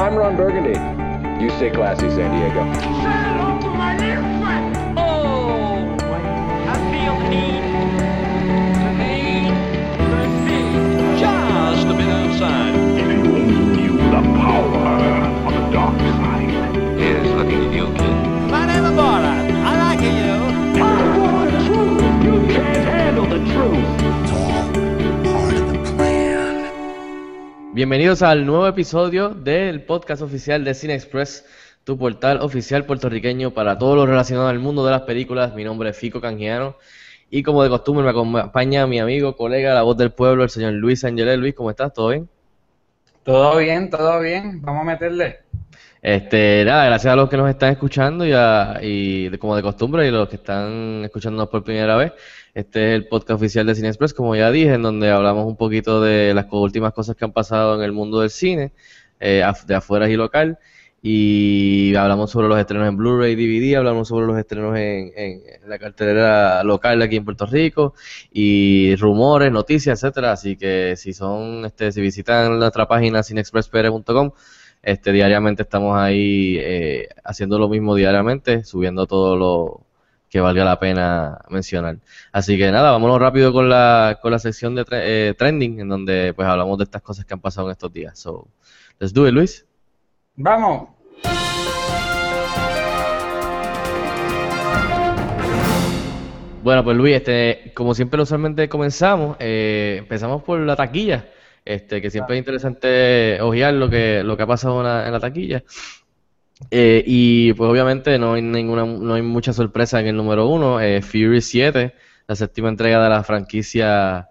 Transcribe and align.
I'm 0.00 0.16
Ron 0.16 0.34
Burgundy. 0.34 0.70
You 1.44 1.50
stay 1.50 1.68
classy, 1.68 2.08
San 2.08 2.30
Diego. 2.34 2.60
Oh, 4.96 5.94
I 6.66 6.74
feel 6.90 7.16
the 7.20 7.28
need, 7.28 7.64
just 11.20 11.86
a 11.86 11.92
bit 11.92 12.08
outside. 12.08 12.79
Bienvenidos 27.80 28.20
al 28.20 28.44
nuevo 28.44 28.66
episodio 28.66 29.30
del 29.30 29.80
podcast 29.84 30.20
oficial 30.20 30.62
de 30.64 30.74
Cine 30.74 30.92
Express, 30.92 31.46
tu 31.82 31.96
portal 31.96 32.42
oficial 32.42 32.84
puertorriqueño 32.84 33.52
para 33.52 33.78
todo 33.78 33.96
lo 33.96 34.04
relacionado 34.04 34.48
al 34.48 34.58
mundo 34.58 34.84
de 34.84 34.90
las 34.90 35.00
películas. 35.00 35.54
Mi 35.54 35.64
nombre 35.64 35.88
es 35.88 35.96
Fico 35.96 36.20
Canjiano 36.20 36.76
y 37.30 37.42
como 37.42 37.62
de 37.62 37.70
costumbre 37.70 38.04
me 38.04 38.10
acompaña 38.10 38.86
mi 38.86 39.00
amigo, 39.00 39.34
colega, 39.34 39.72
la 39.72 39.80
voz 39.80 39.96
del 39.96 40.10
pueblo, 40.10 40.42
el 40.44 40.50
señor 40.50 40.74
Luis 40.74 41.04
Angelé. 41.04 41.38
Luis, 41.38 41.54
¿cómo 41.54 41.70
estás? 41.70 41.94
¿Todo 41.94 42.10
bien? 42.10 42.28
Todo 43.24 43.56
bien, 43.56 43.88
todo 43.88 44.20
bien. 44.20 44.60
Vamos 44.60 44.82
a 44.82 44.84
meterle. 44.84 45.38
Este, 46.02 46.62
nada, 46.66 46.84
gracias 46.84 47.10
a 47.14 47.16
los 47.16 47.30
que 47.30 47.38
nos 47.38 47.48
están 47.48 47.72
escuchando 47.72 48.26
y, 48.26 48.32
a- 48.34 48.78
y 48.82 49.30
como 49.38 49.56
de 49.56 49.62
costumbre 49.62 50.06
y 50.06 50.10
los 50.10 50.28
que 50.28 50.36
están 50.36 51.00
escuchándonos 51.06 51.48
por 51.48 51.64
primera 51.64 51.96
vez. 51.96 52.12
Este 52.54 52.90
es 52.90 52.94
el 52.96 53.06
podcast 53.06 53.40
oficial 53.40 53.66
de 53.66 53.76
Cine 53.76 53.88
Express, 53.88 54.12
como 54.12 54.34
ya 54.34 54.50
dije, 54.50 54.74
en 54.74 54.82
donde 54.82 55.10
hablamos 55.10 55.46
un 55.46 55.56
poquito 55.56 56.00
de 56.02 56.34
las 56.34 56.46
últimas 56.50 56.92
cosas 56.92 57.14
que 57.14 57.24
han 57.24 57.32
pasado 57.32 57.76
en 57.76 57.82
el 57.82 57.92
mundo 57.92 58.20
del 58.20 58.30
cine, 58.30 58.72
eh, 59.20 59.44
de 59.66 59.74
afuera 59.74 60.08
y 60.08 60.16
local. 60.16 60.58
Y 61.02 61.94
hablamos 61.94 62.30
sobre 62.30 62.48
los 62.48 62.58
estrenos 62.58 62.88
en 62.88 62.96
Blu-ray, 62.96 63.34
DVD, 63.34 63.76
hablamos 63.76 64.08
sobre 64.08 64.26
los 64.26 64.36
estrenos 64.36 64.76
en, 64.76 65.12
en 65.16 65.42
la 65.66 65.78
cartelera 65.78 66.62
local 66.64 67.00
aquí 67.02 67.16
en 67.16 67.24
Puerto 67.24 67.46
Rico 67.46 67.94
y 68.32 68.96
rumores, 68.96 69.50
noticias, 69.52 70.02
etcétera. 70.02 70.32
Así 70.32 70.56
que 70.56 70.94
si 70.96 71.12
son, 71.12 71.64
este, 71.64 71.92
si 71.92 72.00
visitan 72.00 72.58
nuestra 72.58 72.86
página 72.88 73.22
cinexpresspr.com, 73.22 74.32
este, 74.82 75.12
diariamente 75.12 75.62
estamos 75.62 75.96
ahí 75.96 76.56
eh, 76.58 77.08
haciendo 77.24 77.58
lo 77.58 77.68
mismo 77.68 77.94
diariamente, 77.94 78.64
subiendo 78.64 79.06
todo 79.06 79.36
lo 79.36 79.89
que 80.30 80.40
valga 80.40 80.64
la 80.64 80.78
pena 80.78 81.38
mencionar. 81.48 81.96
Así 82.30 82.56
que 82.56 82.70
nada, 82.70 82.92
vámonos 82.92 83.18
rápido 83.18 83.52
con 83.52 83.68
la, 83.68 84.20
con 84.22 84.30
la 84.30 84.38
sección 84.38 84.76
de 84.76 84.84
tre- 84.84 85.02
eh, 85.02 85.34
trending, 85.36 85.80
en 85.80 85.88
donde 85.88 86.32
pues 86.34 86.46
hablamos 86.48 86.78
de 86.78 86.84
estas 86.84 87.02
cosas 87.02 87.24
que 87.24 87.34
han 87.34 87.40
pasado 87.40 87.66
en 87.66 87.72
estos 87.72 87.92
días. 87.92 88.18
So, 88.18 88.46
let's 89.00 89.12
do 89.12 89.26
it, 89.26 89.34
Luis. 89.34 89.66
Vamos. 90.36 90.88
Bueno, 96.62 96.84
pues 96.84 96.96
Luis, 96.96 97.16
este, 97.16 97.72
como 97.74 97.94
siempre 97.94 98.20
usualmente 98.20 98.68
comenzamos, 98.68 99.36
eh, 99.40 99.96
empezamos 99.98 100.42
por 100.42 100.60
la 100.60 100.76
taquilla, 100.76 101.24
este, 101.64 102.02
que 102.02 102.10
siempre 102.10 102.36
es 102.36 102.40
interesante 102.40 103.40
ojear 103.40 103.72
lo 103.72 103.88
que, 103.88 104.22
lo 104.22 104.36
que 104.36 104.42
ha 104.42 104.46
pasado 104.46 104.80
en 104.80 104.86
la, 104.86 105.06
en 105.06 105.12
la 105.12 105.20
taquilla. 105.20 105.64
Eh, 106.70 107.02
y 107.06 107.52
pues 107.54 107.68
obviamente 107.70 108.18
no 108.18 108.34
hay 108.34 108.42
ninguna, 108.42 108.84
no 108.84 109.14
hay 109.14 109.22
mucha 109.22 109.52
sorpresa 109.52 110.00
en 110.00 110.08
el 110.08 110.16
número 110.16 110.46
uno, 110.48 110.80
eh, 110.80 111.02
Fury 111.02 111.40
7, 111.40 111.94
la 112.26 112.36
séptima 112.36 112.68
entrega 112.68 113.02
de 113.02 113.08
la 113.10 113.22
franquicia, 113.24 114.28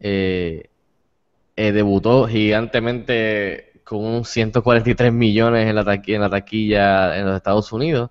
eh, 0.00 0.68
eh, 1.56 1.72
debutó 1.72 2.26
gigantemente 2.28 3.72
con 3.84 4.04
unos 4.04 4.28
143 4.28 5.12
millones 5.12 5.68
en 5.68 5.76
la 5.76 5.84
taqui- 5.84 6.14
en 6.14 6.20
la 6.22 6.30
taquilla 6.30 7.18
en 7.18 7.26
los 7.26 7.36
Estados 7.36 7.72
Unidos. 7.72 8.10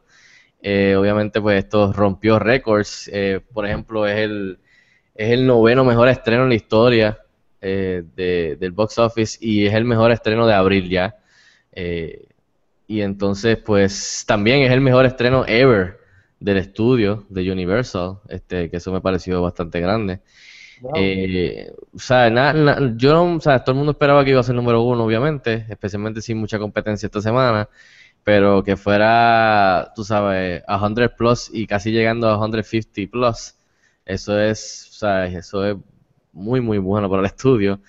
Obviamente, 0.63 1.41
pues 1.41 1.59
esto 1.63 1.93
rompió 1.93 2.39
récords. 2.39 3.11
Por 3.53 3.65
ejemplo, 3.67 4.07
es 4.07 4.17
el, 4.19 4.59
es 5.15 5.31
el 5.31 5.45
noveno 5.47 5.85
mejor 5.85 6.09
estreno 6.09 6.43
en 6.43 6.49
la 6.49 6.55
historia 6.55 7.19
de- 7.61 8.57
del 8.59 8.71
box 8.71 8.99
office 8.99 9.37
y 9.41 9.65
es 9.67 9.73
el 9.75 9.85
mejor 9.85 10.11
estreno 10.11 10.47
de 10.47 10.53
abril 10.55 10.89
ya. 10.89 11.15
Y 12.87 13.01
entonces, 13.01 13.57
pues 13.57 14.23
también 14.27 14.61
es 14.61 14.71
el 14.71 14.81
mejor 14.81 15.05
estreno 15.05 15.45
ever 15.47 15.99
del 16.39 16.57
estudio 16.57 17.25
de 17.29 17.51
Universal, 17.51 18.19
este, 18.29 18.69
que 18.69 18.77
eso 18.77 18.91
me 18.91 19.01
pareció 19.01 19.41
bastante 19.41 19.79
grande. 19.79 20.21
Eh, 20.93 21.71
o 21.93 21.99
sea, 21.99 22.29
na- 22.29 22.53
na- 22.53 22.93
yo 22.97 23.13
no, 23.13 23.35
o 23.37 23.41
sea, 23.41 23.59
todo 23.63 23.73
el 23.73 23.77
mundo 23.77 23.91
esperaba 23.93 24.23
que 24.23 24.31
iba 24.31 24.39
a 24.39 24.43
ser 24.43 24.55
número 24.55 24.81
uno, 24.83 25.03
obviamente, 25.05 25.65
especialmente 25.69 26.21
sin 26.21 26.37
mucha 26.37 26.59
competencia 26.59 27.07
esta 27.07 27.21
semana, 27.21 27.69
pero 28.23 28.63
que 28.63 28.77
fuera, 28.77 29.91
tú 29.95 30.03
sabes, 30.03 30.63
a 30.67 30.79
100 30.79 31.11
plus 31.17 31.49
y 31.53 31.67
casi 31.67 31.91
llegando 31.91 32.29
a 32.29 32.37
150 32.39 33.11
plus, 33.11 33.55
eso 34.05 34.39
es, 34.39 34.89
o 34.91 34.93
sea, 34.93 35.25
eso 35.27 35.65
es 35.65 35.77
muy, 36.33 36.61
muy 36.61 36.77
bueno 36.79 37.09
para 37.09 37.21
el 37.21 37.27
estudio. 37.27 37.81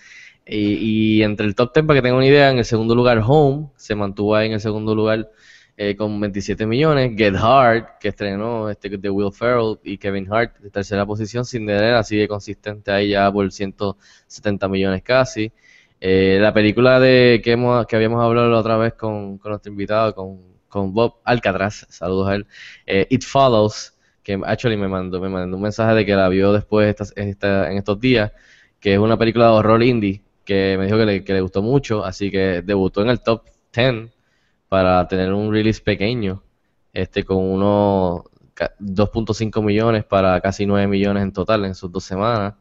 Y, 0.49 1.19
y 1.19 1.23
entre 1.23 1.47
el 1.47 1.55
top 1.55 1.73
10, 1.75 1.87
para 1.87 1.99
que 1.99 2.03
tengan 2.03 2.19
una 2.19 2.27
idea, 2.27 2.51
en 2.51 2.59
el 2.59 2.65
segundo 2.65 2.95
lugar 2.95 3.21
Home 3.27 3.71
se 3.77 3.95
mantuvo 3.95 4.35
ahí 4.37 4.47
en 4.47 4.53
el 4.55 4.61
segundo 4.61 4.95
lugar 4.95 5.31
eh, 5.77 5.97
con 5.97 6.19
27 6.21 6.67
millones. 6.67 7.13
Get 7.17 7.35
Hard, 7.37 7.99
que 8.01 8.09
estrenó 8.09 8.71
este, 8.71 8.89
de 8.97 9.11
Will 9.11 9.33
Ferrell 9.33 9.79
y 9.83 9.99
Kevin 9.99 10.33
Hart, 10.33 10.59
de 10.59 10.71
tercera 10.71 11.05
posición. 11.05 11.45
Cinderella 11.45 12.03
sigue 12.05 12.29
consistente 12.29 12.91
ahí 12.93 13.11
ya 13.11 13.31
por 13.33 13.51
170 13.51 14.69
millones 14.69 15.03
casi. 15.03 15.53
Eh, 16.01 16.39
la 16.41 16.53
película 16.53 17.01
de 17.01 17.41
que, 17.43 17.53
hemos, 17.53 17.87
que 17.87 17.97
habíamos 17.97 18.23
hablado 18.23 18.49
la 18.51 18.59
otra 18.59 18.77
vez 18.77 18.95
con, 18.95 19.39
con 19.39 19.51
nuestro 19.51 19.73
invitado, 19.73 20.15
con, 20.15 20.39
con 20.69 20.93
Bob 20.93 21.17
Alcatraz, 21.25 21.87
saludos 21.89 22.29
a 22.29 22.35
él, 22.35 22.47
eh, 22.87 23.07
It 23.11 23.23
Follows, 23.25 23.95
que 24.23 24.39
actually 24.45 24.77
me 24.77 24.89
mandó, 24.89 25.21
me 25.21 25.29
mandó 25.31 25.57
un 25.57 25.63
mensaje 25.63 25.95
de 25.95 26.05
que 26.07 26.15
la 26.15 26.29
vio 26.29 26.53
después 26.53 26.89
esta- 26.89 27.21
esta- 27.21 27.71
en 27.71 27.79
estos 27.79 27.99
días, 27.99 28.31
que 28.79 28.93
es 28.95 28.99
una 28.99 29.17
película 29.17 29.47
de 29.47 29.53
horror 29.53 29.83
indie, 29.83 30.23
que 30.47 30.77
me 30.79 30.87
dijo 30.87 30.97
que 30.97 31.05
le, 31.07 31.25
que 31.25 31.35
le 31.35 31.43
gustó 31.43 31.61
mucho, 31.63 32.05
así 32.05 32.31
que 32.31 32.63
debutó 32.63 33.03
en 33.03 33.11
el 33.11 33.21
top 33.21 33.43
10 33.75 34.11
para 34.69 35.07
tener 35.09 35.33
un 35.35 35.53
release 35.53 35.83
pequeño, 35.83 36.43
este 36.95 37.25
con 37.25 37.39
unos 37.39 38.23
ca- 38.55 38.73
2.5 38.81 39.63
millones 39.63 40.05
para 40.05 40.41
casi 40.41 40.65
9 40.67 40.87
millones 40.87 41.23
en 41.25 41.33
total 41.33 41.65
en 41.67 41.75
sus 41.75 41.93
dos 41.93 42.05
semanas. 42.05 42.55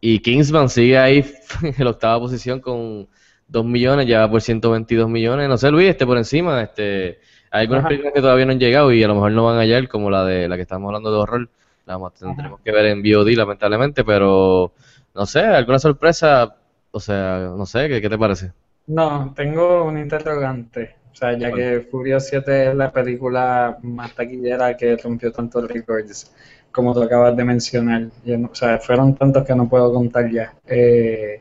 Y 0.00 0.20
Kingsman 0.20 0.68
sigue 0.68 0.98
ahí 0.98 1.24
en 1.62 1.84
la 1.84 1.90
octava 1.90 2.20
posición 2.20 2.60
con 2.60 3.08
2 3.48 3.64
millones, 3.64 4.06
ya 4.06 4.30
por 4.30 4.40
122 4.42 5.08
millones. 5.08 5.48
No 5.48 5.56
sé, 5.58 5.70
Luis, 5.70 5.88
este 5.88 6.06
por 6.06 6.18
encima, 6.18 6.62
este 6.62 7.18
hay 7.50 7.62
algunas 7.62 7.80
Ajá. 7.80 7.88
películas 7.88 8.12
que 8.14 8.20
todavía 8.20 8.44
no 8.44 8.52
han 8.52 8.58
llegado 8.60 8.92
y 8.92 9.02
a 9.02 9.08
lo 9.08 9.14
mejor 9.14 9.32
no 9.32 9.44
van 9.44 9.58
a 9.58 9.64
llegar, 9.64 9.88
como 9.88 10.10
la 10.10 10.24
de 10.24 10.48
la 10.48 10.56
que 10.56 10.62
estamos 10.62 10.86
hablando 10.88 11.10
de 11.10 11.16
horror. 11.18 11.48
La 11.86 11.94
vamos- 11.94 12.14
tendremos 12.14 12.60
que 12.60 12.72
ver 12.72 12.86
en 12.86 13.02
VOD, 13.02 13.36
lamentablemente, 13.36 14.04
pero 14.04 14.72
no 15.14 15.26
sé, 15.26 15.40
alguna 15.40 15.78
sorpresa, 15.78 16.56
o 16.96 17.00
sea, 17.00 17.52
no 17.56 17.66
sé, 17.66 17.88
¿qué, 17.88 18.00
qué 18.00 18.08
te 18.08 18.18
parece? 18.18 18.52
No, 18.86 19.32
tengo 19.34 19.84
un 19.84 19.98
interrogante. 19.98 20.96
O 21.12 21.14
sea, 21.14 21.36
ya 21.36 21.52
que 21.52 21.86
Furio 21.90 22.20
7 22.20 22.68
es 22.70 22.74
la 22.74 22.90
película 22.92 23.78
más 23.82 24.14
taquillera 24.14 24.76
que 24.76 24.96
rompió 24.96 25.32
tantos 25.32 25.66
récords, 25.68 26.32
como 26.70 26.94
tú 26.94 27.02
acabas 27.02 27.36
de 27.36 27.44
mencionar. 27.44 28.08
Yo 28.24 28.38
no- 28.38 28.48
o 28.52 28.54
sea, 28.54 28.78
fueron 28.78 29.14
tantos 29.14 29.44
que 29.46 29.54
no 29.54 29.68
puedo 29.68 29.92
contar 29.92 30.30
ya. 30.30 30.54
Eh, 30.66 31.40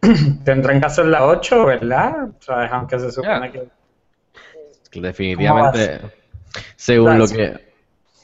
tendrán 0.44 0.80
que 0.80 0.86
hacer 0.86 1.06
la 1.06 1.26
8, 1.26 1.66
¿verdad? 1.66 2.28
O 2.38 2.42
sea, 2.42 2.66
aunque 2.68 2.98
se 2.98 3.10
supone 3.12 3.50
que... 3.52 3.68
Definitivamente, 4.94 6.00
según 6.76 7.18
lo 7.18 7.26
que... 7.28 7.72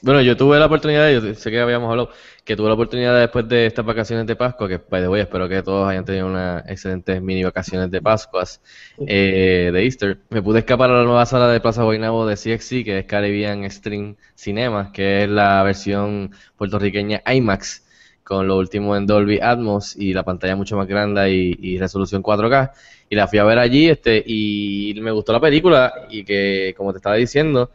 Bueno, 0.01 0.21
yo 0.21 0.37
tuve 0.37 0.59
la 0.59 0.67
oportunidad, 0.67 1.09
yo 1.11 1.33
sé 1.35 1.51
que 1.51 1.59
habíamos 1.59 1.89
hablado, 1.89 2.11
que 2.49 2.55
tuve 2.55 2.67
la 2.67 2.73
oportunidad 2.73 3.19
después 3.19 3.47
de 3.47 3.67
estas 3.67 3.85
vacaciones 3.85 4.25
de 4.25 4.35
Pascua, 4.35 4.67
que 4.67 4.79
by 4.79 5.03
the 5.03 5.07
way, 5.07 5.21
espero 5.21 5.47
que 5.47 5.61
todos 5.61 5.87
hayan 5.87 6.03
tenido 6.03 6.25
unas 6.25 6.67
excelentes 6.67 7.21
mini 7.21 7.43
vacaciones 7.43 7.91
de 7.91 8.01
Pascuas, 8.01 8.59
eh, 9.05 9.69
de 9.71 9.83
Easter. 9.83 10.17
Me 10.31 10.41
pude 10.41 10.57
escapar 10.57 10.89
a 10.89 10.97
la 10.97 11.03
nueva 11.03 11.27
sala 11.27 11.47
de 11.47 11.59
Plaza 11.59 11.83
Guaynabo 11.83 12.25
de 12.25 12.33
CXC, 12.33 12.83
que 12.83 12.97
es 12.97 13.05
Caribbean 13.05 13.65
Extreme 13.65 14.15
Cinemas, 14.33 14.89
que 14.89 15.25
es 15.25 15.29
la 15.29 15.61
versión 15.61 16.31
puertorriqueña 16.57 17.21
IMAX, 17.31 17.85
con 18.23 18.47
lo 18.47 18.57
último 18.57 18.95
en 18.95 19.05
Dolby 19.05 19.37
Atmos 19.43 19.95
y 19.95 20.13
la 20.13 20.23
pantalla 20.23 20.55
mucho 20.55 20.75
más 20.75 20.87
grande 20.87 21.31
y, 21.31 21.55
y 21.61 21.77
resolución 21.77 22.23
4K. 22.23 22.71
Y 23.11 23.15
la 23.15 23.27
fui 23.27 23.37
a 23.37 23.43
ver 23.43 23.59
allí, 23.59 23.89
este, 23.89 24.23
y 24.25 24.95
me 24.99 25.11
gustó 25.11 25.33
la 25.33 25.39
película, 25.39 25.93
y 26.09 26.23
que, 26.23 26.73
como 26.75 26.93
te 26.93 26.97
estaba 26.97 27.15
diciendo, 27.15 27.69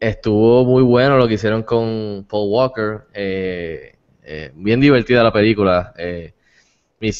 estuvo 0.00 0.64
muy 0.64 0.82
bueno 0.82 1.16
lo 1.18 1.28
que 1.28 1.34
hicieron 1.34 1.62
con 1.62 2.26
Paul 2.28 2.48
Walker. 2.50 3.00
eh, 3.14 3.96
eh, 4.22 4.52
bien 4.54 4.80
divertida 4.80 5.22
la 5.22 5.32
película. 5.32 5.94
eh, 5.98 6.34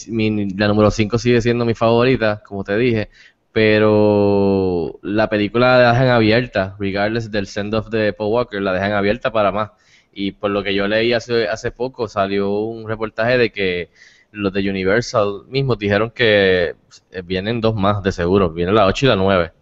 mi- 0.08 0.50
la 0.56 0.68
número 0.68 0.90
5 0.90 1.18
sigue 1.18 1.40
siendo 1.40 1.64
mi 1.64 1.74
favorita, 1.74 2.42
como 2.46 2.64
te 2.64 2.76
dije. 2.76 3.10
Pero 3.52 4.98
la 5.02 5.28
película 5.30 5.78
la 5.78 5.92
dejan 5.92 6.08
abierta, 6.08 6.76
regardless 6.78 7.30
del 7.30 7.46
send-off 7.46 7.88
de 7.88 8.12
Paul 8.12 8.32
Walker, 8.32 8.60
la 8.62 8.72
dejan 8.72 8.92
abierta 8.92 9.32
para 9.32 9.50
más. 9.52 9.70
Y 10.12 10.32
por 10.32 10.50
lo 10.50 10.62
que 10.62 10.74
yo 10.74 10.86
leí 10.88 11.12
hace, 11.12 11.48
hace 11.48 11.70
poco, 11.70 12.08
salió 12.08 12.50
un 12.60 12.88
reportaje 12.88 13.38
de 13.38 13.50
que 13.52 13.90
los 14.32 14.52
de 14.52 14.68
Universal 14.70 15.44
mismos 15.48 15.78
dijeron 15.78 16.10
que 16.10 16.74
eh, 17.10 17.22
vienen 17.24 17.60
dos 17.60 17.74
más 17.74 18.02
de 18.02 18.12
seguro, 18.12 18.50
viene 18.50 18.72
la 18.72 18.86
8 18.86 19.06
y 19.06 19.08
la 19.08 19.16
9. 19.16 19.52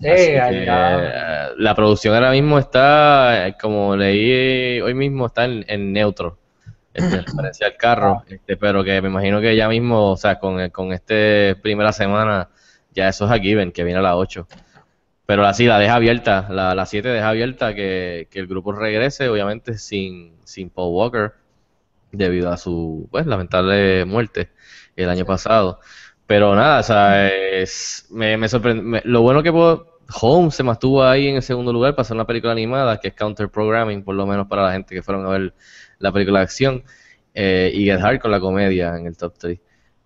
Eh, 0.00 0.38
Así 0.40 0.54
que, 0.54 0.64
eh, 0.68 1.48
la 1.56 1.74
producción 1.74 2.14
ahora 2.14 2.30
mismo 2.30 2.58
está, 2.58 3.46
eh, 3.48 3.56
como 3.60 3.96
leí 3.96 4.80
hoy 4.80 4.94
mismo, 4.94 5.26
está 5.26 5.44
en, 5.44 5.64
en 5.68 5.92
neutro, 5.92 6.38
este, 6.92 7.16
en 7.16 7.24
referencia 7.24 7.66
al 7.68 7.76
carro, 7.76 8.24
este, 8.28 8.56
pero 8.56 8.84
que 8.84 9.00
me 9.00 9.08
imagino 9.08 9.40
que 9.40 9.56
ya 9.56 9.68
mismo, 9.68 10.12
o 10.12 10.16
sea, 10.16 10.38
con, 10.38 10.68
con 10.70 10.92
este 10.92 11.56
primera 11.62 11.92
semana, 11.92 12.50
ya 12.92 13.08
eso 13.08 13.24
es 13.26 13.30
a 13.30 13.38
given, 13.38 13.72
que 13.72 13.84
viene 13.84 14.00
a 14.00 14.02
las 14.02 14.14
8. 14.16 14.46
Pero 15.26 15.42
la 15.42 15.54
sí, 15.54 15.66
la 15.66 15.78
deja 15.78 15.94
abierta, 15.94 16.46
la, 16.50 16.74
la 16.74 16.86
7 16.86 17.08
deja 17.08 17.28
abierta 17.30 17.74
que, 17.74 18.28
que 18.30 18.38
el 18.40 18.46
grupo 18.46 18.72
regrese, 18.72 19.28
obviamente 19.28 19.78
sin, 19.78 20.34
sin 20.44 20.70
Paul 20.70 20.94
Walker, 20.94 21.32
debido 22.12 22.50
a 22.50 22.56
su, 22.56 23.08
pues, 23.10 23.26
lamentable 23.26 24.04
muerte 24.04 24.50
el 24.96 25.08
año 25.08 25.24
pasado. 25.24 25.80
Pero 26.26 26.54
nada, 26.54 26.80
o 26.80 26.82
sea, 26.82 27.28
es- 27.28 28.06
me, 28.10 28.36
me 28.36 28.48
sorprende. 28.48 29.02
Lo 29.04 29.20
bueno 29.22 29.42
que 29.42 29.52
puedo, 29.52 29.98
Holmes 30.20 30.54
se 30.54 30.62
mantuvo 30.62 31.04
ahí 31.04 31.28
en 31.28 31.36
el 31.36 31.42
segundo 31.42 31.72
lugar 31.72 31.92
para 31.94 32.02
hacer 32.02 32.14
una 32.14 32.26
película 32.26 32.52
animada, 32.52 32.98
que 32.98 33.08
es 33.08 33.14
counter 33.14 33.48
programming, 33.50 34.02
por 34.04 34.14
lo 34.14 34.26
menos 34.26 34.46
para 34.46 34.62
la 34.64 34.72
gente 34.72 34.94
que 34.94 35.02
fueron 35.02 35.26
a 35.26 35.30
ver 35.30 35.54
la 35.98 36.12
película 36.12 36.38
de 36.40 36.44
acción, 36.44 36.82
eh, 37.34 37.70
y 37.74 37.84
Get 37.84 38.00
Hard 38.00 38.20
con 38.20 38.30
la 38.30 38.40
comedia 38.40 38.96
en 38.96 39.06
el 39.06 39.16
top 39.16 39.34
3. 39.38 39.58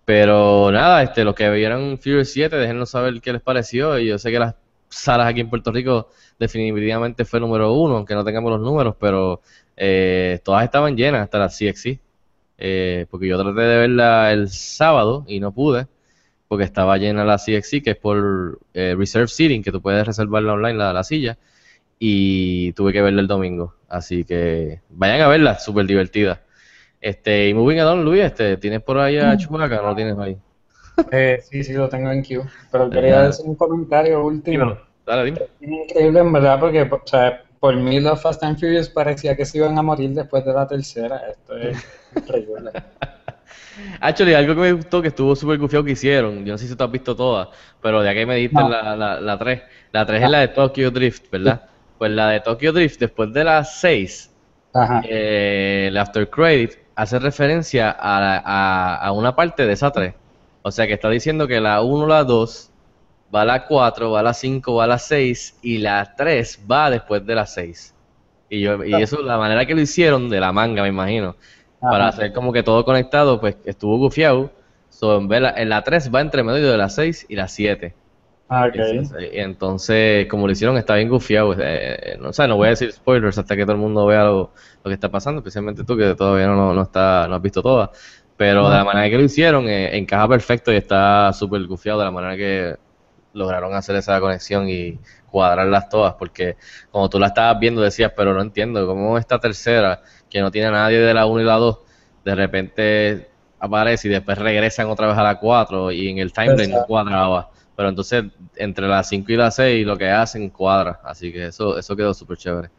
Pero 0.05 0.71
nada, 0.71 1.03
este, 1.03 1.23
los 1.23 1.35
que 1.35 1.49
vieron 1.51 1.97
Furious 1.99 2.29
7, 2.31 2.55
déjenos 2.57 2.89
saber 2.89 3.21
qué 3.21 3.31
les 3.33 3.41
pareció. 3.41 3.97
Y 3.99 4.07
yo 4.07 4.17
sé 4.17 4.31
que 4.31 4.39
las 4.39 4.55
salas 4.89 5.27
aquí 5.27 5.41
en 5.41 5.49
Puerto 5.49 5.71
Rico 5.71 6.09
definitivamente 6.39 7.25
fue 7.25 7.39
número 7.39 7.71
uno, 7.73 7.97
aunque 7.97 8.15
no 8.15 8.23
tengamos 8.25 8.51
los 8.51 8.61
números, 8.61 8.95
pero 8.99 9.41
eh, 9.77 10.39
todas 10.43 10.63
estaban 10.63 10.95
llenas, 10.97 11.21
hasta 11.23 11.37
las 11.39 11.55
CXC. 11.57 11.99
Eh, 12.57 13.05
porque 13.09 13.27
yo 13.27 13.37
traté 13.41 13.61
de 13.61 13.77
verla 13.77 14.31
el 14.33 14.49
sábado 14.49 15.23
y 15.27 15.39
no 15.39 15.51
pude, 15.53 15.87
porque 16.49 16.65
estaba 16.65 16.97
llena 16.97 17.23
la 17.23 17.37
CXC, 17.37 17.83
que 17.83 17.91
es 17.91 17.95
por 17.95 18.59
eh, 18.73 18.95
Reserve 18.97 19.27
Seating, 19.27 19.63
que 19.63 19.71
tú 19.71 19.81
puedes 19.81 20.05
reservarla 20.05 20.53
online, 20.53 20.77
la, 20.77 20.91
la 20.91 21.03
silla, 21.03 21.37
y 21.99 22.73
tuve 22.73 22.91
que 22.91 23.01
verla 23.01 23.21
el 23.21 23.27
domingo. 23.27 23.75
Así 23.87 24.25
que 24.25 24.81
vayan 24.89 25.21
a 25.21 25.27
verla, 25.27 25.59
súper 25.59 25.85
divertida. 25.85 26.41
Este, 26.99 27.47
y 27.47 27.53
moving 27.53 27.79
on, 27.81 28.03
Luis, 28.03 28.23
este, 28.23 28.57
¿tienes 28.57 28.81
por 28.81 28.97
ahí 28.97 29.17
a 29.17 29.37
Chewbacca? 29.37 29.77
¿No 29.77 29.89
lo 29.89 29.95
tienes 29.95 30.17
ahí? 30.17 30.37
Eh, 31.11 31.39
sí, 31.41 31.63
sí, 31.63 31.73
lo 31.73 31.87
tengo 31.87 32.11
en 32.11 32.23
queue. 32.23 32.43
Pero 32.71 32.89
quería 32.89 33.21
decir 33.21 33.45
un 33.45 33.55
comentario 33.55 34.25
último. 34.25 34.75
Dale, 35.05 35.25
dime. 35.25 35.41
Increíble, 35.61 36.19
en 36.19 36.33
verdad, 36.33 36.59
porque, 36.59 36.81
o 36.81 37.01
sea, 37.05 37.43
por 37.59 37.75
mí 37.75 37.99
los 37.99 38.19
Fast 38.21 38.43
and 38.43 38.59
Furious 38.59 38.89
parecía 38.89 39.35
que 39.35 39.45
se 39.45 39.59
iban 39.59 39.77
a 39.77 39.83
morir 39.83 40.09
después 40.11 40.43
de 40.43 40.53
la 40.53 40.67
tercera. 40.67 41.21
Esto 41.29 41.57
es 41.57 41.77
increíble. 42.15 42.71
Actually, 44.01 44.33
algo 44.33 44.55
que 44.55 44.61
me 44.61 44.71
gustó 44.73 45.01
que 45.01 45.09
estuvo 45.09 45.35
súper 45.35 45.57
gufiado 45.59 45.83
que 45.85 45.91
hicieron, 45.91 46.45
yo 46.45 46.53
no 46.53 46.57
sé 46.57 46.67
si 46.67 46.75
tú 46.75 46.83
has 46.83 46.91
visto 46.91 47.15
todas, 47.15 47.49
pero 47.81 48.03
ya 48.03 48.13
que 48.13 48.25
me 48.25 48.35
diste 48.35 48.63
No. 48.63 48.69
la, 48.69 48.95
la, 48.95 49.19
la 49.21 49.37
3, 49.37 49.63
la 49.91 50.05
3 50.05 50.23
es 50.23 50.29
la 50.29 50.39
de 50.39 50.47
Tokyo 50.49 50.91
Drift, 50.91 51.29
¿verdad? 51.31 51.63
Pues 51.97 52.11
la 52.11 52.29
de 52.29 52.41
Tokyo 52.41 52.71
Drift, 52.73 52.99
después 52.99 53.31
de 53.33 53.43
las 53.43 53.79
6, 53.79 54.37
Ajá. 54.73 55.01
eh, 55.01 55.87
el 55.89 55.97
after 55.97 56.29
credit 56.29 56.73
hace 56.95 57.19
referencia 57.19 57.91
a, 57.91 58.19
la- 58.19 58.43
a, 58.45 58.95
a 58.97 59.11
una 59.13 59.35
parte 59.35 59.65
de 59.65 59.73
esa 59.73 59.91
3. 59.91 60.15
O 60.61 60.71
sea 60.71 60.87
que 60.87 60.93
está 60.93 61.09
diciendo 61.09 61.47
que 61.47 61.59
la 61.61 61.81
1, 61.81 62.07
la 62.07 62.23
2, 62.23 62.73
va 63.33 63.41
a 63.43 63.45
la 63.45 63.65
4, 63.65 64.11
va 64.11 64.19
a 64.21 64.23
la 64.23 64.33
5, 64.33 64.75
va 64.75 64.85
a 64.85 64.87
la 64.87 64.99
6 64.99 65.57
y 65.61 65.77
la 65.79 66.13
3 66.17 66.65
va 66.69 66.89
después 66.89 67.25
de 67.25 67.35
la 67.35 67.45
6. 67.45 67.95
Y, 68.49 68.61
yo, 68.61 68.83
y 68.83 69.01
eso, 69.01 69.21
la 69.21 69.37
manera 69.37 69.65
que 69.65 69.75
lo 69.75 69.81
hicieron, 69.81 70.29
de 70.29 70.39
la 70.39 70.51
manga, 70.51 70.81
me 70.83 70.89
imagino, 70.89 71.37
para 71.87 72.07
hacer 72.07 72.33
como 72.33 72.53
que 72.53 72.63
todo 72.63 72.85
conectado, 72.85 73.39
pues 73.39 73.57
estuvo 73.65 73.97
gufiado. 73.97 74.51
So, 74.89 75.17
en, 75.19 75.29
la- 75.43 75.51
en 75.51 75.69
la 75.69 75.83
3 75.83 76.13
va 76.13 76.21
entre 76.21 76.43
medio 76.43 76.71
de 76.71 76.77
la 76.77 76.89
6 76.89 77.25
y 77.29 77.35
la 77.35 77.47
7. 77.47 77.97
Ah, 78.47 78.65
ok. 78.67 78.79
Entonces, 78.79 79.29
y 79.33 79.39
entonces, 79.39 80.27
como 80.27 80.45
lo 80.47 80.51
hicieron, 80.53 80.77
está 80.77 80.95
bien 80.95 81.09
gufiado. 81.09 81.53
Eh, 81.53 81.57
eh, 82.13 82.17
no, 82.19 82.29
o 82.29 82.33
sea, 82.33 82.47
no 82.47 82.55
voy 82.57 82.67
a 82.67 82.69
decir 82.71 82.91
spoilers 82.91 83.37
hasta 83.37 83.55
que 83.55 83.63
todo 83.63 83.73
el 83.73 83.79
mundo 83.79 84.05
vea 84.05 84.23
lo, 84.25 84.53
lo 84.83 84.89
que 84.89 84.93
está 84.93 85.09
pasando, 85.11 85.39
especialmente 85.39 85.83
tú 85.83 85.97
que 85.97 86.15
todavía 86.15 86.47
no, 86.47 86.55
no, 86.55 86.73
no 86.73 86.81
está, 86.83 87.27
no 87.27 87.35
has 87.35 87.41
visto 87.41 87.61
todas. 87.63 87.89
Pero 88.35 88.69
de 88.69 88.75
la 88.77 88.83
manera 88.85 89.09
que 89.09 89.17
lo 89.17 89.23
hicieron, 89.23 89.67
eh, 89.67 89.97
encaja 89.97 90.27
perfecto 90.27 90.71
y 90.71 90.77
está 90.77 91.33
súper 91.33 91.65
gufiado 91.67 91.99
de 91.99 92.05
la 92.05 92.11
manera 92.11 92.37
que 92.37 92.75
lograron 93.33 93.73
hacer 93.73 93.95
esa 93.95 94.19
conexión 94.19 94.69
y 94.69 94.99
cuadrarlas 95.25 95.89
todas. 95.89 96.15
Porque 96.15 96.57
como 96.89 97.09
tú 97.09 97.19
la 97.19 97.27
estabas 97.27 97.59
viendo, 97.59 97.81
decías, 97.81 98.13
pero 98.15 98.33
no 98.33 98.41
entiendo 98.41 98.85
cómo 98.87 99.17
esta 99.17 99.39
tercera, 99.39 100.01
que 100.29 100.41
no 100.41 100.51
tiene 100.51 100.67
a 100.67 100.71
nadie 100.71 100.99
de 100.99 101.13
la 101.13 101.25
1 101.25 101.41
y 101.41 101.45
la 101.45 101.55
2, 101.55 101.79
de 102.25 102.35
repente 102.35 103.29
aparece 103.59 104.07
y 104.07 104.11
después 104.11 104.37
regresan 104.37 104.87
otra 104.87 105.07
vez 105.07 105.17
a 105.17 105.23
la 105.23 105.39
4 105.39 105.91
y 105.91 106.09
en 106.09 106.17
el 106.19 106.31
timeline 106.31 106.71
no 106.71 106.85
cuadraba. 106.85 107.49
Pero 107.75 107.89
entonces, 107.89 108.25
entre 108.57 108.87
las 108.87 109.07
5 109.07 109.31
y 109.31 109.35
las 109.37 109.55
6, 109.55 109.85
lo 109.85 109.97
que 109.97 110.09
hacen 110.09 110.49
cuadra. 110.49 110.99
Así 111.03 111.31
que 111.31 111.47
eso, 111.47 111.77
eso 111.77 111.95
quedó 111.95 112.13
súper 112.13 112.37
chévere. 112.37 112.69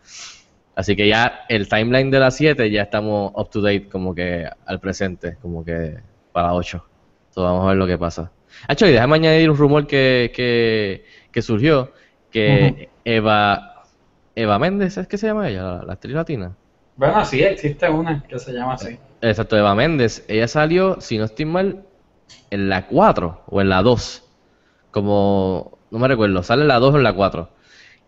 Así 0.74 0.94
que 0.94 1.08
ya 1.08 1.44
el 1.48 1.68
timeline 1.68 2.10
de 2.10 2.18
las 2.18 2.36
7 2.36 2.70
ya 2.70 2.82
estamos 2.82 3.32
up 3.34 3.50
to 3.50 3.60
date, 3.60 3.88
como 3.88 4.14
que 4.14 4.46
al 4.66 4.80
presente, 4.80 5.36
como 5.40 5.64
que 5.64 5.98
para 6.32 6.48
la 6.48 6.54
8. 6.54 6.84
Entonces 7.28 7.42
vamos 7.42 7.64
a 7.64 7.68
ver 7.68 7.76
lo 7.76 7.86
que 7.86 7.98
pasa. 7.98 8.30
Hacho, 8.68 8.86
y 8.86 8.92
déjame 8.92 9.16
añadir 9.16 9.50
un 9.50 9.56
rumor 9.56 9.86
que, 9.86 10.32
que, 10.34 11.04
que 11.30 11.42
surgió, 11.42 11.92
que 12.30 12.90
Eva, 13.04 13.84
Eva 14.34 14.58
Méndez, 14.58 14.98
¿es 14.98 15.06
que 15.06 15.18
se 15.18 15.28
llama 15.28 15.48
ella? 15.48 15.62
La, 15.62 15.82
la 15.84 15.92
actriz 15.94 16.14
latina. 16.14 16.56
Bueno, 17.00 17.24
sí, 17.24 17.42
existe 17.42 17.88
una 17.88 18.22
que 18.24 18.38
se 18.38 18.52
llama 18.52 18.74
así. 18.74 18.98
Exacto, 19.22 19.56
Eva 19.56 19.74
Méndez. 19.74 20.22
Ella 20.28 20.46
salió, 20.46 21.00
si 21.00 21.16
no 21.16 21.24
estoy 21.24 21.46
mal, 21.46 21.82
en 22.50 22.68
la 22.68 22.88
4 22.88 23.44
o 23.46 23.60
en 23.62 23.70
la 23.70 23.80
2. 23.80 24.22
Como, 24.90 25.78
no 25.90 25.98
me 25.98 26.08
recuerdo, 26.08 26.42
sale 26.42 26.60
en 26.60 26.68
la 26.68 26.78
2 26.78 26.92
o 26.92 26.96
en 26.98 27.02
la 27.02 27.14
4. 27.14 27.48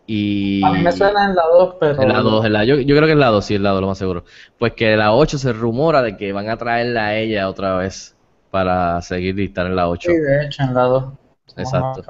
Y... 0.05 0.63
A 0.63 0.69
mí 0.69 0.83
me 0.83 0.91
suena 0.91 1.25
en 1.25 1.33
la 1.33 1.41
2, 1.41 1.75
pero... 1.79 2.03
En 2.03 2.09
la 2.09 2.19
2, 2.19 2.45
en 2.45 2.53
la, 2.53 2.65
yo, 2.65 2.75
yo 2.75 2.95
creo 2.95 3.07
que 3.07 3.13
es 3.13 3.17
la 3.17 3.29
2, 3.29 3.43
sí, 3.43 3.55
es 3.55 3.61
la 3.61 3.71
2, 3.71 3.81
lo 3.81 3.87
más 3.87 3.97
seguro. 3.97 4.25
Pues 4.59 4.73
que 4.73 4.95
la 4.95 5.11
8 5.11 5.39
se 5.39 5.53
rumora 5.53 6.03
de 6.03 6.15
que 6.15 6.31
van 6.31 6.49
a 6.49 6.57
traerla 6.57 7.07
a 7.07 7.15
ella 7.15 7.49
otra 7.49 7.75
vez 7.77 8.15
para 8.51 9.01
seguir 9.01 9.39
y 9.39 9.45
estar 9.45 9.65
en 9.65 9.75
la 9.75 9.89
8. 9.89 10.11
Sí, 10.11 10.17
de 10.19 10.45
hecho, 10.45 10.61
en 10.61 10.73
la 10.75 10.83
2. 10.83 11.03
Somos 11.03 11.17
Exacto. 11.57 12.03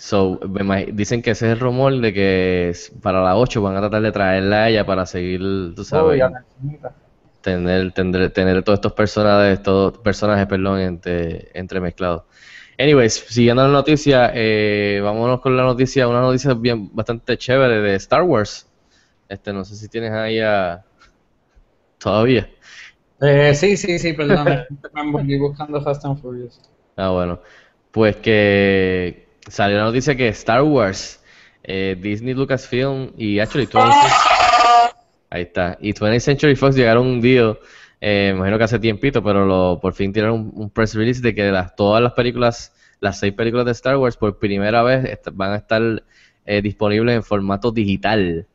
So, 0.00 0.40
me 0.48 0.86
dicen 0.86 1.20
que 1.20 1.32
ese 1.32 1.46
es 1.46 1.52
el 1.52 1.60
rumor 1.60 2.00
de 2.00 2.14
que 2.14 2.72
para 3.02 3.22
la 3.22 3.36
8 3.36 3.60
van 3.60 3.76
a 3.76 3.80
tratar 3.80 4.00
de 4.00 4.10
traerla 4.10 4.64
a 4.64 4.68
ella 4.70 4.86
para 4.86 5.04
seguir, 5.04 5.74
tú 5.76 5.84
sabes, 5.84 6.18
la 6.18 6.42
chinita. 6.58 6.94
tener, 7.42 7.92
tener, 7.92 8.30
tener 8.30 8.62
todos 8.62 8.78
estos 8.78 8.94
personajes, 8.94 9.62
todos 9.62 9.98
personajes, 9.98 10.46
perdón, 10.46 10.80
entre, 10.80 11.50
entremezclados. 11.52 12.22
Anyways, 12.78 13.12
siguiendo 13.28 13.62
la 13.62 13.68
noticia, 13.68 14.32
eh, 14.32 15.02
vámonos 15.04 15.42
con 15.42 15.54
la 15.54 15.64
noticia, 15.64 16.08
una 16.08 16.22
noticia 16.22 16.54
bien 16.54 16.88
bastante 16.96 17.36
chévere 17.36 17.82
de 17.82 17.94
Star 17.96 18.22
Wars. 18.22 18.66
Este, 19.28 19.52
no 19.52 19.66
sé 19.66 19.76
si 19.76 19.86
tienes 19.90 20.12
ahí 20.12 20.40
a... 20.40 20.82
todavía. 21.98 22.48
Eh, 23.20 23.54
sí, 23.54 23.76
sí, 23.76 23.98
sí, 23.98 24.14
perdón. 24.14 24.64
me 25.26 25.38
buscando 25.38 25.82
Fast 25.82 26.06
and 26.06 26.22
Furious. 26.22 26.58
Ah, 26.96 27.10
bueno. 27.10 27.38
Pues 27.92 28.16
que 28.16 29.29
salió 29.48 29.78
la 29.78 29.84
noticia 29.84 30.14
que 30.14 30.28
Star 30.28 30.62
Wars, 30.62 31.20
eh, 31.62 31.96
Disney, 32.00 32.34
Lucasfilm 32.34 33.12
y 33.16 33.38
actually 33.38 33.66
20th 33.66 33.90
Ahí 35.30 35.42
está. 35.42 35.78
Y 35.80 35.92
20th 35.92 36.20
Century 36.20 36.56
Fox 36.56 36.74
llegaron 36.74 37.06
un 37.06 37.20
deal, 37.20 37.58
eh, 38.00 38.32
imagino 38.34 38.58
que 38.58 38.64
hace 38.64 38.78
tiempito, 38.78 39.22
pero 39.22 39.46
lo, 39.46 39.78
por 39.80 39.94
fin 39.94 40.12
tiraron 40.12 40.50
un, 40.54 40.70
press 40.70 40.94
release 40.94 41.22
de 41.22 41.34
que 41.34 41.50
las, 41.52 41.76
todas 41.76 42.02
las 42.02 42.12
películas, 42.14 42.72
las 43.00 43.20
seis 43.20 43.32
películas 43.32 43.64
de 43.66 43.72
Star 43.72 43.96
Wars, 43.96 44.16
por 44.16 44.38
primera 44.38 44.82
vez 44.82 45.18
van 45.32 45.52
a 45.52 45.56
estar 45.56 46.02
eh, 46.46 46.62
disponibles 46.62 47.14
en 47.14 47.22
formato 47.22 47.70
digital. 47.70 48.46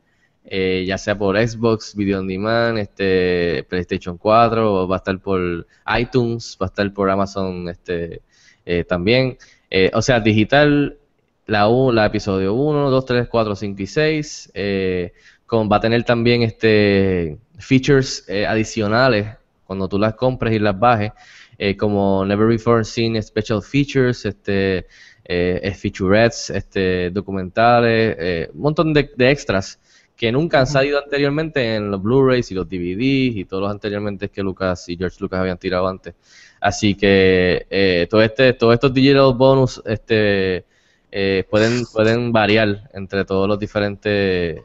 Eh, 0.48 0.84
ya 0.86 0.96
sea 0.96 1.18
por 1.18 1.36
Xbox, 1.36 1.96
Video 1.96 2.20
On 2.20 2.28
Demand, 2.28 2.78
este, 2.78 3.64
PlayStation 3.68 4.16
4, 4.16 4.82
o 4.82 4.86
va 4.86 4.96
a 4.96 4.98
estar 4.98 5.18
por 5.18 5.66
iTunes, 5.98 6.56
va 6.60 6.66
a 6.66 6.68
estar 6.68 6.92
por 6.92 7.10
Amazon 7.10 7.68
este, 7.68 8.22
eh, 8.64 8.84
también. 8.84 9.38
Eh, 9.70 9.90
o 9.94 10.02
sea, 10.02 10.20
digital, 10.20 10.98
la, 11.46 11.68
la 11.68 12.06
episodio 12.06 12.54
1, 12.54 12.90
2, 12.90 13.04
3, 13.06 13.28
4, 13.28 13.56
5 13.56 13.82
y 13.82 13.86
6. 13.86 14.50
eh, 14.54 15.12
va 15.52 15.76
a 15.76 15.80
tener 15.80 16.04
también 16.04 16.42
este 16.42 17.38
features 17.58 18.24
eh, 18.28 18.46
adicionales 18.46 19.28
cuando 19.64 19.88
tú 19.88 19.98
las 19.98 20.14
compres 20.14 20.54
y 20.54 20.58
las 20.58 20.78
bajes, 20.78 21.12
eh, 21.58 21.76
como 21.76 22.24
Never 22.24 22.46
Before 22.46 22.84
Seen 22.84 23.20
Special 23.22 23.62
Features, 23.62 24.24
este, 24.26 24.86
eh, 25.24 25.74
featurettes, 25.76 26.50
este, 26.50 27.10
documentales, 27.10 28.50
un 28.52 28.60
montón 28.60 28.92
de 28.92 29.10
extras 29.30 29.80
que 30.16 30.32
nunca 30.32 30.60
han 30.60 30.66
salido 30.66 30.98
anteriormente 31.02 31.76
en 31.76 31.90
los 31.90 32.02
Blu-rays 32.02 32.50
y 32.50 32.54
los 32.54 32.68
DVDs 32.68 33.36
y 33.36 33.44
todos 33.44 33.64
los 33.64 33.70
anteriormente 33.70 34.30
que 34.30 34.42
Lucas 34.42 34.88
y 34.88 34.96
George 34.96 35.18
Lucas 35.20 35.40
habían 35.40 35.58
tirado 35.58 35.86
antes. 35.86 36.14
Así 36.60 36.94
que 36.94 37.66
eh, 37.68 38.06
todo 38.08 38.22
este, 38.22 38.54
todos 38.54 38.74
estos 38.74 38.94
digital 38.94 39.34
bonus 39.34 39.82
este, 39.84 40.64
eh, 41.12 41.44
pueden, 41.50 41.84
pueden 41.92 42.32
variar 42.32 42.90
entre 42.94 43.24
todos 43.24 43.46
los 43.46 43.58
diferentes, 43.58 44.62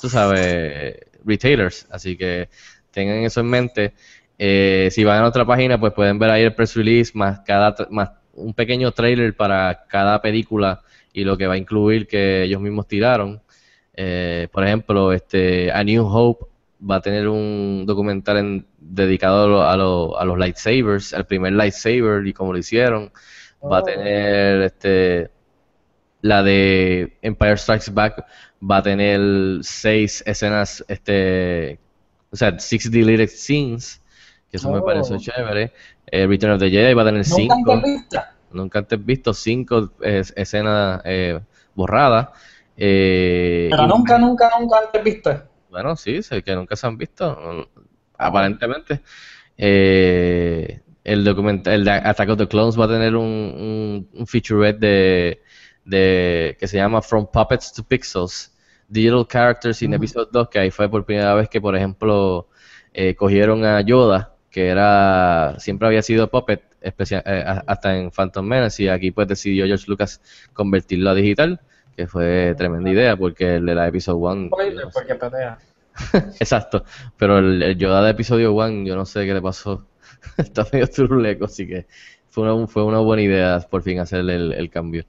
tú 0.00 0.08
sabes, 0.08 0.96
retailers. 1.24 1.86
Así 1.90 2.16
que 2.16 2.48
tengan 2.90 3.18
eso 3.18 3.40
en 3.40 3.46
mente. 3.46 3.94
Eh, 4.38 4.88
si 4.90 5.04
van 5.04 5.22
a 5.22 5.28
otra 5.28 5.44
página, 5.44 5.78
pues 5.78 5.92
pueden 5.92 6.18
ver 6.18 6.30
ahí 6.30 6.42
el 6.42 6.54
press 6.54 6.74
release 6.74 7.12
más 7.14 7.40
cada 7.40 7.74
más 7.90 8.10
un 8.34 8.52
pequeño 8.52 8.92
trailer 8.92 9.34
para 9.34 9.86
cada 9.88 10.20
película 10.20 10.82
y 11.12 11.24
lo 11.24 11.38
que 11.38 11.46
va 11.46 11.54
a 11.54 11.58
incluir 11.58 12.06
que 12.06 12.44
ellos 12.44 12.60
mismos 12.60 12.86
tiraron. 12.86 13.40
Eh, 13.96 14.48
por 14.52 14.64
ejemplo, 14.64 15.12
este 15.12 15.72
A 15.72 15.82
New 15.82 16.04
Hope 16.06 16.46
va 16.88 16.96
a 16.96 17.00
tener 17.00 17.28
un 17.28 17.84
documental 17.86 18.36
en- 18.36 18.66
dedicado 18.78 19.44
a, 19.44 19.46
lo- 19.48 19.62
a 19.62 19.76
lo- 19.76 20.18
a 20.20 20.24
los 20.24 20.38
lightsabers, 20.38 21.14
al 21.14 21.26
primer 21.26 21.54
lightsaber 21.54 22.26
y 22.26 22.32
cómo 22.32 22.52
lo 22.52 22.58
hicieron. 22.58 23.10
Va 23.62 23.78
a 23.78 23.80
Oh. 23.80 23.84
tener 23.84 24.62
este 24.62 25.30
la 26.22 26.42
de 26.42 27.16
Empire 27.22 27.56
Strikes 27.56 27.90
Back 27.92 28.24
va 28.62 28.78
a 28.78 28.82
tener 28.82 29.20
seis 29.62 30.22
escenas, 30.26 30.84
este, 30.88 31.78
o 32.30 32.36
sea, 32.36 32.58
six 32.58 32.90
deleted 32.90 33.28
scenes, 33.28 34.02
que 34.50 34.56
eso 34.56 34.70
me 34.72 34.78
Oh. 34.78 34.84
pareció 34.84 35.16
chévere. 35.18 35.72
Eh, 36.10 36.26
Return 36.26 36.52
of 36.54 36.58
the 36.60 36.70
Jedi 36.70 36.94
va 36.94 37.02
a 37.02 37.04
tener 37.06 37.24
¿Nunca 37.28 37.54
cinco, 37.54 37.82
nunca 38.52 38.78
antes 38.80 39.04
visto 39.04 39.32
cinco 39.34 39.92
eh, 40.02 40.22
escenas 40.34 41.00
eh, 41.04 41.38
borradas. 41.74 42.28
Eh, 42.76 43.68
Pero 43.70 43.86
nunca, 43.86 44.18
nunca, 44.18 44.50
nunca 44.58 44.78
antes 44.84 45.02
vista. 45.02 45.48
bueno, 45.70 45.96
sí, 45.96 46.22
sé 46.22 46.42
que 46.42 46.54
nunca 46.54 46.76
se 46.76 46.86
han 46.86 46.96
visto, 46.98 47.34
mm, 47.34 47.80
aparentemente. 48.18 49.00
Eh, 49.56 50.80
el 51.04 51.24
documental, 51.24 51.74
el 51.74 51.84
de 51.84 51.90
Attack 51.92 52.30
of 52.30 52.38
the 52.38 52.48
Clones 52.48 52.78
va 52.78 52.84
a 52.84 52.88
tener 52.88 53.14
un, 53.16 53.24
un, 53.26 54.08
un 54.12 54.26
featurette 54.26 54.78
de, 54.78 55.42
de 55.84 56.56
que 56.58 56.66
se 56.68 56.76
llama 56.76 57.00
From 57.02 57.26
Puppets 57.32 57.72
to 57.72 57.84
Pixels, 57.84 58.52
Digital 58.88 59.26
Characters 59.30 59.82
in 59.82 59.94
Episode 59.94 60.28
2, 60.32 60.48
que 60.48 60.58
ahí 60.58 60.70
fue 60.70 60.88
por 60.90 61.04
primera 61.04 61.34
vez 61.34 61.48
que, 61.48 61.60
por 61.60 61.76
ejemplo, 61.76 62.48
eh, 62.92 63.14
cogieron 63.14 63.64
a 63.64 63.80
Yoda, 63.82 64.34
que 64.50 64.68
era 64.68 65.54
siempre 65.58 65.86
había 65.88 66.02
sido 66.02 66.28
puppet, 66.30 66.62
especia- 66.80 67.22
eh, 67.26 67.44
hasta 67.66 67.96
en 67.96 68.10
Phantom 68.10 68.44
Menace, 68.46 68.82
y 68.84 68.88
aquí 68.88 69.10
pues 69.10 69.28
decidió 69.28 69.66
George 69.66 69.84
Lucas 69.88 70.20
convertirlo 70.52 71.10
a 71.10 71.14
digital, 71.14 71.60
que 71.96 72.06
fue 72.06 72.54
tremenda 72.56 72.90
idea, 72.90 73.16
porque 73.16 73.56
el 73.56 73.66
de 73.66 73.74
la 73.74 73.88
Episode 73.88 74.18
1... 74.18 74.46
Spoiler, 74.48 74.86
porque 74.92 75.14
pelea. 75.14 75.58
Exacto, 76.40 76.84
pero 77.16 77.38
el, 77.38 77.62
el 77.62 77.78
Yoda 77.78 78.02
de 78.02 78.10
episodio 78.10 78.52
1, 78.52 78.84
yo 78.86 78.96
no 78.96 79.06
sé 79.06 79.24
qué 79.24 79.32
le 79.32 79.40
pasó. 79.40 79.86
Está 80.36 80.66
medio 80.72 80.86
turuleco, 80.88 81.46
así 81.46 81.66
que 81.66 81.86
fue 82.28 82.52
una, 82.52 82.66
fue 82.66 82.84
una 82.84 82.98
buena 82.98 83.22
idea 83.22 83.60
por 83.70 83.82
fin 83.82 83.98
hacer 83.98 84.20
el, 84.20 84.52
el 84.52 84.70
cambio. 84.70 85.04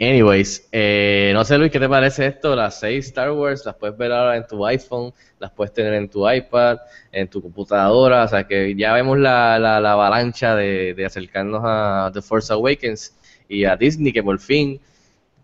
Anyways, 0.00 0.68
eh, 0.72 1.30
no 1.32 1.44
sé 1.44 1.56
Luis, 1.58 1.70
¿qué 1.70 1.78
te 1.78 1.88
parece 1.88 2.26
esto? 2.26 2.56
Las 2.56 2.80
seis 2.80 3.06
Star 3.06 3.30
Wars 3.30 3.64
las 3.64 3.76
puedes 3.76 3.96
ver 3.96 4.10
ahora 4.10 4.36
en 4.36 4.44
tu 4.48 4.66
iPhone, 4.66 5.12
las 5.38 5.52
puedes 5.52 5.72
tener 5.72 5.94
en 5.94 6.08
tu 6.08 6.28
iPad, 6.28 6.78
en 7.12 7.28
tu 7.28 7.40
computadora, 7.40 8.24
o 8.24 8.28
sea 8.28 8.44
que 8.44 8.74
ya 8.74 8.92
vemos 8.94 9.16
la, 9.18 9.60
la, 9.60 9.80
la 9.80 9.92
avalancha 9.92 10.56
de, 10.56 10.94
de 10.94 11.06
acercarnos 11.06 11.62
a 11.64 12.10
The 12.12 12.20
Force 12.20 12.52
Awakens 12.52 13.16
y 13.48 13.64
a 13.64 13.76
Disney 13.76 14.12
que 14.12 14.24
por 14.24 14.40
fin 14.40 14.80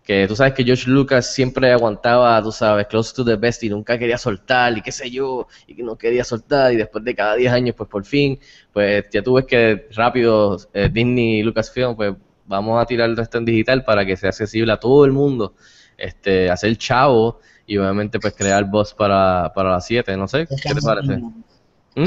que 0.08 0.26
tú 0.26 0.34
sabes 0.34 0.54
que 0.54 0.64
George 0.64 0.88
Lucas 0.88 1.34
siempre 1.34 1.70
aguantaba, 1.70 2.42
tú 2.42 2.50
sabes, 2.50 2.86
close 2.86 3.14
to 3.14 3.22
the 3.26 3.36
best 3.36 3.62
y 3.62 3.68
nunca 3.68 3.98
quería 3.98 4.16
soltar 4.16 4.78
y 4.78 4.80
qué 4.80 4.90
sé 4.90 5.10
yo, 5.10 5.46
y 5.66 5.74
que 5.74 5.82
no 5.82 5.98
quería 5.98 6.24
soltar 6.24 6.72
y 6.72 6.76
después 6.76 7.04
de 7.04 7.14
cada 7.14 7.34
10 7.34 7.52
años, 7.52 7.74
pues 7.76 7.90
por 7.90 8.06
fin, 8.06 8.40
pues 8.72 9.04
ya 9.12 9.22
tú 9.22 9.34
ves 9.34 9.44
que 9.44 9.86
rápido 9.94 10.56
eh, 10.72 10.88
Disney 10.90 11.40
y 11.40 11.42
Lucasfilm, 11.42 11.94
pues 11.94 12.14
vamos 12.46 12.82
a 12.82 12.86
tirar 12.86 13.10
esto 13.20 13.36
en 13.36 13.44
digital 13.44 13.84
para 13.84 14.06
que 14.06 14.16
sea 14.16 14.30
accesible 14.30 14.72
a 14.72 14.80
todo 14.80 15.04
el 15.04 15.12
mundo, 15.12 15.52
este, 15.98 16.48
hacer 16.48 16.74
chavo 16.78 17.40
y 17.66 17.76
obviamente 17.76 18.18
pues 18.18 18.32
crear 18.32 18.64
voz 18.64 18.94
para, 18.94 19.52
para 19.54 19.72
las 19.72 19.84
7, 19.84 20.16
no 20.16 20.26
sé, 20.26 20.46
¿qué 20.46 20.74
te 20.74 20.80
parece? 20.80 21.18
¿Mm? 21.18 22.06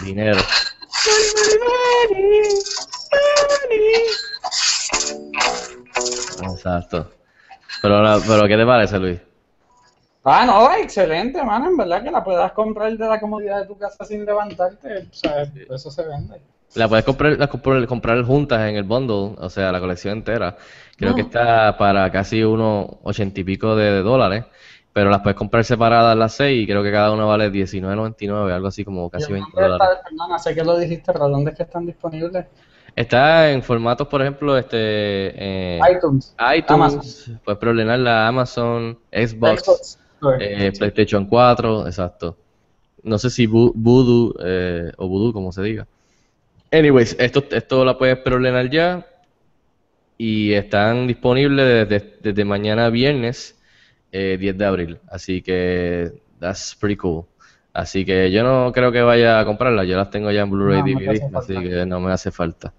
Un 0.00 0.04
dinero. 0.06 0.40
Exacto. 6.42 7.12
Pero, 7.82 8.02
pero 8.26 8.48
¿qué 8.48 8.56
te 8.56 8.66
parece, 8.66 8.98
Luis? 8.98 9.20
Ah, 10.24 10.44
no, 10.44 10.74
excelente, 10.74 11.42
mano. 11.44 11.68
En 11.68 11.76
verdad 11.76 12.02
que 12.02 12.10
la 12.10 12.24
puedas 12.24 12.50
comprar 12.52 12.96
de 12.96 13.06
la 13.06 13.20
comodidad 13.20 13.60
de 13.60 13.66
tu 13.66 13.78
casa 13.78 14.04
sin 14.04 14.24
levantarte. 14.24 15.06
O 15.10 15.14
sea, 15.14 15.42
eso 15.42 15.90
se 15.90 16.02
vende. 16.04 16.40
La 16.74 16.88
puedes 16.88 17.04
comprar, 17.04 17.38
la 17.38 17.46
comprar, 17.46 17.86
comprar 17.86 18.22
juntas 18.22 18.68
en 18.68 18.76
el 18.76 18.84
bundle, 18.84 19.34
o 19.38 19.48
sea, 19.48 19.72
la 19.72 19.80
colección 19.80 20.18
entera. 20.18 20.56
Creo 20.96 21.14
que 21.14 21.22
está 21.22 21.76
para 21.78 22.10
casi 22.10 22.42
unos 22.42 22.86
ochenta 23.02 23.40
y 23.40 23.44
pico 23.44 23.74
de, 23.76 23.92
de 23.92 24.02
dólares, 24.02 24.44
pero 24.92 25.08
las 25.10 25.20
puedes 25.20 25.36
comprar 25.36 25.64
separadas 25.64 26.16
las 26.16 26.34
seis 26.34 26.62
y 26.62 26.66
creo 26.66 26.82
que 26.82 26.92
cada 26.92 27.12
una 27.12 27.24
vale 27.24 27.50
$19.99, 27.50 28.52
algo 28.52 28.68
así 28.68 28.84
como 28.84 29.08
casi 29.08 29.26
el 29.26 29.32
20 29.34 29.50
nombre 29.50 29.62
dólares. 29.72 29.88
está- 29.98 30.08
Perdona, 30.10 30.38
sé 30.38 30.54
que 30.54 30.64
lo 30.64 30.78
dijiste, 30.78 31.12
pero 31.12 31.28
¿dónde 31.28 31.50
es 31.52 31.56
que 31.56 31.62
están 31.62 31.86
disponibles? 31.86 32.46
Está 32.94 33.50
en 33.52 33.62
formatos, 33.62 34.08
por 34.08 34.22
ejemplo, 34.22 34.56
este 34.56 34.76
eh, 34.78 35.80
iTunes. 35.96 36.34
iTunes, 36.56 36.70
Amazon. 36.94 37.40
puedes 37.44 37.58
preordenarla 37.58 38.26
Amazon, 38.26 38.98
Xbox, 39.12 39.98
eh, 40.40 40.72
PlayStation 40.78 41.26
4, 41.26 41.86
exacto. 41.86 42.36
No 43.02 43.18
sé 43.18 43.28
si 43.30 43.46
Vo- 43.46 43.72
Voodoo 43.74 44.34
eh, 44.42 44.92
o 44.96 45.08
Voodoo, 45.08 45.32
como 45.34 45.52
se 45.52 45.62
diga. 45.62 45.86
Anyways, 46.70 47.16
esto, 47.18 47.44
esto 47.50 47.84
la 47.84 47.96
puedes 47.96 48.18
preordenar 48.18 48.68
ya 48.70 49.06
y 50.18 50.52
están 50.52 51.06
disponibles 51.06 51.88
desde, 51.88 52.18
desde 52.22 52.44
mañana 52.44 52.88
viernes 52.90 53.58
eh, 54.12 54.36
10 54.38 54.58
de 54.58 54.64
abril. 54.64 54.98
Así 55.08 55.42
que 55.42 56.12
that's 56.40 56.76
pretty 56.78 56.96
cool. 56.96 57.24
Así 57.72 58.04
que 58.04 58.30
yo 58.32 58.42
no 58.42 58.72
creo 58.72 58.90
que 58.90 59.02
vaya 59.02 59.38
a 59.40 59.44
comprarla, 59.44 59.84
yo 59.84 59.96
las 59.96 60.10
tengo 60.10 60.30
ya 60.30 60.42
en 60.42 60.50
Blu-ray 60.50 60.80
No, 60.94 61.00
DVD, 61.00 61.10
así 61.34 61.54
falta. 61.54 61.62
que 61.62 61.86
no 61.86 62.00
me 62.00 62.12
hace 62.12 62.30
falta. 62.30 62.72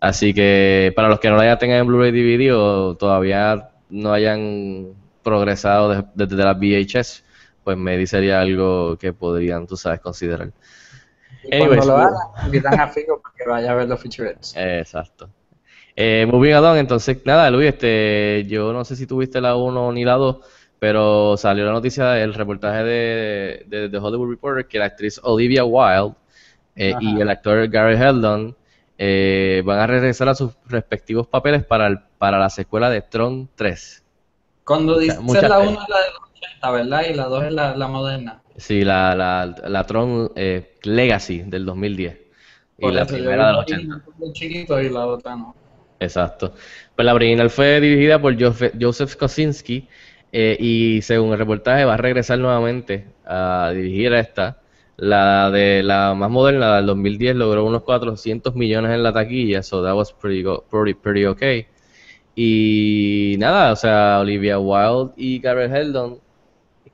Así 0.00 0.34
que 0.34 0.92
para 0.94 1.08
los 1.08 1.18
que 1.18 1.30
no 1.30 1.36
la 1.36 1.46
ya 1.46 1.58
tengan 1.58 1.78
en 1.78 1.86
Blu-ray 1.86 2.12
DVD 2.12 2.52
o 2.54 2.94
todavía 2.94 3.70
no 3.88 4.12
hayan 4.12 4.88
progresado 5.22 5.88
de- 5.90 6.04
desde 6.14 6.44
las 6.44 6.58
VHS, 6.58 7.24
pues 7.64 7.78
me 7.78 8.06
sería 8.06 8.40
algo 8.42 8.98
que 8.98 9.14
podrían, 9.14 9.66
tú 9.66 9.76
sabes, 9.78 10.00
considerar. 10.00 10.50
Y 11.50 11.54
anyways, 11.54 11.76
cuando 11.84 11.96
lo 11.96 11.98
hagan, 12.02 12.46
invitan 12.46 12.80
a 12.80 12.88
Figo 12.88 13.20
para 13.20 13.34
que 13.36 13.48
vaya 13.48 13.72
a 13.72 13.74
ver 13.74 13.88
los 13.88 14.00
featurettes. 14.00 14.54
Exacto. 14.56 15.28
Eh, 15.96 16.26
moving 16.30 16.54
on, 16.54 16.76
entonces, 16.76 17.18
nada, 17.24 17.50
Luis, 17.50 17.68
este, 17.68 18.44
yo 18.48 18.72
no 18.72 18.84
sé 18.84 18.96
si 18.96 19.06
tuviste 19.06 19.40
la 19.40 19.54
1 19.56 19.92
ni 19.92 20.04
la 20.04 20.14
2, 20.14 20.38
pero 20.80 21.36
salió 21.36 21.64
la 21.64 21.72
noticia 21.72 22.06
del 22.10 22.34
reportaje 22.34 22.82
de, 22.82 23.64
de, 23.68 23.88
de 23.88 23.98
Hollywood 23.98 24.30
Reporter 24.30 24.66
que 24.66 24.78
la 24.78 24.86
actriz 24.86 25.20
Olivia 25.22 25.64
Wilde 25.64 26.14
eh, 26.76 26.94
y 27.00 27.20
el 27.20 27.30
actor 27.30 27.68
Gary 27.68 27.94
Heldon 27.96 28.56
eh, 28.98 29.62
van 29.64 29.78
a 29.78 29.86
regresar 29.86 30.28
a 30.28 30.34
sus 30.34 30.52
respectivos 30.66 31.26
papeles 31.28 31.64
para, 31.64 31.86
el- 31.86 32.00
para 32.18 32.38
la 32.38 32.50
secuela 32.50 32.90
de 32.90 33.00
Tron 33.02 33.48
3. 33.54 34.02
Cuando 34.64 34.98
dices 34.98 35.20
mucha 35.20 35.46
la 35.48 35.60
fe. 35.60 35.68
1 35.68 35.82
es 35.82 35.88
la 35.88 35.98
de 36.00 36.10
los 36.10 36.20
80, 36.36 36.70
¿verdad? 36.72 37.02
Y 37.08 37.14
la 37.14 37.24
2 37.26 37.44
es 37.44 37.52
la, 37.52 37.76
la 37.76 37.86
moderna. 37.88 38.42
Sí, 38.56 38.84
la, 38.84 39.14
la, 39.14 39.46
la 39.68 39.84
Tron 39.86 40.30
eh, 40.36 40.76
Legacy 40.84 41.42
del 41.42 41.64
2010 41.66 42.18
y 42.78 42.90
la 42.92 43.06
primera 43.06 43.48
del 43.48 43.56
la 43.56 43.58
80. 43.58 43.96
original 43.96 44.02
de 44.18 44.32
chiquito 44.32 44.80
y 44.80 44.90
la 44.90 45.06
otra 45.06 45.36
no. 45.36 45.54
Exacto. 46.00 46.54
Pues 46.94 47.06
la 47.06 47.14
original 47.14 47.50
fue 47.50 47.80
dirigida 47.80 48.20
por 48.20 48.34
Joseph, 48.80 49.16
Kosinski 49.16 49.88
eh, 50.32 50.56
y 50.58 51.02
según 51.02 51.32
el 51.32 51.38
reportaje 51.38 51.84
va 51.84 51.94
a 51.94 51.96
regresar 51.96 52.38
nuevamente 52.38 53.14
a 53.24 53.72
dirigir 53.74 54.12
esta. 54.14 54.60
La 54.96 55.50
de 55.50 55.82
la 55.82 56.14
más 56.14 56.30
moderna, 56.30 56.68
la 56.70 56.76
del 56.76 56.86
2010, 56.86 57.34
logró 57.36 57.64
unos 57.64 57.82
400 57.82 58.54
millones 58.54 58.92
en 58.92 59.02
la 59.02 59.12
taquilla, 59.12 59.62
so 59.62 59.82
that 59.82 59.94
was 59.94 60.12
pretty, 60.12 60.42
go- 60.42 60.64
pretty, 60.70 60.94
pretty 60.94 61.24
okay. 61.26 61.66
Y 62.34 63.36
nada, 63.38 63.72
o 63.72 63.76
sea, 63.76 64.18
Olivia 64.20 64.58
Wilde 64.58 65.12
y 65.16 65.38
Garrett 65.40 65.72
Heldon 65.72 66.20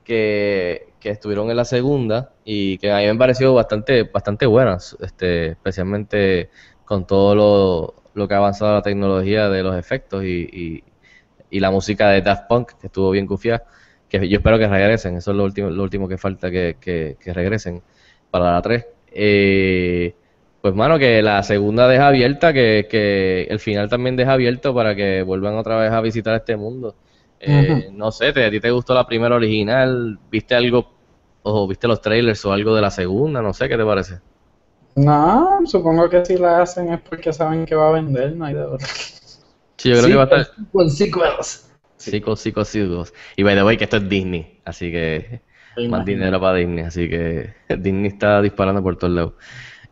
que, 0.03 0.93
que 0.99 1.09
estuvieron 1.09 1.49
en 1.49 1.57
la 1.57 1.65
segunda 1.65 2.33
y 2.45 2.77
que 2.77 2.91
a 2.91 2.97
mí 2.97 3.03
me 3.03 3.09
han 3.09 3.17
parecido 3.17 3.53
bastante, 3.53 4.03
bastante 4.03 4.45
buenas, 4.45 4.97
este, 5.01 5.49
especialmente 5.51 6.49
con 6.85 7.05
todo 7.07 7.35
lo, 7.35 7.95
lo 8.13 8.27
que 8.27 8.33
ha 8.33 8.37
avanzado 8.37 8.75
la 8.75 8.81
tecnología 8.81 9.49
de 9.49 9.63
los 9.63 9.75
efectos 9.77 10.23
y, 10.23 10.49
y, 10.51 10.83
y 11.49 11.59
la 11.59 11.71
música 11.71 12.09
de 12.09 12.21
Daft 12.21 12.47
Punk, 12.47 12.71
que 12.79 12.87
estuvo 12.87 13.11
bien 13.11 13.27
confiada, 13.27 13.63
que 14.09 14.27
yo 14.27 14.37
espero 14.37 14.59
que 14.59 14.67
regresen, 14.67 15.15
eso 15.17 15.31
es 15.31 15.37
lo 15.37 15.43
último, 15.43 15.69
lo 15.69 15.83
último 15.83 16.07
que 16.07 16.17
falta, 16.17 16.51
que, 16.51 16.77
que, 16.79 17.17
que 17.19 17.33
regresen 17.33 17.81
para 18.29 18.51
la 18.53 18.61
3. 18.61 18.85
Eh, 19.13 20.15
pues 20.61 20.75
mano, 20.75 20.99
que 20.99 21.21
la 21.21 21.41
segunda 21.43 21.87
deja 21.87 22.07
abierta, 22.07 22.53
que, 22.53 22.87
que 22.89 23.43
el 23.43 23.59
final 23.59 23.89
también 23.89 24.15
deja 24.15 24.33
abierto 24.33 24.73
para 24.75 24.95
que 24.95 25.23
vuelvan 25.23 25.55
otra 25.55 25.77
vez 25.77 25.91
a 25.91 26.01
visitar 26.01 26.35
este 26.35 26.55
mundo. 26.55 26.95
Eh, 27.43 27.89
No 27.91 28.11
sé, 28.11 28.31
¿te, 28.33 28.45
¿a 28.45 28.51
ti 28.51 28.59
te 28.59 28.71
gustó 28.71 28.93
la 28.93 29.05
primera 29.05 29.35
original? 29.35 30.19
¿Viste 30.29 30.55
algo 30.55 30.93
o 31.43 31.67
viste 31.67 31.87
los 31.87 32.01
trailers 32.01 32.45
o 32.45 32.53
algo 32.53 32.75
de 32.75 32.81
la 32.81 32.91
segunda? 32.91 33.41
No 33.41 33.53
sé, 33.53 33.67
¿qué 33.69 33.77
te 33.77 33.85
parece? 33.85 34.21
No, 34.95 35.59
supongo 35.65 36.09
que 36.09 36.23
si 36.25 36.37
la 36.37 36.61
hacen 36.61 36.93
es 36.93 37.01
porque 37.01 37.33
saben 37.33 37.65
que 37.65 37.75
va 37.75 37.89
a 37.89 37.91
vender, 37.91 38.35
no 38.35 38.45
hay 38.45 38.53
de 38.53 38.63
otra. 38.63 38.87
Sí, 39.77 39.89
yo 39.89 39.97
creo 39.97 40.09
que 40.09 40.15
va 40.15 40.21
a 40.23 40.25
estar... 40.25 40.47
Con 40.71 40.89
sequels. 40.89 41.67
Psicos, 41.97 42.39
psicos, 42.39 42.67
psicos. 42.67 43.13
Y 43.35 43.43
by 43.43 43.55
the 43.55 43.63
way, 43.63 43.77
que 43.77 43.83
esto 43.83 43.97
es 43.97 44.09
Disney, 44.09 44.59
así 44.65 44.91
que 44.91 45.41
más 45.87 46.03
dinero 46.03 46.39
para 46.39 46.57
Disney, 46.57 46.83
así 46.85 47.07
que 47.09 47.53
Disney 47.77 48.07
está 48.07 48.41
disparando 48.41 48.81
por 48.81 48.97
todos 48.97 49.13
lados. 49.13 49.33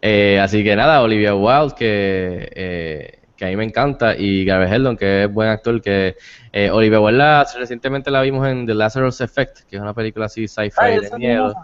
Eh, 0.01 0.39
así 0.39 0.63
que 0.63 0.75
nada, 0.75 1.01
Olivia 1.03 1.35
Wilde, 1.35 1.75
que, 1.77 2.49
eh, 2.55 3.18
que 3.39 3.45
a 3.45 3.47
mí 3.47 3.55
me 3.55 3.63
encanta, 3.63 4.17
y 4.17 4.43
Gary 4.43 4.69
Heldon, 4.69 4.97
que 4.97 5.23
es 5.23 5.33
buen 5.33 5.47
actor, 5.47 5.81
que 5.81 6.17
eh, 6.51 6.69
Olivia 6.69 6.99
la- 7.09 7.47
recientemente 7.57 8.11
la 8.11 8.21
vimos 8.21 8.45
en 8.45 8.65
The 8.65 8.73
Lazarus 8.73 9.21
Effect, 9.21 9.61
que 9.61 9.77
es 9.77 9.81
una 9.81 9.93
película 9.93 10.25
así 10.25 10.45
sci-fi 10.45 10.99
de 10.99 11.17
miedo. 11.17 11.55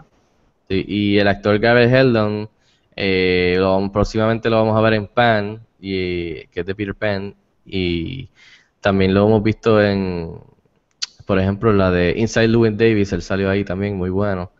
Sí, 0.70 0.84
y 0.88 1.18
el 1.18 1.28
actor 1.28 1.58
Gary 1.58 1.84
Heldon, 1.84 2.48
eh, 2.96 3.56
lo- 3.58 3.92
próximamente 3.92 4.48
lo 4.48 4.56
vamos 4.56 4.74
a 4.76 4.80
ver 4.80 4.94
en 4.94 5.06
Pan, 5.06 5.60
y, 5.78 6.46
que 6.46 6.60
es 6.60 6.66
de 6.66 6.74
Peter 6.74 6.94
Pan, 6.94 7.34
y 7.66 8.30
también 8.80 9.12
lo 9.12 9.26
hemos 9.26 9.42
visto 9.42 9.82
en, 9.82 10.32
por 11.26 11.38
ejemplo, 11.38 11.74
la 11.74 11.90
de 11.90 12.14
Inside 12.16 12.48
Llewyn 12.48 12.78
Davis, 12.78 13.12
él 13.12 13.20
salió 13.20 13.50
ahí 13.50 13.64
también, 13.64 13.96
muy 13.96 14.08
bueno. 14.08 14.50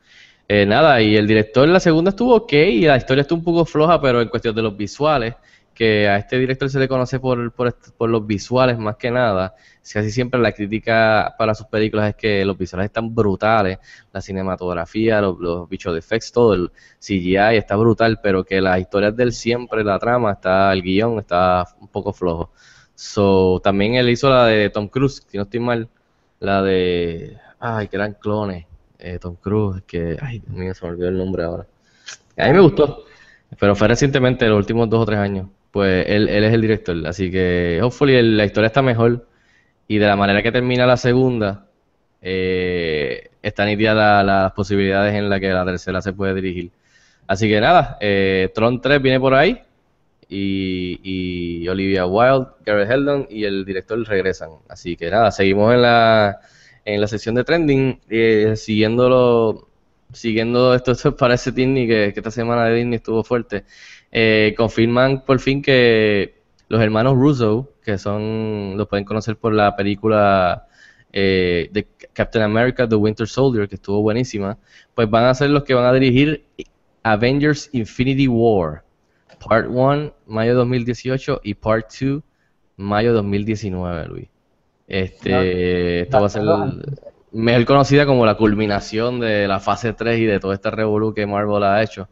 Eh, 0.49 0.67
nada, 0.67 1.01
y 1.01 1.17
el 1.17 1.27
director, 1.27 1.67
la 1.67 1.81
segunda 1.81 2.11
estuvo 2.11 2.35
ok, 2.35 2.53
y 2.53 2.81
la 2.83 2.99
historia 2.99 3.23
estuvo 3.23 3.39
un 3.39 3.45
poco 3.45 3.65
floja, 3.65 3.99
pero 4.03 4.21
en 4.21 4.29
cuestión 4.29 4.55
de 4.55 4.61
los 4.63 4.77
visuales, 4.77 5.35
que 5.77 6.09
a 6.09 6.17
este 6.17 6.39
director 6.39 6.71
se 6.71 6.79
le 6.79 6.89
conoce 6.89 7.21
por, 7.21 7.53
por, 7.53 8.09
los 8.09 8.27
visuales 8.27 8.79
más 8.79 8.97
que 8.97 9.11
nada, 9.11 9.55
casi 9.93 10.11
siempre 10.11 10.41
la 10.41 10.53
crítica 10.53 11.35
para 11.39 11.55
sus 11.55 11.67
películas 11.67 12.09
es 12.09 12.17
que 12.17 12.45
los 12.47 12.57
visuales 12.57 12.87
están 12.87 13.15
brutales, 13.15 13.79
la 14.11 14.23
cinematografía, 14.23 15.21
los, 15.21 15.39
los 15.39 15.69
bichos 15.69 15.93
de 15.93 15.99
effects, 15.99 16.33
todo 16.33 16.55
el 16.55 16.71
CGI 16.99 17.57
está 17.59 17.77
brutal, 17.77 18.21
pero 18.23 18.43
que 18.43 18.63
las 18.63 18.81
historias 18.81 19.15
del 19.15 19.33
siempre, 19.33 19.85
la 19.85 19.99
trama, 19.99 20.33
está 20.33 20.73
el 20.73 20.83
guion 20.83 21.19
está 21.19 21.67
un 21.79 21.89
poco 21.89 22.13
flojo. 22.15 22.51
So, 22.95 23.61
también 23.63 23.97
él 23.97 24.09
hizo 24.09 24.31
la 24.31 24.47
de 24.47 24.71
Tom 24.71 24.89
Cruise, 24.89 25.23
si 25.29 25.37
no 25.37 25.43
estoy 25.43 25.61
mal, 25.61 25.89
la 26.41 26.63
de, 26.63 27.37
ay, 27.61 27.89
que 27.89 27.97
eran 27.97 28.15
clones, 28.15 28.65
eh, 28.99 29.19
Tom 29.19 29.37
Cruise, 29.37 29.83
que, 29.87 30.17
ay, 30.23 30.39
Dios 30.39 30.57
mío, 30.57 30.75
se 30.75 30.87
me 30.87 30.93
olvidó 30.93 31.09
el 31.11 31.19
nombre 31.19 31.45
ahora. 31.45 31.67
A 32.39 32.47
mí 32.47 32.53
me 32.55 32.61
gustó, 32.61 33.05
pero 33.61 33.77
fue 33.77 33.89
recientemente, 33.89 34.47
los 34.49 34.59
últimos 34.59 34.89
dos 34.89 35.03
o 35.03 35.07
tres 35.07 35.19
años. 35.19 35.49
Pues 35.77 36.07
él, 36.09 36.29
es 36.45 36.55
el 36.55 36.63
director, 36.63 36.97
así 37.07 37.31
que 37.31 37.81
hopefully 37.83 38.23
la 38.23 38.47
historia 38.47 38.69
está 38.69 38.81
mejor 38.81 39.27
y 39.89 39.99
de 39.99 40.07
la 40.07 40.17
manera 40.17 40.43
que 40.43 40.51
termina 40.53 40.87
la 40.87 40.97
segunda, 40.97 41.67
eh, 42.23 43.31
están 43.43 43.69
la- 43.97 44.23
las 44.25 44.53
posibilidades 44.53 45.15
en 45.15 45.29
las 45.29 45.39
que 45.41 45.49
la 45.51 45.65
tercera 45.67 46.01
se 46.03 46.15
puede 46.15 46.35
dirigir. 46.35 46.71
Así 47.27 47.49
que 47.49 47.61
nada, 47.61 47.99
eh, 48.01 48.51
Tron 48.55 48.81
3 48.81 49.03
viene 49.03 49.21
por 49.21 49.35
ahí 49.35 49.61
y, 50.29 51.01
y 51.65 51.69
Olivia 51.69 52.07
Wilde, 52.07 52.49
Gareth 52.65 52.91
Heldon 52.91 53.27
y 53.31 53.45
el 53.45 53.65
director 53.65 53.99
regresan. 54.09 54.51
Así 54.69 54.97
que 54.97 55.11
nada, 55.11 55.31
seguimos 55.33 55.75
en 55.75 55.83
la, 55.83 56.41
en 56.85 57.01
la 57.01 57.07
sección 57.09 57.35
de 57.37 57.45
trending, 57.45 58.01
eh, 58.11 58.55
siguiéndolo, 58.57 59.69
siguiendo 60.13 60.75
esto, 60.75 60.93
esto 60.93 61.17
parece 61.17 61.53
Disney, 61.53 61.87
que, 61.89 62.13
que 62.15 62.21
esta 62.21 62.31
semana 62.31 62.65
de 62.67 62.77
Disney 62.77 62.97
estuvo 62.97 63.23
fuerte. 63.25 63.65
Eh, 64.19 64.55
confirman 64.57 65.27
por 65.27 65.41
fin 65.41 65.61
que 65.61 66.41
los 66.69 66.81
hermanos 66.81 67.19
Russo, 67.19 67.75
que 67.85 67.99
son, 67.99 68.73
los 68.75 68.89
pueden 68.89 69.05
conocer 69.05 69.37
por 69.37 69.53
la 69.53 69.77
película 69.77 70.69
eh, 71.13 71.69
de 71.71 71.87
Captain 72.15 72.43
America, 72.43 72.89
The 72.89 72.95
Winter 72.95 73.29
Soldier, 73.29 73.69
que 73.69 73.75
estuvo 73.75 74.01
buenísima, 74.01 74.57
pues 74.95 75.11
van 75.11 75.25
a 75.25 75.35
ser 75.35 75.51
los 75.51 75.65
que 75.65 75.75
van 75.75 75.85
a 75.85 75.93
dirigir 75.93 76.47
Avengers 77.03 77.69
Infinity 77.73 78.27
War. 78.27 78.85
Part 79.47 79.67
1, 79.69 80.15
mayo 80.29 80.55
2018, 80.55 81.43
y 81.45 81.53
Part 81.53 81.93
2, 82.01 82.23
mayo 82.79 83.13
2019, 83.13 84.07
Luis. 84.07 84.29
Este, 84.89 86.01
esto 86.01 86.21
va 86.21 86.27
a 86.27 86.31
ser 86.31 86.43
mejor 87.33 87.65
conocida 87.67 88.07
como 88.07 88.25
la 88.25 88.37
culminación 88.37 89.21
de 89.21 89.47
la 89.47 89.61
fase 89.61 89.93
3 89.93 90.21
y 90.21 90.25
de 90.25 90.41
todo 90.41 90.55
este 90.55 90.71
revolú 90.71 91.13
que 91.13 91.27
Marvel 91.27 91.65
ha 91.65 91.83
hecho 91.83 92.09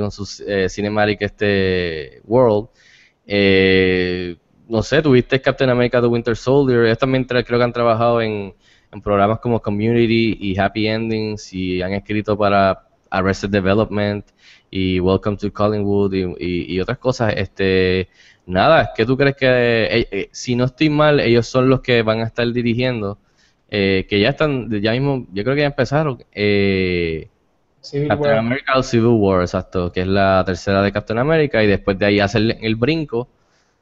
con 0.00 0.10
su 0.10 0.26
eh, 0.46 0.68
Cinematic 0.68 1.22
este 1.22 2.20
World. 2.24 2.68
Eh, 3.26 4.36
no 4.68 4.82
sé, 4.82 5.02
tuviste 5.02 5.40
Captain 5.40 5.70
America 5.70 6.00
The 6.00 6.06
Winter 6.06 6.36
Soldier. 6.36 6.84
Ellos 6.86 6.98
también 6.98 7.24
creo 7.24 7.44
que 7.58 7.62
han 7.64 7.72
trabajado 7.72 8.20
en, 8.22 8.54
en 8.92 9.02
programas 9.02 9.38
como 9.40 9.60
Community 9.60 10.36
y 10.40 10.58
Happy 10.58 10.86
Endings 10.88 11.52
y 11.52 11.82
han 11.82 11.92
escrito 11.92 12.36
para 12.36 12.86
Arrested 13.10 13.50
Development 13.50 14.24
y 14.70 15.00
Welcome 15.00 15.36
to 15.36 15.52
Collingwood 15.52 16.14
y, 16.14 16.22
y- 16.38 16.74
y 16.76 16.80
otras 16.80 16.98
cosas. 16.98 17.34
Este, 17.36 18.08
nada, 18.46 18.92
¿qué 18.96 19.04
tú 19.06 19.16
crees 19.16 19.36
que, 19.36 19.46
eh, 19.46 20.08
eh, 20.10 20.28
si 20.32 20.56
no 20.56 20.64
estoy 20.64 20.88
mal, 20.90 21.20
ellos 21.20 21.46
son 21.46 21.68
los 21.68 21.80
que 21.80 22.02
van 22.02 22.20
a 22.20 22.24
estar 22.24 22.50
dirigiendo? 22.52 23.18
eh, 23.74 24.06
que 24.08 24.20
ya 24.20 24.30
están, 24.30 24.70
ya 24.82 24.92
mismo, 24.92 25.26
yo 25.32 25.44
creo 25.44 25.54
que 25.54 25.62
ya 25.62 25.66
empezaron. 25.68 26.22
Eh, 26.32 27.28
Civil 27.82 28.08
Captain 28.08 28.18
War. 28.18 28.38
America 28.38 28.78
o 28.78 28.82
Civil 28.82 29.16
War, 29.18 29.40
exacto, 29.42 29.90
que 29.92 30.02
es 30.02 30.06
la 30.06 30.42
tercera 30.46 30.82
de 30.82 30.92
Captain 30.92 31.18
America, 31.18 31.62
y 31.62 31.66
después 31.66 31.98
de 31.98 32.06
ahí 32.06 32.20
hacer 32.20 32.58
el 32.60 32.76
brinco 32.76 33.28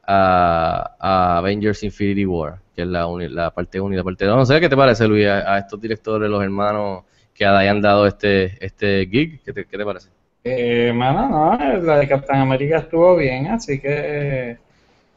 a, 0.07 0.97
a 0.99 1.39
Avengers 1.39 1.83
Infinity 1.83 2.27
War, 2.27 2.61
que 2.75 2.83
es 2.83 2.89
la, 2.89 3.07
uni- 3.07 3.29
la 3.29 3.51
parte 3.53 3.81
1 3.81 3.95
y 3.95 3.97
la 3.99 4.05
parte 4.05 4.25
2. 4.27 4.37
No 4.37 4.47
sé 4.47 4.61
qué 4.61 4.69
te 4.69 4.77
parece, 4.77 5.07
Luis, 5.09 5.27
a, 5.27 5.55
a 5.55 5.59
estos 5.59 5.81
directores, 5.81 6.31
los 6.31 6.43
hermanos 6.43 7.05
que 7.35 7.47
hayan 7.47 7.81
dado 7.81 8.07
este, 8.07 8.65
este 8.65 9.07
gig, 9.11 9.43
¿qué 9.45 9.53
te, 9.53 9.67
qué 9.67 9.79
te 9.79 9.85
parece? 9.85 10.11
Eh, 10.43 10.93
mano, 10.95 11.29
no, 11.29 11.81
la 11.83 11.99
de 11.99 12.09
Captain 12.09 12.41
América 12.41 12.79
estuvo 12.79 13.15
bien, 13.17 13.49
así 13.49 13.79
que 13.81 14.59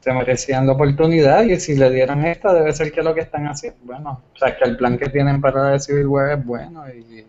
se 0.02 0.14
merecían 0.14 0.68
la 0.68 0.74
oportunidad 0.74 1.44
y 1.44 1.60
si 1.60 1.76
le 1.78 1.90
dieron 1.92 2.26
esta 2.26 2.54
debe 2.54 2.74
ser 2.74 2.92
que 2.92 3.02
lo 3.04 3.14
que 3.16 3.22
están 3.22 3.48
haciendo, 3.48 3.80
bueno, 3.84 4.22
o 4.36 4.38
sea, 4.38 4.58
que 4.58 4.66
el 4.66 4.76
plan 4.78 4.98
que 4.98 5.10
tienen 5.10 5.40
para 5.42 5.64
la 5.64 5.70
de 5.72 5.80
Civil 5.80 6.08
War 6.08 6.32
es 6.40 6.46
bueno 6.46 6.84
y 6.90 7.26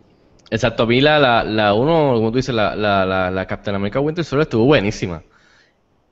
Exacto, 0.50 0.86
mí 0.86 1.00
la, 1.00 1.18
la, 1.18 1.42
la 1.44 1.74
uno, 1.74 2.14
como 2.14 2.30
tú 2.30 2.36
dices, 2.36 2.54
la, 2.54 2.76
la, 2.76 3.04
la, 3.06 3.30
la 3.30 3.46
Captain 3.46 3.74
America 3.76 4.00
Winter 4.00 4.24
Soldier 4.24 4.42
estuvo 4.46 4.66
buenísima. 4.66 5.22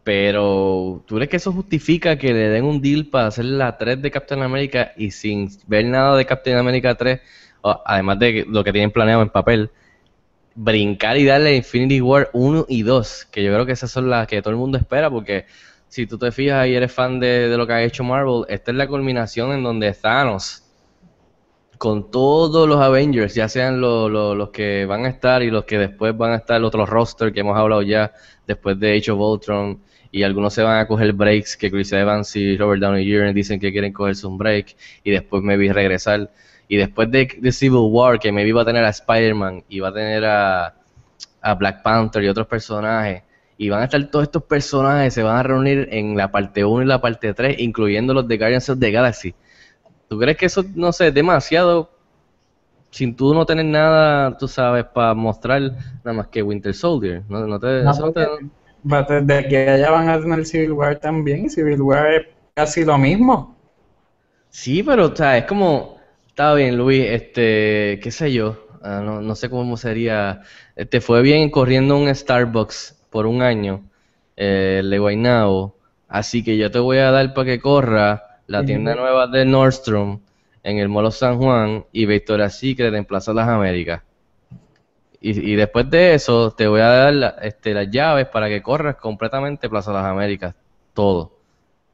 Pero, 0.04 1.04
¿tú 1.06 1.16
crees 1.16 1.30
que 1.30 1.36
eso 1.38 1.52
justifica 1.52 2.18
que 2.18 2.32
le 2.34 2.48
den 2.50 2.64
un 2.64 2.80
deal 2.82 3.06
para 3.08 3.28
hacer 3.28 3.46
la 3.46 3.78
3 3.78 4.02
de 4.02 4.10
Captain 4.10 4.42
America 4.42 4.92
y 4.96 5.12
sin 5.12 5.50
ver 5.66 5.86
nada 5.86 6.16
de 6.16 6.26
Captain 6.26 6.58
America 6.58 6.94
3, 6.96 7.20
o- 7.62 7.82
además 7.86 8.18
de 8.18 8.44
lo 8.48 8.64
que 8.64 8.72
tienen 8.72 8.90
planeado 8.92 9.22
en 9.22 9.30
papel, 9.30 9.70
brincar 10.54 11.16
y 11.18 11.24
darle 11.24 11.56
Infinity 11.56 12.00
War 12.00 12.30
1 12.32 12.66
y 12.68 12.82
2, 12.82 13.26
que 13.30 13.42
yo 13.42 13.52
creo 13.52 13.66
que 13.66 13.72
esas 13.72 13.90
son 13.90 14.10
las 14.10 14.26
que 14.26 14.42
todo 14.42 14.50
el 14.52 14.58
mundo 14.58 14.78
espera, 14.78 15.10
porque 15.10 15.46
si 15.88 16.06
tú 16.06 16.18
te 16.18 16.32
fijas 16.32 16.66
y 16.68 16.74
eres 16.74 16.92
fan 16.92 17.20
de, 17.20 17.48
de 17.48 17.56
lo 17.56 17.66
que 17.66 17.72
ha 17.74 17.82
hecho 17.82 18.04
Marvel, 18.04 18.44
esta 18.48 18.70
es 18.70 18.76
la 18.76 18.86
culminación 18.88 19.52
en 19.52 19.62
donde 19.62 19.92
Thanos 19.94 20.61
con 21.82 22.12
todos 22.12 22.68
los 22.68 22.78
Avengers, 22.80 23.34
ya 23.34 23.48
sean 23.48 23.80
lo- 23.80 24.08
lo- 24.08 24.36
los 24.36 24.50
que 24.50 24.86
van 24.86 25.04
a 25.04 25.08
estar 25.08 25.42
y 25.42 25.50
los 25.50 25.64
que 25.64 25.78
después 25.78 26.16
van 26.16 26.30
a 26.32 26.36
estar 26.36 26.58
el 26.58 26.64
otro 26.64 26.86
roster 26.86 27.32
que 27.32 27.40
hemos 27.40 27.58
hablado 27.58 27.82
ya 27.82 28.12
después 28.46 28.78
de 28.78 28.96
Age 28.96 29.10
of 29.10 29.18
Ultron 29.18 29.80
y 30.12 30.22
algunos 30.22 30.54
se 30.54 30.62
van 30.62 30.78
a 30.78 30.86
coger 30.86 31.12
breaks 31.12 31.56
que 31.56 31.72
Chris 31.72 31.92
Evans 31.92 32.36
y 32.36 32.56
Robert 32.56 32.80
Downey 32.80 33.04
Jr. 33.10 33.34
dicen 33.34 33.58
que 33.58 33.72
quieren 33.72 33.92
cogerse 33.92 34.26
un 34.28 34.38
break 34.38 34.76
y 35.02 35.10
después 35.10 35.42
maybe 35.42 35.72
regresar 35.72 36.30
y 36.68 36.76
después 36.76 37.10
de, 37.10 37.28
de 37.40 37.50
Civil 37.52 37.88
War 37.90 38.20
que 38.20 38.30
maybe 38.30 38.52
va 38.52 38.62
a 38.62 38.66
tener 38.66 38.84
a 38.84 38.90
Spider-Man 38.90 39.64
y 39.68 39.80
va 39.80 39.88
a 39.88 39.92
tener 39.92 40.24
a, 40.24 40.74
a 41.40 41.54
Black 41.56 41.82
Panther 41.82 42.22
y 42.22 42.28
otros 42.28 42.46
personajes 42.46 43.24
y 43.58 43.68
van 43.70 43.80
a 43.82 43.84
estar 43.86 44.08
todos 44.08 44.24
estos 44.26 44.44
personajes 44.44 45.14
se 45.14 45.22
van 45.24 45.36
a 45.36 45.42
reunir 45.42 45.88
en 45.90 46.16
la 46.16 46.30
parte 46.30 46.64
1 46.64 46.84
y 46.84 46.86
la 46.86 47.00
parte 47.00 47.34
3 47.34 47.58
incluyendo 47.58 48.14
los 48.14 48.28
de 48.28 48.38
Guardians 48.38 48.68
of 48.70 48.78
the 48.78 48.90
Galaxy 48.92 49.34
¿Tú 50.12 50.18
crees 50.18 50.36
que 50.36 50.44
eso, 50.44 50.62
no 50.74 50.92
sé, 50.92 51.08
es 51.08 51.14
demasiado 51.14 51.90
sin 52.90 53.16
tú 53.16 53.34
no 53.34 53.46
tener 53.46 53.64
nada, 53.66 54.36
tú 54.36 54.48
sabes, 54.48 54.84
para 54.86 55.14
mostrar 55.14 55.62
nada 56.04 56.12
más 56.14 56.28
que 56.28 56.42
Winter 56.42 56.74
Soldier? 56.74 57.22
¿No, 57.28 57.46
no 57.46 57.58
te, 57.60 57.66
No, 57.86 57.92
te- 58.12 58.28
va- 58.92 59.02
desde 59.02 59.48
que 59.48 59.58
allá 59.68 59.90
van 59.90 60.08
a 60.08 60.18
tener 60.20 60.46
Civil 60.46 60.72
War 60.72 60.98
también 60.98 61.50
Civil 61.50 61.82
War 61.82 62.14
es 62.14 62.26
casi 62.54 62.84
lo 62.84 62.96
mismo. 62.98 63.54
Sí, 64.50 64.82
pero, 64.82 65.06
o 65.06 65.16
sea, 65.16 65.38
es 65.38 65.44
como, 65.46 65.98
está 66.26 66.54
bien, 66.54 66.76
Luis, 66.76 67.04
este, 67.08 67.98
qué 68.02 68.10
sé 68.10 68.32
yo, 68.32 68.66
ah, 68.82 69.00
no, 69.04 69.20
no 69.22 69.34
sé 69.34 69.48
cómo 69.50 69.76
sería, 69.76 70.42
eh, 70.76 70.84
te 70.86 71.00
fue 71.00 71.22
bien 71.22 71.50
corriendo 71.50 71.96
un 71.96 72.14
Starbucks 72.14 73.02
por 73.10 73.26
un 73.26 73.42
año, 73.42 73.88
eh, 74.36 74.78
el 74.80 74.90
de 74.90 74.98
Guaynabo, 74.98 75.76
así 76.08 76.44
que 76.44 76.58
yo 76.58 76.70
te 76.70 76.78
voy 76.78 76.98
a 76.98 77.10
dar 77.10 77.32
para 77.34 77.46
que 77.46 77.60
corra 77.60 78.31
la 78.52 78.64
tienda 78.64 78.94
nueva 78.94 79.26
de 79.26 79.44
Nordstrom 79.44 80.20
en 80.62 80.78
el 80.78 80.88
Molo 80.88 81.10
San 81.10 81.38
Juan 81.38 81.84
y 81.92 82.06
Victoria's 82.06 82.58
Secret 82.58 82.92
en 82.94 83.04
Plaza 83.04 83.32
Las 83.32 83.48
Américas. 83.48 84.02
Y, 85.20 85.52
y 85.52 85.56
después 85.56 85.88
de 85.88 86.14
eso 86.14 86.50
te 86.52 86.66
voy 86.66 86.80
a 86.80 86.86
dar 86.88 87.14
la- 87.14 87.36
este, 87.42 87.72
las 87.74 87.90
llaves 87.90 88.26
para 88.26 88.48
que 88.48 88.60
corras 88.62 88.96
completamente 88.96 89.68
Plaza 89.70 89.92
Las 89.92 90.04
Américas, 90.04 90.54
todo. 90.94 91.32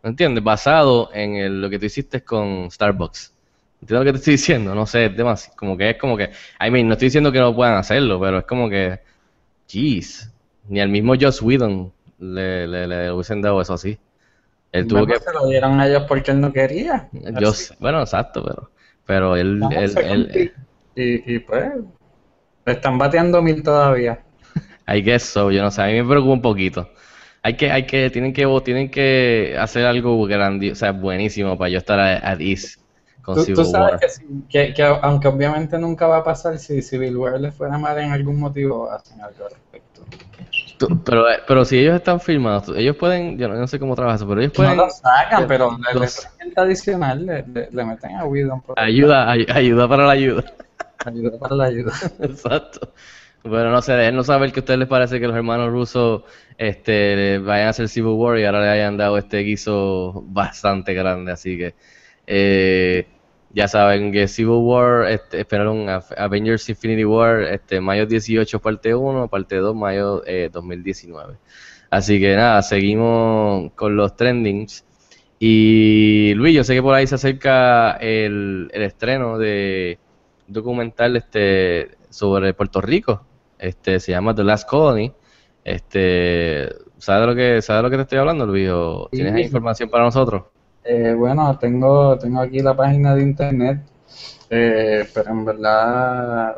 ¿Me 0.03 0.11
entiendes? 0.11 0.42
Basado 0.42 1.11
en 1.12 1.37
el- 1.37 1.61
lo 1.61 1.71
que 1.71 1.79
tú 1.79 1.87
hiciste 1.87 2.23
con 2.23 2.71
Starbucks. 2.71 3.35
¿Entiendes 3.81 4.01
lo 4.01 4.05
que 4.05 4.12
te 4.12 4.18
estoy 4.18 4.33
diciendo? 4.35 4.75
No 4.75 4.87
sé, 4.87 5.07
es 5.07 5.16
demasiado, 5.16 5.57
como 5.57 5.77
que 5.77 5.90
es 5.90 5.97
como 5.99 6.16
que, 6.16 6.31
I 6.61 6.71
mean, 6.71 6.88
no 6.88 6.94
estoy 6.94 7.07
diciendo 7.07 7.31
que 7.31 7.38
no 7.38 7.55
puedan 7.55 7.75
hacerlo, 7.77 8.18
pero 8.21 8.38
es 8.38 8.44
como 8.44 8.68
que, 8.68 8.99
jeez, 9.68 10.33
ni 10.68 10.81
al 10.81 10.88
mismo 10.88 11.14
Joss 11.21 11.40
Whedon 11.42 11.92
le, 12.18 12.66
le, 12.66 12.87
le 12.88 13.12
hubiesen 13.12 13.40
dado 13.42 13.61
eso 13.61 13.75
así. 13.75 13.99
Él 14.73 14.87
tuvo 14.87 15.07
que, 15.07 15.19
se 15.21 15.33
lo 15.33 15.47
dieron 15.49 15.81
a 15.81 15.87
ellos 15.89 16.05
porque 16.09 16.31
él 16.31 16.41
no 16.41 16.53
quería. 16.53 17.09
yo 17.13 17.53
Así. 17.53 17.53
sé- 17.53 17.75
bueno, 17.81 18.01
exacto, 18.03 18.43
pero, 18.45 18.71
pero 19.05 19.37
él, 19.37 19.69
él, 19.73 19.99
él- 20.03 20.53
y, 20.95 21.35
y 21.35 21.39
pues 21.41 21.71
le 22.67 22.73
están 22.73 22.99
bateando 22.99 23.43
mil 23.43 23.63
todavía. 23.63 24.25
I 24.87 25.01
guess 25.03 25.25
so, 25.25 25.51
yo 25.51 25.63
no 25.63 25.71
sé, 25.71 25.83
a 25.83 25.87
mí 25.87 25.95
me 26.03 26.09
preocupa 26.09 26.33
un 26.35 26.43
poquito. 26.43 26.91
Hay 27.43 27.57
que, 27.57 27.71
hay 27.71 27.87
que, 27.87 28.11
tienen 28.11 28.33
que, 28.33 28.47
tienen 28.65 28.91
que 28.91 29.57
hacer 29.59 29.87
algo 29.87 30.25
grandioso, 30.27 30.73
o 30.73 30.77
sea, 30.77 30.93
buenísimo 30.93 31.57
para 31.59 31.71
yo 31.71 31.79
estar 31.79 31.99
a- 32.01 32.19
at 32.33 32.41
ease 32.41 32.79
con 33.23 33.39
Tú, 33.39 33.41
Civil 33.41 33.55
tú 33.55 33.65
sabes 33.65 33.95
War. 33.95 34.01
que, 34.01 34.07
que, 34.49 34.75
que 34.75 34.83
aunque 34.83 35.29
obviamente 35.29 35.79
nunca 35.79 36.07
va 36.07 36.19
a 36.19 36.25
pasar, 36.25 36.59
si 36.59 36.83
Civil 36.83 37.17
War 37.17 37.41
les 37.41 37.55
fuera 37.55 37.79
mal 37.79 37.99
en 37.99 38.13
algún 38.13 38.39
motivo, 38.39 38.91
hacen 38.91 39.21
algo 39.21 39.45
al 39.47 39.53
respecto. 39.53 40.03
Tú- 40.79 41.03
Pero, 41.05 41.25
pero 41.47 41.64
si 41.64 41.79
ellos 41.79 41.97
están 41.97 42.21
filmados, 42.21 42.67
tú- 42.67 42.75
ellos 42.75 42.97
pueden, 42.97 43.37
yo 43.37 43.49
no, 43.49 43.55
yo 43.55 43.61
no 43.61 43.67
sé 43.67 43.79
cómo 43.81 43.97
trabaja 43.97 44.17
eso, 44.17 44.29
pero 44.29 44.41
ellos 44.41 44.53
No 44.53 44.57
pueden 44.62 44.77
lo 44.77 44.88
sacan, 44.91 45.47
pero 45.49 45.77
le, 45.93 45.99
los- 45.99 46.29
adicional, 46.57 47.27
le, 47.27 47.45
le, 47.47 47.69
le 47.71 47.85
meten 47.85 48.17
a 48.17 48.23
por 48.23 48.79
ayuda, 48.79 49.31
ay- 49.31 49.47
ayuda 49.53 49.88
para 49.88 50.07
la 50.07 50.12
ayuda. 50.12 50.45
ayuda 51.05 51.38
para 51.38 51.57
la 51.57 51.64
ayuda. 51.64 51.93
Exacto. 52.21 52.93
Bueno, 53.45 53.71
no 53.71 53.81
sé, 53.83 53.93
déjenos 53.93 54.27
saber 54.27 54.53
que 54.53 54.61
a 54.61 54.62
ustedes 54.62 54.79
les 54.81 54.88
parece 54.88 55.19
que 55.21 55.27
los 55.27 55.37
hermanos 55.37 55.71
rusos 55.71 56.23
este, 56.57 57.38
vayan 57.38 57.69
a 57.69 57.71
hacer 57.71 57.88
Civil 57.88 58.12
War 58.12 58.38
y 58.38 58.45
ahora 58.45 58.61
le 58.62 58.69
hayan 58.69 58.97
dado 58.97 59.17
este 59.19 59.38
guiso 59.38 60.23
bastante 60.27 60.93
grande. 60.95 61.33
Así 61.33 61.57
que 61.57 61.75
eh, 62.27 63.07
ya 63.59 63.66
saben 63.66 64.12
que 64.12 64.29
Civil 64.29 64.61
War, 64.62 65.11
este, 65.11 65.40
esperaron 65.40 65.88
Avengers 66.16 66.68
Infinity 66.68 67.05
War, 67.05 67.42
este, 67.42 67.81
mayo 67.81 68.07
18, 68.07 68.61
parte 68.61 68.94
1, 68.94 69.27
parte 69.27 69.57
2, 69.57 69.75
mayo 69.75 70.23
eh, 70.27 70.49
2019. 70.53 71.35
Así 71.90 72.21
que 72.21 72.37
nada, 72.37 72.62
seguimos 72.62 73.73
con 73.75 73.97
los 73.97 74.14
trendings. 74.14 74.85
Y 75.40 76.35
Luis, 76.35 76.55
yo 76.55 76.62
sé 76.62 76.75
que 76.75 76.83
por 76.83 76.94
ahí 76.94 77.09
se 77.09 77.16
acerca 77.16 77.97
el, 77.97 78.71
el 78.73 78.83
estreno 78.83 79.38
de 79.38 79.99
un 80.47 80.55
documental 80.55 81.16
este, 81.16 81.97
sobre 82.11 82.55
Puerto 82.55 82.81
Rico. 82.81 83.27
Este, 83.59 83.99
se 83.99 84.12
llama 84.12 84.37
The 84.37 84.44
Last 84.44 84.68
Colony. 84.68 85.12
Este, 85.64 86.68
¿sabes 86.99 87.23
de 87.23 87.27
lo 87.27 87.35
que, 87.35 87.61
sabes 87.62 87.81
de 87.81 87.83
lo 87.83 87.90
que 87.90 87.97
te 87.97 88.03
estoy 88.03 88.18
hablando, 88.18 88.47
Luis? 88.47 88.68
¿O 88.71 89.09
¿Tienes 89.11 89.35
Sí. 89.35 89.40
información 89.42 89.90
para 89.90 90.05
nosotros? 90.05 90.44
Eh, 90.90 91.12
bueno, 91.12 91.59
tengo, 91.59 92.18
tengo 92.18 92.40
aquí 92.40 92.61
la 92.61 92.74
página 92.74 93.14
de 93.14 93.22
internet, 93.22 93.81
eh, 94.48 95.07
pero 95.12 95.31
en 95.31 95.44
verdad, 95.44 96.57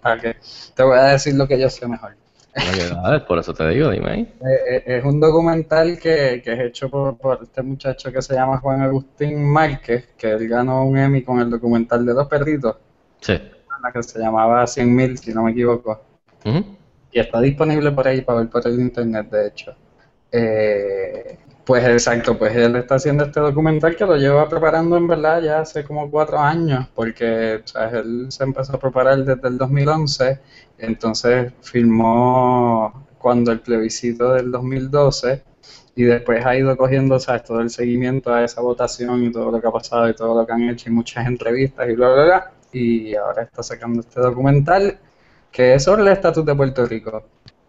¿para 0.00 0.20
qué? 0.20 0.36
Te 0.74 0.82
voy 0.82 0.96
a 0.98 1.02
decir 1.04 1.34
lo 1.34 1.46
que 1.46 1.58
yo 1.60 1.68
sé 1.68 1.86
mejor. 1.86 2.14
Bueno, 2.54 3.26
por 3.26 3.38
eso 3.38 3.52
te 3.52 3.68
digo, 3.68 3.90
dime 3.90 4.10
ahí. 4.10 4.34
Eh, 4.46 4.76
eh, 4.76 4.82
es 4.86 5.04
un 5.04 5.20
documental 5.20 5.98
que, 5.98 6.40
que 6.42 6.52
es 6.54 6.60
hecho 6.60 6.88
por, 6.88 7.18
por 7.18 7.40
este 7.42 7.60
muchacho 7.62 8.10
que 8.10 8.22
se 8.22 8.32
llama 8.34 8.58
Juan 8.58 8.80
Agustín 8.80 9.44
Márquez, 9.44 10.06
que 10.16 10.30
él 10.30 10.48
ganó 10.48 10.86
un 10.86 10.96
Emmy 10.96 11.22
con 11.22 11.38
el 11.40 11.50
documental 11.50 12.06
de 12.06 12.14
los 12.14 12.26
perritos, 12.28 12.76
Sí. 13.20 13.34
la 13.82 13.92
que 13.92 14.02
se 14.02 14.18
llamaba 14.18 14.66
100.000, 14.66 15.16
si 15.18 15.34
no 15.34 15.42
me 15.42 15.50
equivoco. 15.50 16.00
Y 17.12 17.18
está 17.20 17.40
disponible 17.42 17.90
por 17.92 18.08
ahí 18.08 18.22
para 18.22 18.38
ver 18.38 18.48
por 18.48 18.66
el 18.66 18.80
internet, 18.80 19.28
de 19.30 19.48
hecho. 19.48 19.74
Eh, 20.32 21.38
pues 21.66 21.84
exacto, 21.84 22.38
pues 22.38 22.54
él 22.54 22.76
está 22.76 22.94
haciendo 22.94 23.24
este 23.24 23.40
documental 23.40 23.96
que 23.96 24.06
lo 24.06 24.16
lleva 24.16 24.48
preparando 24.48 24.96
en 24.96 25.08
verdad 25.08 25.42
ya 25.42 25.60
hace 25.60 25.82
como 25.84 26.08
cuatro 26.08 26.38
años, 26.38 26.86
porque 26.94 27.54
él 27.92 28.26
se 28.30 28.44
empezó 28.44 28.76
a 28.76 28.78
preparar 28.78 29.24
desde 29.24 29.48
el 29.48 29.58
2011, 29.58 30.38
entonces 30.78 31.52
filmó 31.62 33.08
cuando 33.18 33.50
el 33.50 33.58
plebiscito 33.60 34.32
del 34.34 34.52
2012 34.52 35.42
y 35.96 36.04
después 36.04 36.46
ha 36.46 36.56
ido 36.56 36.76
cogiendo 36.76 37.18
¿sabes? 37.18 37.42
todo 37.42 37.60
el 37.60 37.70
seguimiento 37.70 38.32
a 38.32 38.44
esa 38.44 38.60
votación 38.60 39.24
y 39.24 39.32
todo 39.32 39.50
lo 39.50 39.60
que 39.60 39.66
ha 39.66 39.72
pasado 39.72 40.08
y 40.08 40.14
todo 40.14 40.40
lo 40.40 40.46
que 40.46 40.52
han 40.52 40.68
hecho 40.70 40.88
y 40.88 40.92
muchas 40.92 41.26
entrevistas 41.26 41.88
y 41.88 41.94
bla, 41.96 42.12
bla, 42.12 42.24
bla. 42.24 42.52
Y 42.72 43.16
ahora 43.16 43.42
está 43.42 43.64
sacando 43.64 44.00
este 44.00 44.20
documental 44.20 44.98
que 45.50 45.74
es 45.74 45.84
sobre 45.84 46.02
el 46.02 46.08
estatus 46.08 46.44
de 46.44 46.54
Puerto 46.54 46.86
Rico. 46.86 47.24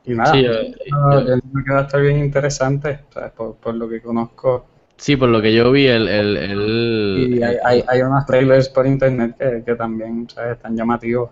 Y 0.08 0.15
nada, 0.15 0.41
Sí, 0.41 0.43
yo- 0.43 0.52
el 0.52 1.39
libro 1.43 1.63
que 1.63 1.72
va 1.74 1.80
a 1.80 1.84
estar 1.84 2.02
bien 2.02 2.17
interesante, 2.17 3.02
¿sabes? 3.13 3.32
Por, 3.34 3.56
por 3.58 3.76
lo 3.76 3.88
que 3.88 4.02
conozco. 4.02 4.65
sí, 4.98 5.15
por 5.17 5.30
lo 5.30 5.41
que 5.41 5.54
yo 5.54 5.72
vi, 5.72 5.88
el, 5.88 6.08
el, 6.08 6.38
el- 6.38 6.88
Y 7.12 7.43
hay, 7.43 7.58
hay, 7.65 7.84
hay 7.86 8.02
unos 8.02 8.26
trailers 8.26 8.70
por 8.70 8.88
internet 8.88 9.36
que, 9.38 9.62
que 9.65 9.76
también 9.76 10.30
¿sabes? 10.30 10.56
están 10.56 10.74
llamativos. 10.78 11.32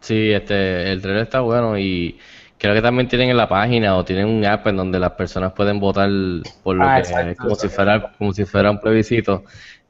Sí, 0.00 0.30
este, 0.32 0.92
el 0.92 1.02
trailer 1.02 1.24
está 1.24 1.40
bueno 1.40 1.76
y 1.78 2.20
creo 2.58 2.74
que 2.74 2.82
también 2.82 3.08
tienen 3.08 3.30
en 3.30 3.36
la 3.36 3.48
página 3.48 3.96
o 3.96 4.04
tienen 4.04 4.26
un 4.28 4.44
app 4.44 4.66
en 4.68 4.76
donde 4.76 5.00
las 5.00 5.12
personas 5.12 5.52
pueden 5.52 5.80
votar 5.80 6.08
por 6.62 6.76
lo 6.76 6.92
Ah, 6.92 6.92
que 6.92 7.00
exacto, 7.00 7.34
como 7.40 7.54
si 7.56 7.68
fuera 7.68 8.12
como 8.16 8.32
si 8.32 8.44
fuera 8.44 8.70
un 8.70 8.78
plebiscito, 8.80 9.44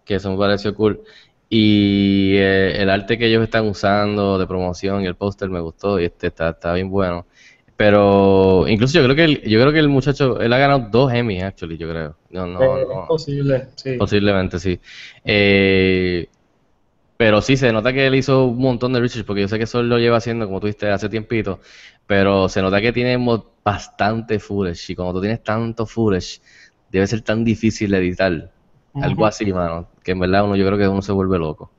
que 0.05 0.15
eso 0.17 0.31
me 0.33 0.39
pareció 0.39 0.75
cool. 0.75 1.03
Y 1.49 2.35
eh, 2.37 2.81
el 2.83 2.89
arte 2.91 3.19
que 3.19 3.27
ellos 3.27 3.43
están 3.45 3.67
usando 3.69 4.39
de 4.39 4.47
promoción 4.47 5.03
y 5.03 5.07
el 5.07 5.17
póster 5.17 5.51
me 5.51 5.61
gustó 5.61 6.01
y 6.01 6.07
este 6.07 6.29
está, 6.29 6.51
está 6.51 6.73
bien 6.73 6.89
bueno. 6.91 7.27
Pero 7.77 8.67
incluso 8.69 8.99
yo 8.99 9.05
creo 9.05 9.17
que 9.17 9.25
el, 9.25 9.43
yo 9.43 9.61
creo 9.61 9.73
que 9.73 9.81
el 9.81 9.89
muchacho 9.89 10.41
él 10.41 10.53
ha 10.53 10.59
ganado 10.59 10.89
dos 10.91 11.13
Emmy 11.13 11.43
actually, 11.43 11.77
yo 11.77 11.89
creo. 11.91 12.17
No, 12.31 12.47
no, 12.47 12.63
Eh, 12.63 12.87
no. 12.89 13.03
Es 13.03 13.09
posible, 13.09 13.69
sí. 13.75 13.97
Posiblemente, 13.99 14.59
sí. 14.59 14.81
Eh, 15.25 16.29
pero 17.19 17.41
sí, 17.41 17.57
se 17.57 17.73
nota 17.73 17.93
que 17.93 18.07
él 18.07 18.15
hizo 18.15 18.47
un 18.47 18.59
montón 18.59 18.93
de 18.93 19.01
research, 19.01 19.27
porque 19.27 19.43
yo 19.43 19.49
sé 19.49 19.59
que 19.59 19.65
eso 19.65 19.83
lo 19.83 19.99
lleva 19.99 20.19
haciendo, 20.19 20.47
como 20.47 20.61
tú 20.61 20.67
dijiste, 20.67 20.91
hace 20.91 21.09
tiempito, 21.09 21.61
pero 22.07 22.49
se 22.49 22.61
nota 22.61 22.81
que 22.81 22.93
tiene 22.93 23.17
bastante 23.65 24.39
footage, 24.39 24.93
y 24.93 24.95
cuando 24.95 25.15
tú 25.15 25.21
tienes 25.23 25.43
tanto 25.43 25.87
footage, 25.87 26.41
debe 26.91 27.07
ser 27.07 27.23
tan 27.23 27.43
difícil 27.45 27.93
editar, 27.95 28.51
algo 28.95 29.27
así, 29.27 29.53
mano, 29.53 29.89
que 30.03 30.13
en 30.13 30.21
verdad 30.21 30.45
uno, 30.45 30.57
yo 30.57 30.67
creo 30.67 30.79
que 30.79 30.89
uno 30.89 31.03
se 31.03 31.13
vuelve 31.13 31.39
loco. 31.39 31.73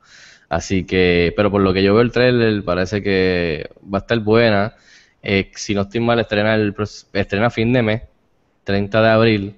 Así 0.48 0.84
que, 0.84 1.32
pero 1.36 1.50
por 1.50 1.60
lo 1.60 1.72
que 1.72 1.82
yo 1.82 1.92
veo 1.94 2.02
el 2.02 2.10
trailer, 2.10 2.64
parece 2.64 3.02
que 3.02 3.68
va 3.82 3.98
a 3.98 4.00
estar 4.00 4.18
buena. 4.20 4.74
Eh, 5.22 5.50
si 5.54 5.74
no 5.74 5.82
estoy 5.82 6.00
mal, 6.00 6.18
estrena, 6.20 6.54
el, 6.54 6.74
estrena 7.12 7.50
fin 7.50 7.72
de 7.72 7.82
mes, 7.82 8.02
30 8.64 9.02
de 9.02 9.08
abril. 9.08 9.56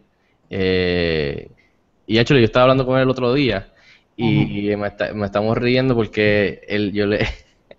Eh, 0.50 1.48
y 2.06 2.18
hecho, 2.18 2.34
yo 2.36 2.44
estaba 2.44 2.64
hablando 2.64 2.86
con 2.86 2.96
él 2.96 3.02
el 3.04 3.10
otro 3.10 3.32
día 3.34 3.68
y, 4.16 4.74
me, 4.76 4.88
está- 4.88 5.12
me 5.14 5.26
estamos 5.26 5.56
riendo 5.56 5.94
porque 5.94 6.62
él, 6.68 6.92
yo 6.92 7.06
le, 7.06 7.26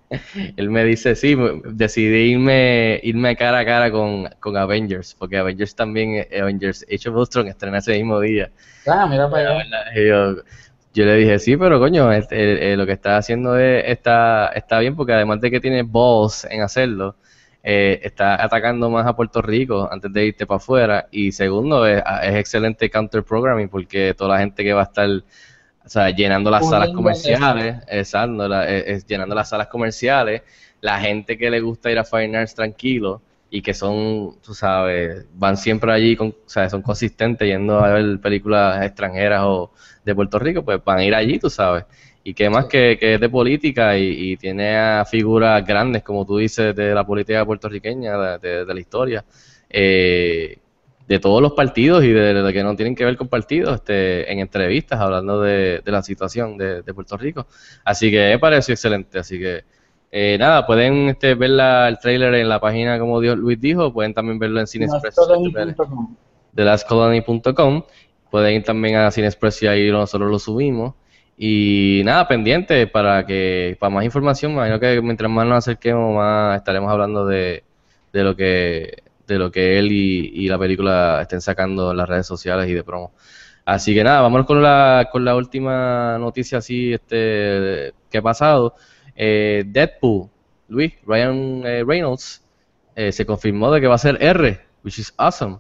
él 0.58 0.70
me 0.70 0.84
dice, 0.86 1.16
sí, 1.16 1.36
decidí 1.66 2.32
irme, 2.32 3.00
irme 3.04 3.36
cara 3.36 3.60
a 3.60 3.66
cara 3.66 3.92
con, 3.92 4.30
con 4.40 4.58
Avengers, 4.58 5.16
porque 5.18 5.38
Avengers 5.38 5.76
también, 5.76 6.26
Avengers 6.40 6.86
Age 6.92 7.10
of 7.10 7.16
Ultron 7.16 7.48
estrena 7.48 7.80
ese 7.80 7.94
mismo 7.94 8.20
día. 8.20 8.52
Ah, 8.88 9.08
mira 9.08 9.30
para 9.30 9.60
allá. 9.60 9.66
yo, 10.94 11.06
le 11.06 11.16
dije, 11.16 11.40
sí, 11.40 11.58
pero 11.58 11.80
coño, 11.80 12.12
este, 12.12 12.36
eh, 12.36 12.74
eh, 12.74 12.78
lo 12.78 12.86
que 12.86 12.94
está 12.94 13.18
haciendo 13.18 13.58
es- 13.58 13.84
está, 13.88 14.48
está 14.56 14.80
bien 14.80 14.96
porque 14.96 15.14
además 15.14 15.40
de 15.42 15.52
que 15.52 15.60
tiene 15.60 15.84
balls 15.84 16.46
en 16.50 16.62
hacerlo, 16.62 17.16
eh, 17.64 18.00
está 18.04 18.44
atacando 18.44 18.90
más 18.90 19.06
a 19.08 19.16
Puerto 19.16 19.42
Rico 19.42 19.88
antes 19.92 20.12
de 20.14 20.26
irte 20.28 20.46
para 20.46 20.58
afuera. 20.58 21.08
Y 21.12 21.32
segundo, 21.32 21.86
es, 21.86 22.04
es 22.24 22.36
excelente 22.36 22.90
counter 22.90 23.24
programming 23.24 23.70
porque 23.70 24.14
toda 24.16 24.32
la 24.36 24.40
gente 24.40 24.64
que 24.64 24.74
va 24.74 24.82
a 24.82 24.86
estar 24.86 25.10
o 25.86 25.90
sea, 25.90 26.10
llenando 26.12 26.52
las 26.52 26.68
salas 26.68 26.90
comerciales, 26.92 27.78
exacto, 27.88 28.48
la- 28.48 28.68
es- 28.70 28.84
es 28.88 29.06
llenando 29.08 29.34
las 29.36 29.50
salas 29.50 29.68
comerciales, 29.68 30.44
la 30.82 31.00
gente 31.00 31.38
que 31.38 31.50
le 31.50 31.60
gusta 31.62 31.92
ir 31.92 31.98
a 32.00 32.04
Fine 32.04 32.38
Arts 32.38 32.56
tranquilo 32.56 33.22
y 33.50 33.62
que 33.62 33.74
son, 33.74 34.40
tú 34.42 34.54
sabes, 34.54 35.26
van 35.34 35.58
siempre 35.58 35.92
allí, 35.92 36.16
con, 36.16 36.30
o 36.30 36.36
sea, 36.50 36.70
son 36.70 36.82
consistentes 36.82 37.48
yendo 37.48 37.80
a 37.84 37.90
ver 37.94 38.20
películas 38.22 38.84
extranjeras 38.86 39.42
o 39.46 39.72
de 40.06 40.16
Puerto 40.16 40.40
Rico, 40.40 40.64
pues 40.64 40.84
van 40.84 41.00
a 41.00 41.04
ir 41.04 41.16
allí, 41.16 41.38
tú 41.40 41.50
sabes. 41.50 41.86
Y 42.24 42.34
que 42.36 42.50
más 42.50 42.66
que, 42.66 42.98
que 43.00 43.16
es 43.16 43.20
de 43.20 43.30
política 43.30 43.98
y, 43.98 44.32
y 44.34 44.38
tiene 44.38 44.78
a 44.78 45.06
figuras 45.06 45.66
grandes, 45.66 46.04
como 46.04 46.26
tú 46.26 46.38
dices, 46.38 46.76
de 46.76 46.94
la 46.94 47.04
política 47.06 47.44
puertorriqueña, 47.46 48.18
de, 48.18 48.38
de- 48.38 48.66
de 48.66 48.74
la 48.74 48.80
historia, 48.80 49.26
eh, 49.70 50.58
de 51.08 51.20
todos 51.20 51.42
los 51.42 51.54
partidos 51.54 52.04
y 52.04 52.10
de, 52.12 52.34
de 52.42 52.54
que 52.54 52.64
no 52.64 52.76
tienen 52.76 52.96
que 52.96 53.04
ver 53.06 53.18
con 53.18 53.28
partidos, 53.28 53.76
este, 53.76 54.32
en 54.32 54.40
entrevistas 54.40 55.00
hablando 55.00 55.42
de, 55.42 55.82
de 55.84 55.92
la 55.92 56.04
situación 56.04 56.58
de, 56.58 56.84
de 56.84 56.94
Puerto 56.94 57.18
Rico. 57.18 57.48
Así 57.84 58.12
que 58.12 58.30
me 58.30 58.40
pareció 58.40 58.74
excelente. 58.74 59.18
Así 59.20 59.40
que 59.40 59.64
eh, 60.12 60.38
nada, 60.40 60.66
pueden 60.68 61.10
este, 61.10 61.34
ver 61.36 61.50
la- 61.50 61.88
el 61.90 61.98
trailer 61.98 62.36
en 62.36 62.48
la 62.50 62.60
página, 62.62 63.00
como 63.00 63.20
Dios, 63.20 63.36
Luis 63.38 63.60
dijo, 63.60 63.92
pueden 63.92 64.14
también 64.14 64.38
verlo 64.38 64.60
en 64.60 64.68
Cinexpress. 64.68 65.18
Mastodon.com. 65.18 66.16
TheLastColony.com. 66.56 67.84
Pueden 68.30 68.56
ir 68.56 68.64
también 68.64 68.96
a 68.98 69.12
Cinexpress 69.12 69.64
y 69.64 69.68
ahí 69.68 69.92
nosotros 69.92 70.30
lo 70.30 70.40
subimos. 70.40 70.94
Y 71.38 72.02
nada, 72.06 72.28
pendiente 72.28 72.88
para 72.88 73.26
que 73.26 73.76
para 73.80 73.90
más 73.90 74.06
información, 74.06 74.52
me 74.52 74.58
imagino 74.58 74.80
que 74.80 75.02
mientras 75.02 75.32
más 75.32 75.48
nos 75.48 75.58
acerquemos, 75.60 76.16
más 76.16 76.58
estaremos 76.58 76.92
hablando 76.92 77.26
de, 77.26 77.64
de 78.14 78.24
lo 78.24 78.36
que 78.36 79.04
de 79.28 79.40
lo 79.40 79.52
que 79.52 79.80
él 79.80 79.92
y, 79.92 80.32
y 80.34 80.48
la 80.50 80.60
película 80.60 81.20
estén 81.22 81.42
sacando 81.42 81.92
en 81.92 81.98
las 81.98 82.10
redes 82.10 82.28
sociales 82.28 82.70
y 82.70 82.74
de 82.74 82.84
promo. 82.84 83.14
Así 83.66 83.94
que 83.94 84.04
nada, 84.04 84.22
vámonos 84.22 84.48
con 84.48 84.62
la, 84.62 85.10
con 85.12 85.24
la 85.24 85.36
última 85.36 86.18
noticia 86.18 86.58
así 86.58 86.94
este 86.94 87.94
que 88.10 88.18
ha 88.18 88.22
pasado. 88.22 88.76
Eh, 89.16 89.64
Deadpool, 89.68 90.30
Luis, 90.68 90.94
Ryan 91.06 91.64
eh, 91.66 91.84
Reynolds, 91.86 92.44
eh, 92.96 93.12
se 93.12 93.26
confirmó 93.26 93.72
de 93.72 93.82
que 93.82 93.88
va 93.88 93.96
a 93.96 94.00
ser 94.00 94.18
R, 94.22 94.60
which 94.84 95.00
is 95.00 95.14
awesome. 95.18 95.60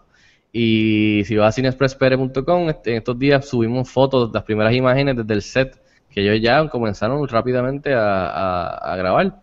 Y 0.51 1.23
si 1.25 1.35
vas 1.37 1.49
a 1.49 1.51
cinexpresspr.com, 1.53 2.69
este, 2.69 2.91
en 2.91 2.97
estos 2.97 3.17
días 3.17 3.47
subimos 3.47 3.89
fotos, 3.89 4.31
las 4.33 4.43
primeras 4.43 4.73
imágenes 4.73 5.15
desde 5.17 5.33
el 5.33 5.41
set, 5.41 5.81
que 6.09 6.21
ellos 6.21 6.41
ya 6.41 6.67
comenzaron 6.69 7.25
rápidamente 7.27 7.93
a, 7.93 8.27
a- 8.27 8.93
a 8.93 8.95
grabar. 8.97 9.41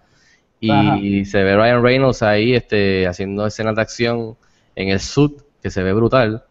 y 0.60 1.24
se 1.24 1.42
ve 1.44 1.56
Ryan 1.56 1.82
Reynolds 1.82 2.22
ahí 2.22 2.54
este, 2.54 3.06
haciendo 3.06 3.46
escenas 3.46 3.76
de 3.76 3.82
acción 3.82 4.36
en 4.76 4.88
el 4.90 5.00
suit, 5.00 5.40
que 5.62 5.70
se 5.70 5.82
ve 5.82 5.92
brutal. 5.92 6.44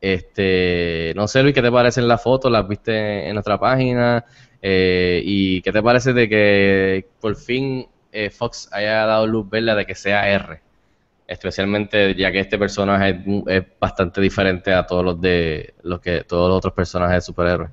Este, 0.00 1.12
no 1.16 1.28
sé, 1.28 1.42
Luis, 1.42 1.54
¿qué 1.54 1.62
te 1.62 1.70
parece 1.70 2.00
en 2.00 2.08
la 2.08 2.18
foto? 2.18 2.50
¿Las 2.50 2.66
viste 2.68 3.28
en 3.28 3.34
nuestra 3.34 3.58
página? 3.58 4.24
Eh, 4.62 5.22
¿Y 5.24 5.62
qué 5.62 5.72
te 5.72 5.82
parece 5.82 6.12
de 6.12 6.28
que 6.28 7.08
por 7.20 7.36
fin 7.36 7.86
eh, 8.12 8.30
Fox 8.30 8.68
haya 8.72 9.06
dado 9.06 9.26
luz 9.26 9.48
verde 9.48 9.74
de 9.76 9.86
que 9.86 9.94
sea 9.94 10.28
R? 10.30 10.60
Especialmente 11.26 12.14
ya 12.14 12.30
que 12.32 12.40
este 12.40 12.58
personaje 12.58 13.10
es, 13.10 13.16
es 13.46 13.64
bastante 13.80 14.20
diferente 14.20 14.72
a 14.74 14.86
todos 14.86 15.04
los 15.04 15.20
de 15.20 15.74
los 15.82 16.00
que 16.00 16.24
todos 16.24 16.48
los 16.48 16.58
otros 16.58 16.74
personajes 16.74 17.16
de 17.16 17.20
superhéroes 17.22 17.70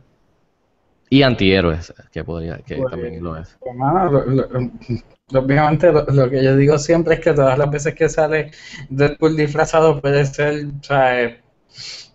y 1.09 1.23
antihéroes 1.23 1.91
que 2.12 2.23
podría 2.23 2.57
que 2.59 2.75
Pues, 2.77 2.91
también 2.91 3.23
lo 3.23 3.35
es. 3.38 3.57
Pues, 3.59 3.75
mano, 3.75 4.12
lo- 4.12 4.25
lo- 4.25 5.39
obviamente 5.39 5.91
lo, 5.91 6.05
lo 6.05 6.29
que 6.29 6.43
yo 6.43 6.55
digo 6.55 6.77
siempre 6.77 7.15
es 7.15 7.19
que 7.21 7.33
todas 7.33 7.57
las 7.57 7.69
veces 7.69 7.95
que 7.95 8.07
sale 8.09 8.51
Deadpool 8.89 9.35
disfrazado 9.35 9.99
puede 9.99 10.23
ser, 10.25 10.65
o 10.79 10.83
sea, 10.83 11.23
eh, 11.23 11.41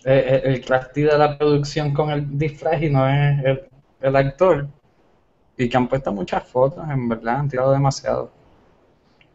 eh, 0.05 0.42
el 0.44 0.64
crafty 0.64 1.03
de 1.03 1.18
la 1.18 1.37
producción 1.37 1.92
con 1.92 2.11
el 2.11 2.38
disfraz 2.38 2.81
y 2.83 2.90
no 2.90 3.09
es 3.09 3.44
el, 3.44 3.62
el 4.01 4.16
actor. 4.16 4.68
Y 5.57 5.68
que 5.68 5.77
han 5.77 5.87
puesto 5.88 6.12
muchas 6.12 6.42
fotos, 6.44 6.85
en 6.90 7.09
verdad, 7.09 7.37
han 7.37 7.49
tirado 7.49 7.73
demasiado. 7.73 8.31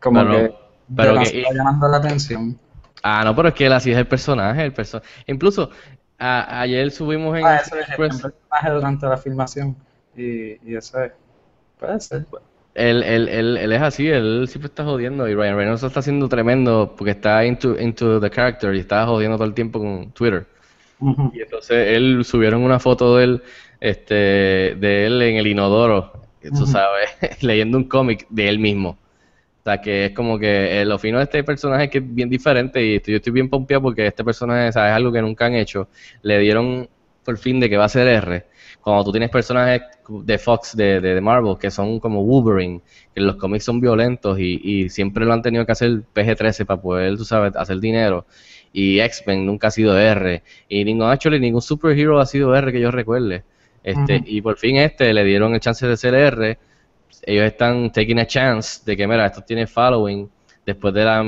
Como 0.02 0.20
Pero- 0.22 0.32
que 0.34 0.56
pero 0.96 1.14
que- 1.14 1.20
demasiado 1.20 1.56
llamando 1.56 1.88
la 1.88 1.98
atención. 1.98 2.60
Ah, 3.02 3.24
no, 3.24 3.36
pero 3.36 3.50
es 3.50 3.54
que 3.54 3.66
él 3.66 3.74
así 3.74 3.92
es 3.92 3.98
el 3.98 4.08
personaje, 4.08 4.64
el 4.66 4.74
perso 4.74 5.02
incluso 5.28 5.70
a- 6.18 6.62
ayer 6.62 6.92
subimos 6.92 7.38
en 7.38 7.46
Ah, 7.46 7.56
eso 7.58 7.76
es 7.78 7.88
el 7.90 7.96
personaje 7.96 8.70
durante 8.72 9.06
la 9.08 9.18
filmación. 9.18 9.76
Y, 10.18 10.58
y 10.70 10.76
eso 10.76 11.02
es. 11.02 11.12
Puede 11.80 12.00
ser. 12.02 12.26
Él, 12.76 13.04
él, 13.04 13.28
él, 13.30 13.58
él 13.58 13.72
es 13.72 13.82
así, 13.82 14.08
él 14.08 14.46
siempre 14.50 14.68
está 14.68 14.84
jodiendo 14.84 15.28
y 15.28 15.34
Ryan 15.36 15.56
Reynolds 15.56 15.84
está 15.84 16.02
haciendo 16.02 16.28
tremendo 16.30 16.94
porque 16.98 17.12
está 17.12 17.46
into, 17.46 17.80
into 17.80 18.20
the 18.20 18.30
character 18.30 18.76
y 18.76 18.80
está 18.80 19.06
jodiendo 19.06 19.38
todo 19.38 19.48
el 19.48 19.54
tiempo 19.54 19.80
con 19.80 20.12
Twitter. 20.12 20.46
Y 21.34 21.42
entonces 21.42 21.88
él 21.96 22.24
subieron 22.26 22.62
una 22.62 22.80
foto 22.80 23.16
de 23.18 23.24
él, 23.24 23.44
este, 23.80 24.14
de 24.14 25.06
él 25.06 25.22
en 25.22 25.38
el 25.38 25.48
inodoro, 25.48 26.12
tú 26.42 26.66
sabes, 26.66 27.10
leyendo 27.42 27.78
un 27.78 27.86
cómic 27.86 28.28
de 28.30 28.50
él 28.50 28.60
mismo. 28.60 28.98
O 29.60 29.64
sea 29.64 29.82
que 29.82 30.06
es 30.06 30.12
como 30.14 30.40
que 30.40 30.84
lo 30.86 30.98
fino 30.98 31.18
de 31.18 31.26
este 31.26 31.44
personaje 31.44 31.86
es 31.86 31.90
que 31.90 31.98
es 32.00 32.16
bien 32.16 32.30
diferente 32.30 32.82
y 32.84 33.02
yo 33.02 33.18
estoy 33.18 33.34
bien 33.34 33.50
pompeado 33.50 33.84
porque 33.84 34.08
este 34.08 34.24
personaje, 34.24 34.72
¿sabes? 34.72 34.92
Es 34.92 34.96
algo 34.96 35.12
que 35.12 35.22
nunca 35.22 35.46
han 35.46 35.54
hecho. 35.54 35.90
Le 36.22 36.40
dieron 36.40 36.88
por 37.24 37.38
fin 37.38 37.60
de 37.60 37.70
que 37.70 37.78
va 37.78 37.86
a 37.86 37.90
ser 37.90 38.08
R. 38.08 38.46
Cuando 38.82 39.04
tú 39.04 39.12
tienes 39.12 39.30
personajes 39.30 39.82
de 40.08 40.38
Fox, 40.38 40.76
de, 40.76 41.02
de, 41.02 41.16
de 41.16 41.22
Marvel, 41.22 41.58
que 41.60 41.70
son 41.70 42.00
como 42.00 42.24
Wolverine, 42.24 42.82
que 43.14 43.22
los 43.22 43.36
cómics 43.36 43.66
son 43.66 43.82
violentos 43.82 44.40
y, 44.40 44.60
y 44.64 44.90
siempre 44.90 45.26
lo 45.26 45.34
han 45.34 45.42
tenido 45.42 45.66
que 45.66 45.74
hacer 45.74 46.04
PG-13 46.16 46.66
para 46.66 46.82
poder, 46.82 47.18
tú 47.18 47.26
sabes, 47.26 47.56
hacer 47.56 47.80
dinero. 47.80 48.26
Y 48.72 49.00
X-Men 49.00 49.46
nunca 49.46 49.68
ha 49.68 49.72
sido 49.72 49.98
R. 50.00 50.42
Y 50.70 50.86
ningún, 50.86 51.08
actually, 51.10 51.40
ningún 51.40 51.62
superhero 51.62 52.20
ha 52.20 52.26
sido 52.26 52.56
R 52.56 52.72
que 52.72 52.80
yo 52.80 52.92
recuerde. 52.92 53.44
Este. 53.84 54.22
Y 54.26 54.42
por 54.42 54.58
fin 54.58 54.78
este 54.78 55.14
le 55.14 55.24
dieron 55.24 55.54
el 55.54 55.60
chance 55.60 55.86
de 55.86 55.98
ser 55.98 56.14
R. 56.14 56.58
Ellos 57.24 57.46
están 57.46 57.92
taking 57.92 58.20
a 58.20 58.28
chance 58.28 58.82
de 58.86 58.96
que, 58.98 59.08
mira, 59.08 59.26
esto 59.26 59.42
tiene 59.42 59.68
following. 59.68 60.30
Después 60.66 60.94
de 60.94 61.04
la 61.04 61.24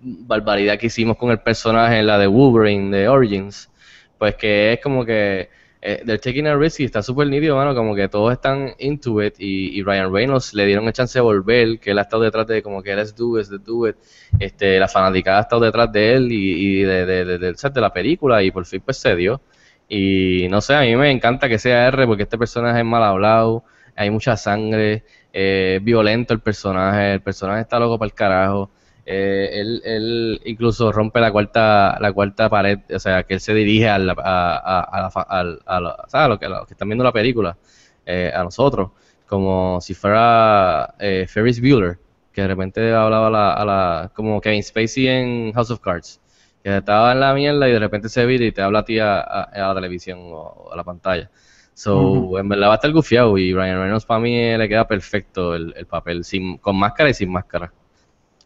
barbaridad 0.00 0.78
que 0.78 0.86
hicimos 0.86 1.16
con 1.16 1.30
el 1.30 1.38
personaje 1.40 1.98
en 1.98 2.06
la 2.06 2.18
de 2.18 2.26
Wolverine, 2.26 2.96
de 2.96 3.08
Origins, 3.08 3.70
pues 4.18 4.34
que 4.36 4.72
es 4.74 4.80
como 4.80 5.04
que 5.04 5.48
eh, 5.82 6.02
they're 6.04 6.18
taking 6.18 6.46
a 6.46 6.56
risk 6.56 6.80
y 6.80 6.84
está 6.84 7.02
súper 7.02 7.26
nítido, 7.28 7.56
mano, 7.56 7.74
como 7.74 7.94
que 7.94 8.08
todos 8.08 8.32
están 8.32 8.72
into 8.78 9.22
it 9.22 9.34
y, 9.38 9.78
y 9.78 9.82
Ryan 9.82 10.12
Reynolds 10.12 10.54
le 10.54 10.64
dieron 10.66 10.86
el 10.86 10.92
chance 10.92 11.18
de 11.18 11.22
volver, 11.22 11.78
que 11.78 11.90
él 11.90 11.98
ha 11.98 12.02
estado 12.02 12.22
detrás 12.22 12.46
de 12.46 12.62
como 12.62 12.82
que 12.82 12.94
let's 12.94 13.14
do 13.14 13.38
it, 13.38 13.46
let's 13.50 13.64
do 13.64 13.88
it, 13.88 13.96
este, 14.38 14.78
la 14.78 14.88
fanaticada 14.88 15.38
ha 15.38 15.42
estado 15.42 15.62
detrás 15.62 15.90
de 15.92 16.14
él 16.14 16.32
y, 16.32 16.80
y 16.80 16.82
de- 16.82 17.38
del 17.38 17.56
set 17.56 17.72
de 17.72 17.80
la 17.80 17.92
película 17.92 18.42
y 18.42 18.50
por 18.50 18.64
fin 18.66 18.80
pues 18.84 18.96
se 18.98 19.14
dio. 19.16 19.40
Y 19.88 20.48
no 20.50 20.60
sé, 20.60 20.74
a 20.74 20.80
mí 20.80 20.96
me 20.96 21.10
encanta 21.10 21.48
que 21.48 21.58
sea 21.58 21.86
R 21.88 22.06
porque 22.06 22.24
este 22.24 22.36
personaje 22.38 22.80
es 22.80 22.84
mal 22.84 23.02
hablado, 23.04 23.62
hay 23.96 24.10
mucha 24.10 24.36
sangre, 24.36 25.04
eh, 25.32 25.80
violento 25.82 26.34
el 26.34 26.40
personaje, 26.40 27.14
el 27.14 27.22
personaje 27.22 27.62
está 27.62 27.78
loco 27.78 27.98
para 27.98 28.06
el 28.06 28.14
carajo. 28.14 28.70
Eh, 29.08 29.60
él, 29.60 29.82
él 29.84 30.40
incluso 30.44 30.90
rompe 30.90 31.20
la 31.20 31.30
cuarta 31.30 31.96
la 32.00 32.12
cuarta 32.12 32.50
pared, 32.50 32.80
o 32.92 32.98
sea, 32.98 33.22
que 33.22 33.34
él 33.34 33.40
se 33.40 33.54
dirige 33.54 33.88
a, 33.88 33.98
la, 33.98 34.14
a, 34.18 34.80
a, 34.80 35.10
a 35.14 36.24
a 36.24 36.28
los 36.28 36.38
que, 36.40 36.48
los 36.48 36.66
que 36.66 36.74
están 36.74 36.88
viendo 36.88 37.04
la 37.04 37.12
película, 37.12 37.56
eh, 38.04 38.32
a 38.34 38.44
nosotros, 38.44 38.90
como 39.26 39.80
si 39.80 39.94
fuera 39.94 40.94
eh, 41.00 41.26
Ferris 41.28 41.60
Bueller, 41.60 41.98
que 42.32 42.42
de 42.42 42.48
repente 42.48 42.92
hablaba 42.94 43.30
la, 43.30 43.52
a 43.54 43.64
la, 43.64 44.12
como 44.14 44.40
Kevin 44.40 44.62
Spacey 44.62 45.08
en 45.08 45.52
House 45.52 45.70
of 45.72 45.80
Cards, 45.80 46.20
que 46.62 46.76
estaba 46.76 47.12
en 47.12 47.20
la 47.20 47.34
mierda 47.34 47.68
y 47.68 47.72
de 47.72 47.78
repente 47.80 48.08
se 48.08 48.24
vira 48.26 48.44
y 48.44 48.52
te 48.52 48.62
habla 48.62 48.80
a 48.80 48.84
ti 48.84 48.98
a, 49.00 49.48
la 49.52 49.74
televisión 49.74 50.20
o 50.32 50.70
a 50.72 50.76
la 50.76 50.84
pantalla. 50.84 51.30
So, 51.78 52.38
en 52.38 52.48
verdad 52.48 52.68
va 52.68 52.72
a 52.72 52.76
estar 52.76 52.90
gufiado 52.92 53.36
y 53.36 53.52
Ryan 53.52 53.78
Reynolds 53.80 54.06
para 54.06 54.20
mí 54.20 54.34
eh, 54.34 54.56
le 54.56 54.66
queda 54.68 54.88
perfecto 54.88 55.54
el, 55.54 55.74
el 55.76 55.84
papel, 55.86 56.24
sin, 56.24 56.56
con 56.58 56.76
máscara 56.76 57.10
y 57.10 57.14
sin 57.14 57.30
máscara. 57.30 57.70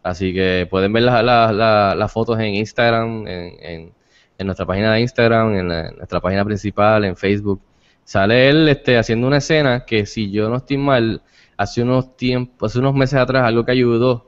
Así 0.02 0.32
que 0.34 0.66
pueden 0.70 0.92
ver 0.92 1.04
las 1.04 1.22
las- 1.24 1.54
las- 1.54 1.96
las 1.96 2.12
fotos 2.12 2.38
en 2.40 2.54
Instagram, 2.56 3.26
en, 3.28 3.54
en- 3.60 3.92
en 4.38 4.46
nuestra 4.46 4.66
página 4.66 4.94
de 4.94 5.00
Instagram, 5.02 5.54
en, 5.54 5.68
la- 5.68 5.88
en 5.88 5.96
nuestra 5.96 6.20
página 6.20 6.44
principal, 6.44 7.04
en 7.04 7.16
Facebook. 7.16 7.60
Sale 8.04 8.48
él 8.48 8.68
este, 8.68 8.98
haciendo 8.98 9.26
una 9.28 9.36
escena 9.38 9.84
que 9.86 10.06
si 10.06 10.30
yo 10.32 10.48
no 10.48 10.56
estoy 10.56 10.78
mal, 10.78 11.22
hace 11.56 11.82
unos 11.82 12.16
tiempos, 12.16 12.72
hace 12.72 12.78
unos 12.80 12.94
meses 12.94 13.18
atrás, 13.20 13.44
algo 13.44 13.64
que 13.64 13.72
ayudó, 13.72 14.26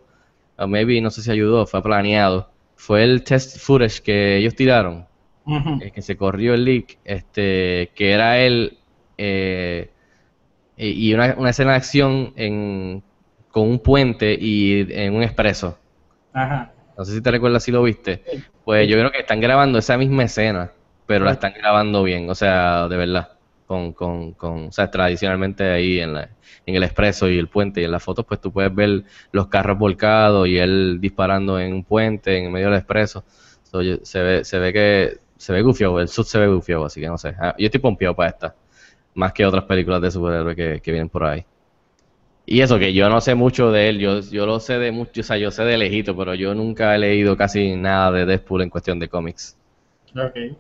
o 0.59 0.67
maybe 0.69 1.01
no 1.01 1.11
sé 1.11 1.23
si 1.23 1.31
ayudó, 1.31 1.67
fue 1.67 1.83
planeado, 1.83 2.51
fue 2.77 3.03
el 3.05 3.25
test 3.25 3.59
footage 3.59 4.01
que 4.03 4.37
ellos 4.37 4.55
tiraron 4.55 5.07
eh, 5.83 5.91
que 5.91 6.03
se 6.03 6.17
corrió 6.17 6.55
el 6.55 6.65
leak, 6.65 6.99
este, 7.05 7.91
que 7.97 8.13
era 8.13 8.39
él 8.41 8.79
eh, 9.19 9.91
y 10.77 11.11
y 11.11 11.15
una, 11.15 11.35
una 11.37 11.51
escena 11.51 11.73
de 11.73 11.77
acción 11.77 12.33
en, 12.37 13.03
con 13.51 13.69
un 13.69 13.79
puente 13.79 14.37
y 14.39 14.87
en 14.91 15.15
un 15.15 15.23
expreso. 15.23 15.79
Ajá. 16.33 16.73
No 16.97 17.05
sé 17.05 17.13
si 17.13 17.21
te 17.21 17.31
recuerdas 17.31 17.63
si 17.63 17.73
lo 17.73 17.83
viste. 17.83 18.23
Pues 18.65 18.89
yo 18.89 18.97
creo 18.97 19.11
que 19.11 19.19
están 19.21 19.41
grabando 19.41 19.79
esa 19.79 19.97
misma 19.97 20.25
escena, 20.25 20.73
pero 21.07 21.25
la 21.25 21.33
están 21.33 21.53
grabando 21.55 22.03
bien, 22.03 22.29
o 22.31 22.35
sea, 22.35 22.89
de 22.89 22.97
verdad. 22.97 23.29
Con, 23.67 23.95
con, 23.95 24.33
con, 24.33 24.67
o 24.67 24.73
sea, 24.73 24.91
tradicionalmente 24.91 25.65
ahí 25.65 25.99
en, 25.99 26.13
la, 26.13 26.29
en 26.67 26.75
el 26.75 26.83
expreso 26.83 27.31
y 27.31 27.39
el 27.39 27.49
puente 27.49 27.81
y 27.81 27.85
en 27.85 27.91
las 27.91 28.03
fotos, 28.03 28.27
pues 28.27 28.39
tú 28.39 28.53
puedes 28.53 28.75
ver 28.75 29.05
los 29.31 29.47
carros 29.47 29.79
volcados 29.79 30.47
y 30.47 30.59
él 30.59 30.99
disparando 31.01 31.59
en 31.59 31.73
un 31.73 31.85
puente 31.85 32.37
en 32.37 32.53
medio 32.53 32.67
del 32.67 32.77
expreso. 32.77 33.25
So, 33.63 33.81
se 34.03 34.23
ve, 34.23 34.45
se 34.45 34.59
ve 34.59 34.73
que 34.75 35.19
se 35.39 35.55
ve 35.55 35.63
gufiado, 35.63 36.01
el 36.01 36.09
sud 36.09 36.25
se 36.25 36.39
ve 36.39 36.49
gufiado, 36.49 36.85
así 36.85 37.01
que 37.01 37.07
no 37.07 37.17
sé. 37.17 37.35
Ah, 37.41 37.55
yo 37.57 37.65
estoy 37.65 37.81
pompeado 37.81 38.15
para 38.15 38.29
esta, 38.29 38.55
más 39.15 39.33
que 39.33 39.47
otras 39.47 39.65
películas 39.65 40.01
de 40.03 40.11
superhéroes 40.11 40.57
que, 40.57 40.81
que 40.81 40.91
vienen 40.91 41.09
por 41.09 41.25
ahí. 41.25 41.45
Y 42.45 42.61
eso 42.61 42.79
que 42.79 42.93
yo 42.93 43.09
no 43.09 43.21
sé 43.21 43.35
mucho 43.35 43.71
de 43.71 43.89
él, 43.89 43.99
yo, 43.99 44.21
yo 44.21 44.47
lo 44.47 44.59
sé 44.59 44.79
de 44.79 44.91
mucho, 44.91 45.21
o 45.21 45.25
sea, 45.25 45.37
yo 45.37 45.51
sé 45.51 45.63
de 45.65 45.79
lejito, 45.79 46.17
pero 46.17 46.35
yo 46.35 46.55
nunca 46.55 46.95
he 46.95 46.99
leído 46.99 47.37
casi 47.37 47.77
nada 47.77 48.11
de 48.11 48.27
Deadpool 48.27 48.63
en 48.63 48.71
cuestión 48.71 48.99
de 48.99 49.09
cómics. 49.09 49.57
Ok. 50.17 50.57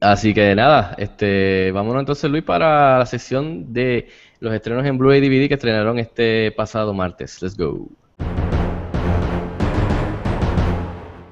Así 0.00 0.32
que 0.32 0.54
nada, 0.54 0.94
este, 0.98 1.72
vámonos 1.72 2.00
entonces 2.00 2.30
Luis 2.30 2.42
para 2.42 2.98
la 2.98 3.06
sección 3.06 3.72
de 3.72 4.08
los 4.40 4.54
estrenos 4.54 4.86
en 4.86 4.96
Blu-ray 4.96 5.20
DVD 5.20 5.48
que 5.48 5.54
estrenaron 5.54 5.98
este 5.98 6.52
pasado 6.52 6.94
martes. 6.94 7.42
Let's 7.42 7.56
go. 7.56 7.88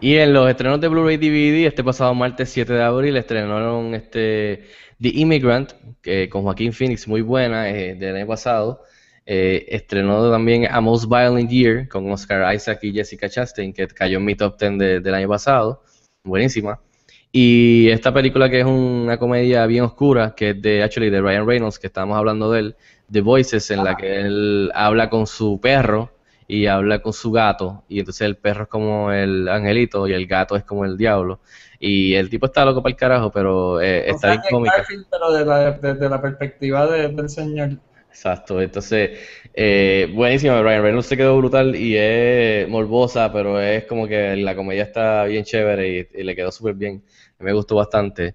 Y 0.00 0.16
en 0.16 0.32
los 0.32 0.48
estrenos 0.48 0.80
de 0.80 0.88
Blu-ray 0.88 1.16
DVD, 1.16 1.66
este 1.66 1.82
pasado 1.82 2.14
martes 2.14 2.50
7 2.50 2.72
de 2.72 2.82
abril, 2.82 3.16
estrenaron 3.16 3.94
este 3.94 4.64
The 5.00 5.10
Immigrant, 5.14 5.72
que 6.02 6.28
con 6.28 6.42
Joaquín 6.42 6.72
Phoenix, 6.72 7.06
muy 7.06 7.22
buena, 7.22 7.70
eh, 7.70 7.94
del 7.94 8.16
año 8.16 8.26
pasado. 8.26 8.82
Eh, 9.26 9.66
estrenó 9.68 10.30
también 10.30 10.66
A 10.70 10.80
Most 10.80 11.06
Violent 11.08 11.50
Year 11.50 11.88
con 11.88 12.10
Oscar 12.10 12.54
Isaac 12.54 12.78
y 12.82 12.92
Jessica 12.92 13.28
Chastain, 13.28 13.72
que 13.72 13.86
cayó 13.88 14.18
en 14.18 14.24
mi 14.24 14.34
top 14.34 14.58
10 14.58 14.78
de- 14.78 15.00
del 15.00 15.14
año 15.14 15.28
pasado. 15.28 15.82
Buenísima. 16.24 16.80
Y 17.30 17.88
esta 17.90 18.12
película 18.12 18.48
que 18.48 18.60
es 18.60 18.66
una 18.66 19.18
comedia 19.18 19.66
bien 19.66 19.84
oscura, 19.84 20.34
que 20.34 20.50
es 20.50 20.62
de, 20.62 20.82
actually, 20.82 21.10
de 21.10 21.20
Ryan 21.20 21.46
Reynolds, 21.46 21.78
que 21.78 21.88
estábamos 21.88 22.16
hablando 22.16 22.50
de 22.50 22.60
él, 22.60 22.76
The 23.12 23.20
Voices, 23.20 23.70
en 23.70 23.84
la 23.84 23.96
que 23.96 24.20
él 24.20 24.70
habla 24.74 25.10
con 25.10 25.26
su 25.26 25.60
perro 25.60 26.10
y 26.46 26.66
habla 26.66 27.00
con 27.00 27.12
su 27.12 27.30
gato, 27.30 27.84
y 27.88 27.98
entonces 27.98 28.22
el 28.22 28.36
perro 28.38 28.62
es 28.64 28.68
como 28.70 29.12
el 29.12 29.46
angelito 29.48 30.08
y 30.08 30.14
el 30.14 30.26
gato 30.26 30.56
es 30.56 30.64
como 30.64 30.86
el 30.86 30.96
diablo. 30.96 31.40
Y 31.80 32.14
el 32.14 32.28
tipo 32.28 32.46
está 32.46 32.64
loco 32.64 32.82
para 32.82 32.90
el 32.92 32.96
carajo, 32.96 33.30
pero 33.30 33.80
eh, 33.80 34.10
está 34.10 34.28
bien 34.28 34.42
cómica. 34.50 34.76
Garfield, 34.78 35.06
pero 35.10 35.32
de 35.32 35.44
la, 35.44 35.72
desde 35.72 36.08
la 36.08 36.20
perspectiva 36.20 36.86
de- 36.90 37.08
del 37.08 37.28
señor. 37.28 37.78
Exacto, 38.10 38.60
entonces, 38.60 39.18
eh, 39.54 40.10
buenísima, 40.12 40.60
Ryan 40.60 40.82
Reynolds 40.82 41.06
se 41.06 41.16
quedó 41.16 41.36
brutal 41.38 41.76
y 41.76 41.96
es 41.96 42.68
morbosa, 42.68 43.32
pero 43.32 43.60
es 43.60 43.84
como 43.84 44.08
que 44.08 44.34
la 44.36 44.56
comedia 44.56 44.82
está 44.84 45.24
bien 45.24 45.44
chévere 45.44 46.08
y, 46.14 46.20
y 46.20 46.24
le 46.24 46.34
quedó 46.34 46.50
súper 46.50 46.74
bien. 46.74 47.04
Me 47.38 47.52
gustó 47.52 47.76
bastante. 47.76 48.34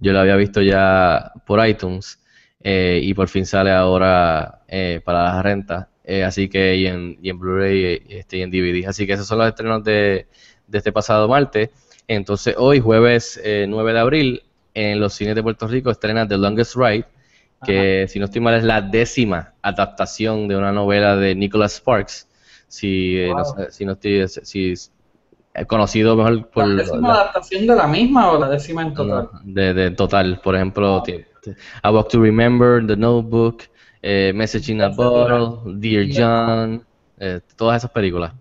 Yo 0.00 0.12
la 0.12 0.22
había 0.22 0.36
visto 0.36 0.60
ya 0.60 1.32
por 1.46 1.66
iTunes 1.66 2.20
eh, 2.60 3.00
y 3.02 3.14
por 3.14 3.28
fin 3.28 3.46
sale 3.46 3.70
ahora 3.70 4.62
eh, 4.68 5.00
para 5.04 5.24
las 5.24 5.42
rentas 5.42 5.86
eh, 6.04 6.24
así 6.24 6.48
que 6.48 6.76
y 6.76 6.86
en, 6.86 7.16
y 7.22 7.30
en 7.30 7.38
Blu-ray 7.38 8.02
este, 8.08 8.38
y 8.38 8.42
en 8.42 8.50
DVD. 8.50 8.86
Así 8.88 9.06
que 9.06 9.12
esos 9.14 9.26
son 9.26 9.38
los 9.38 9.48
estrenos 9.48 9.84
de, 9.84 10.26
de 10.66 10.78
este 10.78 10.92
pasado 10.92 11.28
martes. 11.28 11.70
Entonces 12.08 12.54
hoy, 12.58 12.80
jueves 12.80 13.40
eh, 13.42 13.66
9 13.68 13.92
de 13.92 13.98
abril, 13.98 14.42
en 14.74 15.00
los 15.00 15.12
cines 15.14 15.34
de 15.34 15.42
Puerto 15.42 15.66
Rico 15.66 15.90
estrena 15.90 16.26
The 16.26 16.38
Longest 16.38 16.76
Ride, 16.76 17.04
que 17.64 18.06
si 18.08 18.18
no 18.18 18.24
estoy 18.24 18.40
mal 18.40 18.54
es 18.54 18.64
la 18.64 18.80
décima 18.80 19.52
adaptación 19.62 20.48
de 20.48 20.56
una 20.56 20.72
novela 20.72 21.14
de 21.16 21.34
Nicholas 21.34 21.74
Sparks. 21.76 22.26
Si, 22.66 23.16
eh, 23.18 23.28
no, 23.34 23.44
si 23.70 23.84
no 23.84 23.92
estoy, 23.92 24.26
si 24.28 24.72
es 24.72 24.90
conocido 25.66 26.16
mejor 26.16 26.48
por 26.48 26.66
¿La 26.66 26.74
la- 26.74 26.82
décima 26.82 27.12
adaptación 27.14 27.66
de 27.66 27.76
la 27.76 27.86
misma 27.86 28.30
o 28.32 28.38
la 28.38 28.48
décima 28.48 28.82
en 28.82 28.94
total? 28.94 29.28
no, 29.32 29.40
de, 29.44 29.74
de 29.74 29.90
total, 29.90 30.40
por 30.42 30.56
ejemplo, 30.56 31.02
tiene- 31.02 31.26
A 31.82 31.90
Walk 31.92 32.08
to 32.08 32.20
Remember, 32.20 32.84
The 32.86 32.96
Notebook, 32.96 33.64
eh, 34.00 34.32
Message 34.34 34.72
in 34.72 34.80
a 34.82 34.88
Bottle, 34.88 35.74
Dear 35.76 36.06
John, 36.10 36.84
eh, 37.18 37.40
todas 37.56 37.78
esas 37.82 37.90
películas. 37.90 38.32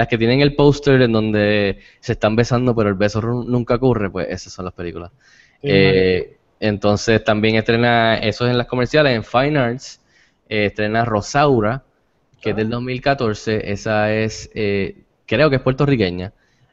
Las 0.00 0.08
que 0.08 0.18
tienen 0.18 0.40
el 0.40 0.56
póster 0.56 1.02
en 1.02 1.12
donde 1.12 1.78
se 2.00 2.12
están 2.12 2.34
besando 2.36 2.74
pero 2.74 2.88
el 2.88 2.94
beso 2.94 3.20
nunca 3.20 3.74
ocurre, 3.76 4.10
pues 4.10 4.28
esas 4.30 4.52
son 4.52 4.64
las 4.64 4.74
películas. 4.74 5.12
Sí, 5.62 5.68
Eh, 5.68 6.38
entonces 6.60 7.22
también 7.24 7.56
estrena, 7.56 8.16
eso 8.18 8.46
es 8.46 8.50
en 8.52 8.58
las 8.58 8.66
comerciales, 8.66 9.14
en 9.14 9.24
Fine 9.24 9.58
Arts, 9.58 10.00
eh, 10.48 10.66
estrena 10.66 11.04
Rosaura, 11.04 11.84
que 12.40 12.50
es 12.50 12.56
del 12.56 12.70
2014, 12.70 13.70
esa 13.72 14.12
es, 14.12 14.50
eh, 14.54 15.04
creo 15.26 15.50
que 15.50 15.56
es 15.56 15.62
puertorriqueña, 15.62 16.32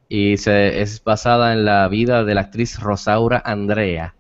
y 0.09 0.37
se, 0.37 0.81
es 0.81 1.03
basada 1.03 1.53
en 1.53 1.65
la 1.65 1.87
vida 1.89 2.23
de 2.23 2.35
la 2.35 2.41
actriz 2.41 2.79
Rosaura 2.79 3.41
Andrea. 3.45 4.15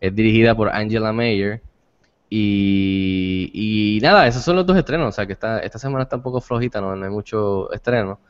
Es 0.00 0.14
dirigida 0.14 0.54
por 0.56 0.70
Angela 0.70 1.12
Mayer. 1.12 1.62
Y, 2.30 3.50
y 3.54 4.00
nada, 4.02 4.26
esos 4.26 4.42
son 4.42 4.56
los 4.56 4.66
dos 4.66 4.76
estrenos. 4.76 5.08
O 5.08 5.12
sea 5.12 5.26
que 5.26 5.32
esta, 5.34 5.60
esta 5.60 5.78
semana 5.78 6.04
está 6.04 6.16
un 6.16 6.22
poco 6.22 6.40
flojita, 6.40 6.80
no, 6.80 6.94
no 6.96 7.04
hay 7.04 7.10
mucho 7.10 7.72
estreno. 7.72 8.20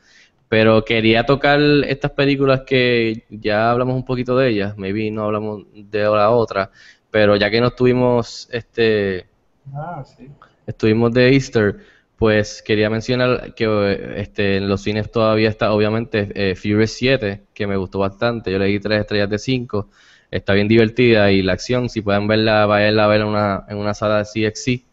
Pero 0.49 0.85
quería 0.85 1.25
tocar 1.27 1.61
estas 1.87 2.13
películas 2.13 2.63
que 2.67 3.27
ya 3.31 3.71
hablamos 3.71 3.95
un 3.97 4.05
poquito 4.05 4.37
de 4.37 4.49
ellas. 4.51 4.77
Maybe 4.79 5.11
no 5.11 5.25
hablamos 5.25 5.65
de 5.75 6.03
la 6.05 6.31
otra. 6.31 6.71
Pero 7.11 7.37
ya 7.37 7.51
que 7.51 7.61
no 7.61 7.69
estuvimos 7.69 8.49
este, 8.53 9.29
Ah, 9.75 10.03
sí. 10.05 10.29
estuvimos 10.67 11.13
de 11.13 11.33
Easter, 11.35 11.77
pues 12.17 12.63
quería 12.63 12.91
mencionar 12.91 13.55
que 13.55 14.15
este, 14.17 14.57
en 14.57 14.69
los 14.69 14.83
cines 14.83 15.11
todavía 15.11 15.49
está, 15.49 15.73
obviamente, 15.73 16.29
eh, 16.35 16.55
Furious 16.57 16.93
7, 16.93 17.43
que 17.55 17.67
me 17.67 17.77
gustó 17.77 17.99
bastante. 18.01 18.51
Yo 18.51 18.59
le 18.59 18.67
di 18.67 18.81
3 18.81 19.01
estrellas 19.01 19.31
de 19.31 19.39
5. 19.39 19.89
Está 20.31 20.53
bien 20.55 20.69
divertida 20.69 21.31
y 21.31 21.43
la 21.43 21.53
acción, 21.55 21.89
si 21.89 22.03
pueden 22.03 22.27
verla, 22.27 22.67
vayan 22.67 22.99
a 22.99 23.07
verla 23.07 23.25
en 23.25 23.29
una, 23.31 23.65
en 23.69 23.77
una 23.79 23.95
sala 23.95 24.19
de 24.19 24.25
CXC 24.25 24.85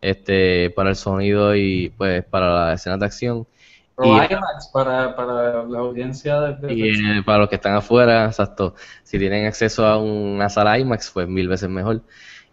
este, 0.00 0.70
para 0.70 0.90
el 0.90 0.96
sonido 0.96 1.54
y 1.56 1.90
pues 1.96 2.24
para 2.24 2.52
las 2.70 2.80
escenas 2.80 3.00
de 3.00 3.06
acción. 3.06 3.46
O 3.96 4.06
Y- 4.06 4.18
IMAX 4.30 4.68
para, 4.72 5.14
para 5.16 5.64
la 5.64 5.78
audiencia 5.80 6.40
de, 6.40 6.56
de- 6.56 6.72
Y 6.72 6.88
eh, 7.18 7.22
para 7.24 7.38
los 7.40 7.48
que 7.48 7.56
están 7.56 7.74
afuera, 7.74 8.24
exacto, 8.26 8.74
si 9.02 9.18
tienen 9.18 9.46
acceso 9.46 9.84
a 9.86 9.98
una 9.98 10.48
sala 10.48 10.78
IMAX, 10.78 11.10
pues 11.12 11.28
mil 11.28 11.46
veces 11.48 11.68
mejor. 11.68 12.02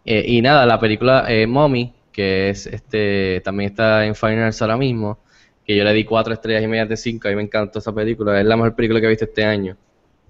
Eh, 0.06 0.23
y 0.27 0.41
nada, 0.41 0.65
la 0.65 0.80
película 0.80 1.25
eh, 1.30 1.47
Mommy, 1.47 1.93
que 2.12 2.49
es 2.49 2.67
este, 2.67 3.41
también 3.45 3.69
está 3.71 4.06
en 4.06 4.15
Fine 4.15 4.43
Arts 4.43 4.62
ahora 4.62 4.75
mismo, 4.77 5.19
que 5.63 5.77
yo 5.77 5.84
le 5.86 5.93
di 5.93 6.04
cuatro 6.04 6.34
estrellas 6.34 6.63
y 6.63 6.67
media 6.67 6.86
de 6.86 6.97
cinco, 6.97 7.27
a 7.27 7.32
mí 7.32 7.38
me 7.38 7.43
encantó 7.43 7.80
esa 7.80 7.93
película, 7.93 8.38
es 8.39 8.45
la 8.45 8.58
mejor 8.58 8.75
película 8.75 8.99
que 8.99 9.06
he 9.08 9.10
visto 9.10 9.25
este 9.25 9.45
año, 9.45 9.77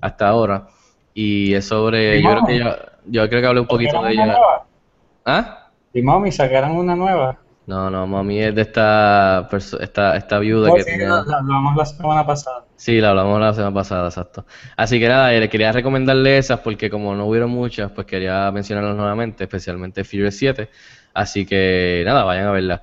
hasta 0.02 0.28
ahora. 0.28 0.67
Y 1.13 1.54
es 1.56 1.65
sobre, 1.65 2.17
¿Y 2.17 2.21
yo 2.21 2.30
creo 2.32 2.43
que 2.45 2.58
ya, 2.60 2.78
yo 3.06 3.28
creo 3.30 3.41
que 3.41 3.47
hablé 3.47 3.62
un 3.62 3.67
poquito 3.67 3.93
¿Sacaron 3.93 4.04
de 4.04 4.13
una 4.13 4.26
ella. 4.26 4.26
nueva? 4.26 4.67
¿Ah? 5.26 5.71
Y 5.93 6.02
Mommy 6.02 6.32
sacaron 6.34 6.71
una 6.76 6.95
nueva. 6.97 7.39
No, 7.71 7.89
no, 7.89 8.05
Mommy 8.05 8.38
es 8.41 8.53
de 8.53 8.63
esta, 8.63 9.47
esta, 9.79 10.17
esta 10.17 10.39
viuda 10.39 10.73
que 10.75 10.84
sí, 10.84 10.91
tenía- 10.91 11.07
la, 11.07 11.23
la 11.25 11.38
hablamos 11.38 11.77
la 11.77 11.86
semana 11.86 12.25
pasada. 12.25 12.65
Sí, 12.75 12.99
la 12.99 13.12
hablamos 13.12 13.39
la 13.39 13.53
semana 13.53 13.73
pasada, 13.73 14.10
exacto. 14.10 14.45
Así 14.75 14.99
que 14.99 15.07
nada, 15.07 15.34
eh, 15.34 15.39
le 15.39 15.47
quería 15.47 15.71
recomendarle 15.71 16.38
esas 16.38 16.60
porque 16.60 16.89
como 16.89 17.15
no 17.15 17.27
hubieron 17.27 17.49
muchas, 17.49 17.89
pues 17.91 18.05
quería 18.05 18.51
mencionarlas 18.51 18.97
nuevamente, 18.97 19.45
especialmente 19.45 20.03
Furious 20.03 20.36
7. 20.36 20.69
Así 21.13 21.45
que 21.45 22.03
nada, 22.05 22.25
vayan 22.25 22.47
a 22.47 22.51
verla. 22.51 22.81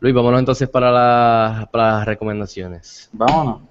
Luis, 0.00 0.14
vámonos 0.14 0.40
entonces 0.40 0.68
para, 0.68 0.90
las- 0.92 1.68
para 1.68 1.92
las 1.92 2.04
recomendaciones. 2.04 3.08
Vámonos. 3.14 3.62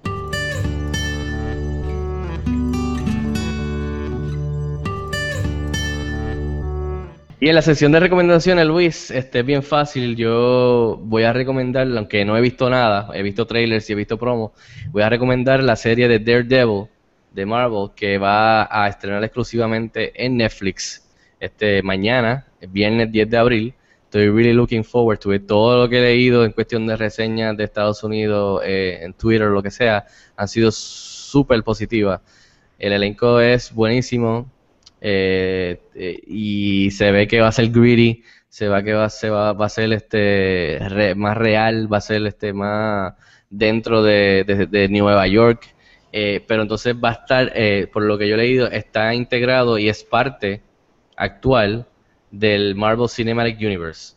Y 7.46 7.48
en 7.48 7.54
la 7.54 7.62
sección 7.62 7.92
de 7.92 8.00
recomendaciones, 8.00 8.66
Luis, 8.66 9.12
este 9.12 9.38
es 9.38 9.46
bien 9.46 9.62
fácil. 9.62 10.16
Yo 10.16 10.98
voy 11.00 11.22
a 11.22 11.32
recomendar, 11.32 11.86
aunque 11.96 12.24
no 12.24 12.36
he 12.36 12.40
visto 12.40 12.68
nada, 12.68 13.08
he 13.14 13.22
visto 13.22 13.46
trailers 13.46 13.88
y 13.88 13.92
he 13.92 13.94
visto 13.94 14.18
promos, 14.18 14.50
voy 14.90 15.02
a 15.02 15.08
recomendar 15.08 15.62
la 15.62 15.76
serie 15.76 16.08
de 16.08 16.18
Daredevil 16.18 16.88
de 17.30 17.46
Marvel 17.46 17.90
que 17.94 18.18
va 18.18 18.66
a 18.68 18.88
estrenar 18.88 19.22
exclusivamente 19.22 20.10
en 20.16 20.38
Netflix 20.38 21.08
este 21.38 21.84
mañana, 21.84 22.48
viernes 22.68 23.12
10 23.12 23.30
de 23.30 23.36
abril. 23.36 23.74
Estoy 24.02 24.28
really 24.28 24.52
looking 24.52 24.82
forward 24.82 25.20
to 25.20 25.32
it. 25.32 25.46
Todo 25.46 25.84
lo 25.84 25.88
que 25.88 25.98
he 25.98 26.02
leído 26.02 26.44
en 26.44 26.50
cuestión 26.50 26.84
de 26.88 26.96
reseñas 26.96 27.56
de 27.56 27.62
Estados 27.62 28.02
Unidos, 28.02 28.60
eh, 28.64 28.98
en 29.02 29.12
Twitter, 29.12 29.46
lo 29.46 29.62
que 29.62 29.70
sea, 29.70 30.04
han 30.36 30.48
sido 30.48 30.72
súper 30.72 31.62
positivas. 31.62 32.20
El 32.76 32.92
elenco 32.92 33.38
es 33.38 33.72
buenísimo. 33.72 34.50
Eh, 35.08 35.80
eh, 35.94 36.20
y 36.26 36.90
se 36.90 37.12
ve 37.12 37.28
que 37.28 37.40
va 37.40 37.48
a 37.48 37.52
ser 37.52 37.70
greedy, 37.70 38.24
se 38.48 38.66
va 38.68 38.82
que 38.82 38.92
va, 38.94 39.08
se 39.08 39.30
va, 39.30 39.50
a 39.50 39.68
ser 39.68 39.92
este 39.92 40.80
más 41.16 41.36
real, 41.36 41.92
va 41.92 41.98
a 41.98 42.00
ser 42.00 42.26
este 42.26 42.52
más 42.52 43.14
dentro 43.50 44.02
de, 44.02 44.44
de- 44.46 44.66
de 44.66 44.88
Nueva 44.88 45.26
York, 45.28 45.74
eh, 46.12 46.42
pero 46.48 46.62
entonces 46.62 46.94
va 46.96 47.10
a 47.10 47.12
estar, 47.12 47.52
eh, 47.54 47.88
por 47.92 48.02
lo 48.02 48.18
que 48.18 48.26
yo 48.28 48.34
he 48.34 48.38
leído, 48.38 48.66
está 48.68 49.14
integrado 49.14 49.78
y 49.78 49.88
es 49.88 50.02
parte 50.04 50.62
actual 51.16 51.86
del 52.30 52.74
Marvel 52.74 53.08
Cinematic 53.08 53.58
Universe. 53.60 54.14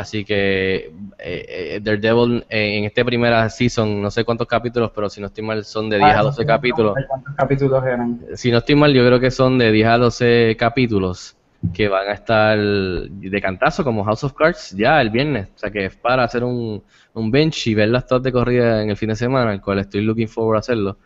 Así 0.00 0.24
que 0.24 0.76
eh, 0.76 0.92
eh, 1.18 1.80
Daredevil 1.82 2.46
eh, 2.48 2.78
en 2.78 2.84
esta 2.84 3.04
primera 3.04 3.46
season, 3.50 4.00
no 4.00 4.10
sé 4.10 4.24
cuántos 4.24 4.46
capítulos, 4.46 4.92
pero 4.94 5.10
si 5.10 5.20
no 5.20 5.26
estoy 5.26 5.44
mal, 5.44 5.62
son 5.62 5.90
de 5.90 5.98
10 5.98 6.16
a 6.16 6.22
12 6.22 6.46
capítulos 6.46 6.94
¿Cuántos 7.06 7.34
capítulos 7.34 7.84
eran? 7.84 8.18
si 8.32 8.50
no 8.50 8.58
estoy 8.58 8.76
mal, 8.76 8.94
yo 8.94 9.04
creo 9.04 9.20
que 9.20 9.30
son 9.30 9.58
de 9.58 9.70
10 9.70 9.88
a 9.88 9.98
12 9.98 10.56
capítulos 10.58 11.36
que 11.74 11.88
van 11.88 12.08
a 12.08 12.12
estar 12.12 12.58
de 12.58 13.40
cantazo 13.42 13.84
como 13.84 14.02
House 14.02 14.24
of 14.24 14.32
Cards 14.32 14.70
ya 14.70 15.02
el 15.02 15.10
viernes. 15.10 15.48
O 15.54 15.58
sea 15.58 15.70
que 15.70 15.84
es 15.84 15.96
para 15.96 16.24
hacer 16.24 16.44
un, 16.44 16.82
un 17.12 17.30
bench 17.30 17.66
y 17.66 17.74
verlas 17.74 18.06
todas 18.06 18.22
de 18.22 18.32
corrida 18.32 18.82
en 18.82 18.88
el 18.88 18.96
fin 18.96 19.10
de 19.10 19.16
semana, 19.16 19.52
el 19.52 19.60
cual 19.60 19.80
estoy 19.80 20.00
looking 20.00 20.28
forward 20.28 20.56
a 20.56 20.60
hacerlo. 20.60 20.96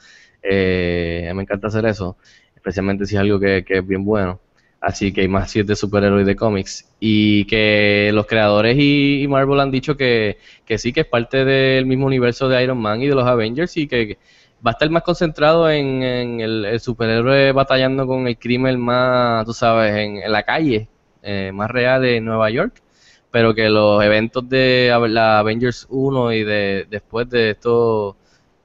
Eh, 0.40 1.32
me 1.34 1.42
encanta 1.42 1.66
hacer 1.66 1.84
eso, 1.86 2.16
especialmente 2.54 3.06
si 3.06 3.16
es 3.16 3.20
algo 3.20 3.40
que, 3.40 3.64
que 3.64 3.78
es 3.78 3.84
bien 3.84 4.04
bueno. 4.04 4.38
Así 4.84 5.14
que 5.14 5.22
hay 5.22 5.28
más 5.28 5.50
si 5.50 5.60
es 5.60 5.66
de 5.66 5.76
superhéroes 5.76 6.26
de 6.26 6.36
cómics. 6.36 6.86
Y 7.00 7.46
que 7.46 8.10
los 8.12 8.26
creadores 8.26 8.76
y, 8.78 9.26
Marvel 9.28 9.60
han 9.60 9.70
dicho 9.70 9.96
que, 9.96 10.36
que 10.66 10.76
sí, 10.76 10.92
que 10.92 11.00
es 11.00 11.06
parte 11.06 11.44
del 11.46 11.86
mismo 11.86 12.04
universo 12.06 12.50
de 12.50 12.62
Iron 12.62 12.78
Man 12.78 13.00
y 13.00 13.06
de 13.06 13.14
los 13.14 13.26
Avengers 13.26 13.74
y 13.78 13.88
que 13.88 14.18
va 14.64 14.72
a 14.72 14.72
estar 14.72 14.90
más 14.90 15.02
concentrado 15.02 15.70
en, 15.70 16.02
en 16.02 16.40
el, 16.40 16.64
el 16.66 16.80
superhéroe 16.80 17.52
batallando 17.52 18.06
con 18.06 18.26
el 18.28 18.36
crimen 18.36 18.78
más, 18.78 19.46
tú 19.46 19.54
sabes, 19.54 19.94
en, 19.96 20.30
la 20.30 20.42
calle, 20.42 20.86
eh, 21.22 21.50
más 21.54 21.70
real 21.70 22.02
de 22.02 22.20
Nueva 22.20 22.50
York, 22.50 22.82
pero 23.30 23.54
que 23.54 23.70
los 23.70 24.04
eventos 24.04 24.46
de 24.50 24.94
la 25.08 25.38
Avengers 25.38 25.86
1 25.88 26.32
y 26.34 26.44
de 26.44 26.86
después 26.90 27.28
de 27.30 27.50
estos 27.50 28.16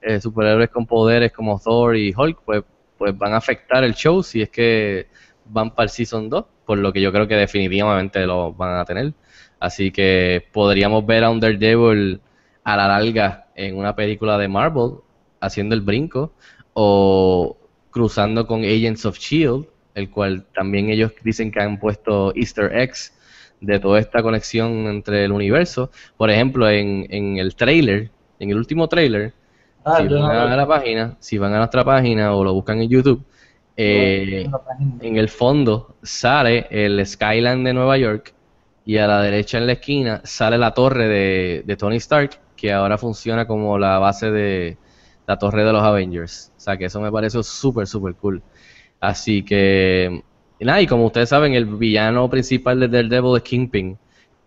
eh, 0.01 0.19
superhéroes 0.19 0.69
con 0.69 0.86
poderes 0.86 1.32
como 1.32 1.60
Thor 1.60 1.95
y 1.95 2.13
Hulk, 2.15 2.41
pues, 2.43 2.63
pues 2.97 3.17
van 3.17 3.34
a 3.34 3.38
afectar 3.38 3.86
el 3.86 3.93
show 3.93 4.21
si 4.21 4.41
es 4.41 4.49
que 4.49 5.08
van 5.49 5.71
para 5.71 5.85
el 5.85 5.89
Season 5.89 6.29
2, 6.29 6.45
por 6.65 6.77
lo 6.77 6.93
que 6.93 7.01
yo 7.01 7.12
creo 7.12 7.27
que 7.27 7.35
definitivamente 7.35 8.25
lo 8.25 8.53
van 8.53 8.79
a 8.79 8.85
tener. 8.85 9.13
Así 9.59 9.91
que 9.91 10.45
podríamos 10.51 11.05
ver 11.05 11.23
a 11.23 11.29
un 11.29 11.39
Daredevil 11.39 12.21
a 12.63 12.78
la 12.78 12.88
larga 12.88 13.47
en 13.55 13.78
una 13.78 13.95
película 13.95 14.38
de 14.38 14.47
Marvel 14.47 14.91
haciendo 15.41 15.76
el 15.76 15.82
brinco 15.82 16.32
o 16.74 17.57
cruzando 17.91 18.47
con 18.47 18.63
Agents 18.63 19.05
of 19.05 19.17
Shield, 19.17 19.65
el 19.95 20.09
cual 20.09 20.45
también 20.53 20.89
ellos 20.89 21.11
dicen 21.24 21.51
que 21.51 21.61
han 21.61 21.80
puesto 21.80 22.34
Easter 22.36 22.74
eggs 22.78 23.13
de 23.59 23.80
toda 23.80 23.99
esta 23.99 24.21
conexión 24.21 24.88
entre 24.88 25.26
el 25.26 25.32
universo. 25.32 25.91
Por 26.15 26.30
ejemplo, 26.30 26.69
en, 26.69 27.07
en 27.09 27.38
el 27.38 27.55
trailer, 27.55 28.11
en 28.39 28.51
el 28.51 28.57
último 28.57 28.88
trailer, 28.88 29.34
Ah, 29.84 29.97
si 29.97 30.07
van 30.07 30.21
no 30.21 30.30
a 30.30 30.55
la 30.55 30.67
página, 30.67 31.15
si 31.19 31.38
van 31.38 31.53
a 31.53 31.57
nuestra 31.57 31.84
página 31.84 32.34
o 32.36 32.43
lo 32.43 32.53
buscan 32.53 32.82
en 32.82 32.89
YouTube, 32.89 33.24
eh, 33.82 34.49
en 34.99 35.15
el 35.15 35.30
fondo 35.30 35.95
sale 36.03 36.67
el 36.69 37.05
skyline 37.05 37.63
de 37.63 37.73
Nueva 37.73 37.97
York 37.97 38.34
y 38.86 38.97
a 38.97 39.07
la 39.07 39.21
derecha 39.21 39.57
en 39.57 39.67
la 39.67 39.73
esquina 39.73 40.21
sale 40.25 40.57
la 40.57 40.73
torre 40.73 41.07
de, 41.07 41.63
de 41.65 41.77
Tony 41.77 41.95
Stark, 41.95 42.41
que 42.57 42.73
ahora 42.73 42.97
funciona 42.97 43.47
como 43.47 43.77
la 43.77 43.97
base 43.99 44.32
de 44.32 44.77
la 45.27 45.38
torre 45.38 45.63
de 45.63 45.71
los 45.71 45.82
Avengers. 45.82 46.51
O 46.57 46.59
sea 46.59 46.75
que 46.75 46.86
eso 46.86 46.99
me 46.99 47.09
pareció 47.11 47.41
súper, 47.41 47.88
súper 47.88 48.15
cool. 48.15 48.41
Así 48.99 49.43
que, 49.43 50.23
y 50.59 50.65
nada, 50.65 50.82
y 50.82 50.88
como 50.88 51.05
ustedes 51.05 51.30
saben, 51.30 51.53
el 51.53 51.65
villano 51.65 52.30
principal 52.30 52.80
de 52.82 52.89
Daredevil 52.89 53.38
es 53.38 53.43
Kingpin. 53.43 53.97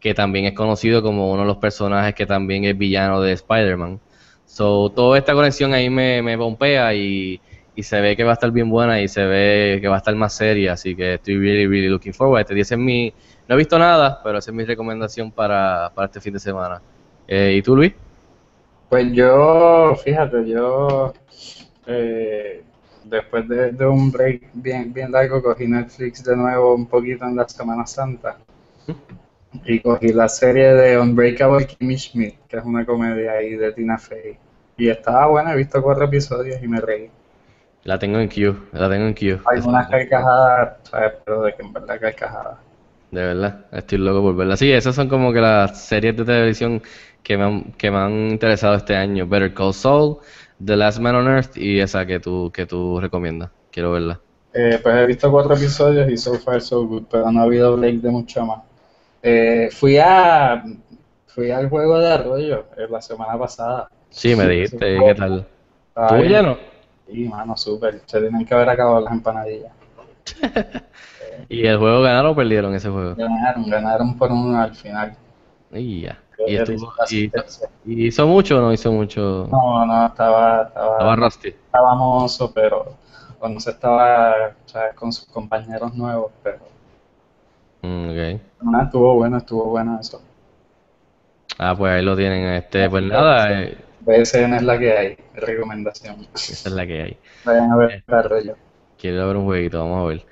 que 0.00 0.12
también 0.14 0.44
es 0.46 0.52
conocido 0.54 1.02
como 1.02 1.32
uno 1.32 1.42
de 1.42 1.48
los 1.48 1.58
personajes 1.58 2.14
que 2.14 2.26
también 2.26 2.64
es 2.64 2.76
villano 2.76 3.20
de 3.22 3.32
Spider-Man. 3.32 4.00
So, 4.44 4.90
toda 4.90 5.16
esta 5.16 5.32
conexión 5.34 5.72
ahí 5.72 5.88
me, 5.88 6.20
me 6.20 6.36
pompea 6.36 6.94
y, 6.94 7.40
y 7.74 7.82
se 7.82 8.00
ve 8.00 8.16
que 8.16 8.24
va 8.24 8.30
a 8.30 8.34
estar 8.34 8.50
bien 8.50 8.68
buena 8.68 9.00
y 9.00 9.08
se 9.08 9.24
ve 9.24 9.78
que 9.80 9.88
va 9.88 9.96
a 9.96 9.98
estar 9.98 10.14
más 10.14 10.34
seria, 10.34 10.74
así 10.74 10.94
que 10.94 11.14
estoy 11.14 11.38
really, 11.38 11.66
really 11.66 11.88
looking 11.88 12.12
forward. 12.12 12.40
Este 12.40 12.54
día 12.54 12.76
mi, 12.76 13.12
no 13.48 13.54
he 13.54 13.58
visto 13.58 13.78
nada, 13.78 14.20
pero 14.22 14.38
esa 14.38 14.50
es 14.50 14.54
mi 14.54 14.64
recomendación 14.64 15.30
para, 15.30 15.90
para 15.94 16.06
este 16.06 16.20
fin 16.20 16.34
de 16.34 16.40
semana. 16.40 16.82
Eh, 17.26 17.54
¿Y 17.56 17.62
tú, 17.62 17.76
Luis? 17.76 17.92
Pues 18.88 19.12
yo, 19.12 19.96
fíjate, 20.04 20.46
yo 20.46 21.14
eh, 21.86 22.62
después 23.04 23.48
de, 23.48 23.72
de 23.72 23.86
un 23.86 24.12
break 24.12 24.50
bien, 24.52 24.92
bien 24.92 25.10
largo 25.10 25.42
cogí 25.42 25.66
Netflix 25.66 26.22
de 26.22 26.36
nuevo 26.36 26.74
un 26.74 26.86
poquito 26.86 27.24
en 27.24 27.36
la 27.36 27.48
Semana 27.48 27.86
Santa 27.86 28.36
y 29.64 29.80
cogí 29.80 30.12
la 30.12 30.28
serie 30.28 30.74
de 30.74 30.98
Unbreakable 30.98 31.66
Kimmy 31.66 31.98
Schmidt, 31.98 32.34
que 32.48 32.58
es 32.58 32.64
una 32.64 32.84
comedia 32.84 33.32
ahí 33.32 33.56
de 33.56 33.72
Tina 33.72 33.98
Fey. 33.98 34.36
Y 34.76 34.88
estaba 34.88 35.26
buena, 35.26 35.52
he 35.52 35.56
visto 35.56 35.82
cuatro 35.82 36.04
episodios 36.04 36.62
y 36.62 36.68
me 36.68 36.80
reí. 36.80 37.10
La 37.84 37.98
tengo 37.98 38.18
en 38.18 38.28
queue, 38.28 38.54
la 38.72 38.88
tengo 38.88 39.06
en 39.06 39.14
queue. 39.14 39.40
Hay 39.44 39.60
unas 39.60 39.88
carcajadas, 39.88 40.76
¿sabes? 40.84 41.12
Pero 41.24 41.42
de 41.42 41.54
que 41.54 41.62
en 41.62 41.72
verdad 41.72 42.00
carcajadas. 42.00 42.58
De 43.10 43.22
verdad, 43.22 43.66
estoy 43.72 43.98
loco 43.98 44.22
por 44.22 44.36
verla. 44.36 44.56
Sí, 44.56 44.72
esas 44.72 44.94
son 44.94 45.08
como 45.08 45.32
que 45.32 45.40
las 45.40 45.84
series 45.84 46.16
de 46.16 46.24
televisión 46.24 46.80
que 47.22 47.36
me 47.36 47.44
han, 47.44 47.62
que 47.72 47.90
me 47.90 47.98
han 47.98 48.30
interesado 48.30 48.74
este 48.76 48.94
año. 48.94 49.26
Better 49.26 49.52
Call 49.52 49.74
Saul, 49.74 50.18
The 50.64 50.76
Last 50.76 51.00
Man 51.00 51.16
on 51.16 51.28
Earth 51.28 51.56
y 51.56 51.80
esa 51.80 52.06
que 52.06 52.20
tú, 52.20 52.50
que 52.54 52.66
tú 52.66 53.00
recomiendas. 53.00 53.50
Quiero 53.70 53.92
verla. 53.92 54.20
Eh, 54.54 54.78
pues 54.82 54.94
he 54.94 55.06
visto 55.06 55.30
cuatro 55.30 55.54
episodios 55.56 56.10
y 56.10 56.16
so 56.16 56.34
far 56.34 56.60
so 56.60 56.86
good, 56.86 57.04
pero 57.10 57.30
no 57.32 57.40
ha 57.40 57.44
habido 57.44 57.76
break 57.76 57.96
de 57.96 58.10
mucho 58.10 58.46
más. 58.46 58.60
Eh, 59.22 59.68
fui 59.72 59.98
a 59.98 60.62
fui 61.26 61.50
al 61.50 61.68
juego 61.68 61.98
de 61.98 62.12
arroyo 62.12 62.66
eh, 62.76 62.86
la 62.88 63.00
semana 63.00 63.38
pasada. 63.38 63.88
Sí, 64.10 64.36
me 64.36 64.46
dijiste, 64.46 64.78
¿qué 64.78 65.14
tal? 65.14 65.46
¿Estuvo 65.96 66.22
lleno? 66.22 66.71
Sí, 67.12 67.28
mano, 67.28 67.56
súper. 67.56 68.02
Se 68.06 68.18
tienen 68.20 68.44
que 68.44 68.54
haber 68.54 68.70
acabado 68.70 69.00
las 69.02 69.12
empanadillas. 69.12 69.72
¿Y 71.48 71.66
el 71.66 71.78
juego 71.78 72.02
ganaron 72.02 72.32
o 72.32 72.36
perdieron 72.36 72.74
ese 72.74 72.88
juego? 72.88 73.16
Ganaron, 73.16 73.70
ganaron 73.70 74.18
por 74.18 74.30
uno 74.32 74.60
al 74.60 74.74
final. 74.74 75.16
Y 75.72 76.02
ya. 76.02 76.18
¿Y, 76.46 76.56
estuvo- 76.56 76.92
hizo 77.86 78.26
mucho 78.26 78.58
o 78.58 78.60
no 78.60 78.72
hizo 78.72 78.92
mucho? 78.92 79.48
No, 79.50 79.84
no, 79.86 80.06
estaba, 80.06 80.62
Estaba 80.96 81.14
estaba, 81.14 81.16
rusty. 81.16 81.54
estaba 81.66 81.94
mozo, 81.94 82.52
pero 82.52 82.96
cuando 83.38 83.60
se 83.60 83.70
estaba 83.70 84.54
¿sabes? 84.66 84.94
con 84.94 85.12
sus 85.12 85.26
compañeros 85.28 85.94
nuevos, 85.94 86.32
pero 86.42 86.58
Mm, 87.82 88.08
ok. 88.10 88.40
nada, 88.62 88.84
estuvo 88.84 89.14
bueno, 89.16 89.36
estuvo 89.36 89.64
bueno 89.66 89.98
eso. 90.00 90.22
Ah, 91.58 91.74
pues 91.76 91.92
ahí 91.92 92.02
lo 92.04 92.16
tienen. 92.16 92.44
Este, 92.54 92.88
pues 92.90 93.04
nada, 93.04 93.62
eh, 93.62 93.78
BSN 94.04 94.54
es 94.56 94.62
la 94.62 94.78
que 94.78 94.92
hay, 94.92 95.16
recomendación. 95.34 96.26
esa 96.34 96.68
es 96.68 96.74
la 96.74 96.86
que 96.86 97.02
hay. 97.02 97.16
Vayan 97.44 97.70
a 97.70 97.74
Eh. 97.84 98.02
ver 98.06 98.16
arroyo. 98.18 98.56
Quiero 98.98 99.26
ver 99.26 99.36
un 99.36 99.44
jueguito, 99.44 99.78
vamos 99.78 100.04
a 100.04 100.08
ver. 100.08 100.24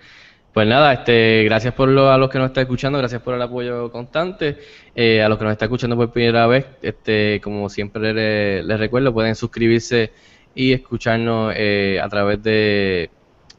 Pues 0.53 0.67
nada, 0.67 0.93
este, 0.93 1.45
gracias 1.45 1.73
por 1.75 1.89
lo, 1.89 2.11
a 2.11 2.19
los 2.19 2.29
que 2.29 2.39
nos 2.39 2.49
están 2.49 2.63
escuchando, 2.63 2.99
gracias 2.99 3.23
por 3.23 3.35
el 3.35 3.43
apoyo 3.43 3.91
constante. 3.93 4.59
Eh, 4.97 5.23
a 5.23 5.29
los 5.29 5.39
que 5.39 5.45
nos 5.45 5.53
están 5.53 5.67
escuchando 5.69 5.97
por 5.97 6.11
primera 6.13 6.47
vez, 6.49 6.67
este, 6.83 7.41
como 7.43 7.69
siempre 7.69 8.13
les, 8.13 8.65
les 8.65 8.79
recuerdo, 8.81 9.13
pueden 9.13 9.37
suscribirse 9.37 10.11
y 10.55 10.73
escucharnos 10.73 11.55
eh, 11.57 12.01
a 12.03 12.09
través 12.09 12.43
de, 12.43 13.11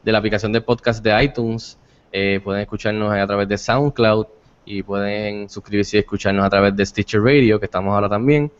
de 0.02 0.12
la 0.12 0.18
aplicación 0.18 0.52
de 0.52 0.60
podcast 0.60 1.02
de 1.02 1.24
iTunes. 1.24 1.78
Eh, 2.12 2.40
pueden 2.44 2.60
escucharnos 2.60 3.10
a 3.14 3.26
través 3.26 3.48
de 3.48 3.56
SoundCloud 3.56 4.26
y 4.66 4.82
pueden 4.82 5.48
suscribirse 5.48 5.96
y 5.96 6.00
escucharnos 6.00 6.44
a 6.44 6.50
través 6.50 6.76
de 6.76 6.84
Stitcher 6.84 7.22
Radio, 7.22 7.58
que 7.58 7.64
estamos 7.64 7.94
ahora 7.94 8.10
también. 8.10 8.52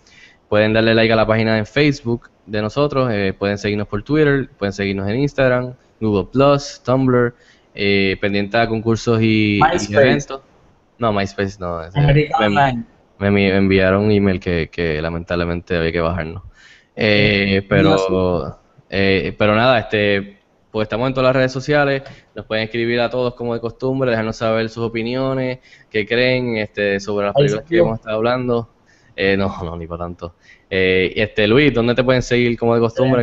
Pueden 0.53 0.75
darle 0.75 0.95
like 0.95 1.11
a 1.11 1.17
la 1.17 1.27
página 1.27 1.57
en 1.57 1.65
Facebook 1.65 2.29
de 2.45 2.61
nosotros, 2.61 3.11
eh, 3.11 3.33
pueden 3.33 3.57
seguirnos 3.57 3.89
por 3.89 4.03
Twitter, 4.03 4.51
pueden 4.59 4.75
seguirnos 4.75 5.09
en 5.09 5.21
Instagram, 5.21 5.73
Google 5.99 6.29
Plus, 6.31 6.83
Tumblr, 6.85 7.35
eh, 7.75 8.19
pendiente 8.21 8.59
a 8.59 8.69
concursos 8.69 9.23
y, 9.23 9.61
eventos. 9.89 10.43
No, 10.99 11.11
MySpace 11.11 11.57
no. 11.59 11.81
me, 13.19 13.57
enviaron 13.57 14.05
un 14.05 14.11
email 14.11 14.39
que, 14.41 14.69
que 14.71 15.01
lamentablemente 15.01 15.75
había 15.75 15.91
que 15.91 16.01
bajarnos. 16.03 16.43
Eh, 16.97 17.65
pero, 17.67 18.61
eh, 18.91 19.35
pero 19.39 19.57
nada, 19.57 19.79
este, 19.79 20.37
pues 20.71 20.85
estamos 20.85 21.09
en 21.09 21.15
todas 21.15 21.29
las 21.29 21.37
redes 21.37 21.53
sociales, 21.53 22.03
nos 22.35 22.45
pueden 22.45 22.65
escribir 22.65 23.01
a 23.01 23.09
todos 23.09 23.33
como 23.37 23.55
de 23.55 23.61
costumbre, 23.61 24.11
dejarnos 24.11 24.37
saber 24.37 24.69
sus 24.69 24.85
opiniones, 24.85 25.61
qué 25.89 26.07
creen 26.07 26.59
este, 26.59 27.01
sobre 27.01 27.25
las 27.29 27.35
películas 27.35 27.65
que 27.67 27.79
hemos 27.79 28.01
estado 28.01 28.17
hablando. 28.19 28.69
Eh, 29.17 29.37
no, 29.37 29.55
no, 29.63 29.77
ni 29.77 29.87
para 29.87 30.05
tanto. 30.05 30.35
Eh, 30.71 31.13
este, 31.17 31.47
Luis, 31.47 31.73
¿dónde 31.75 31.95
te 31.95 32.03
pueden 32.05 32.23
seguir 32.23 32.59
como 32.59 32.75
de 32.75 32.81
costumbre? 32.81 33.23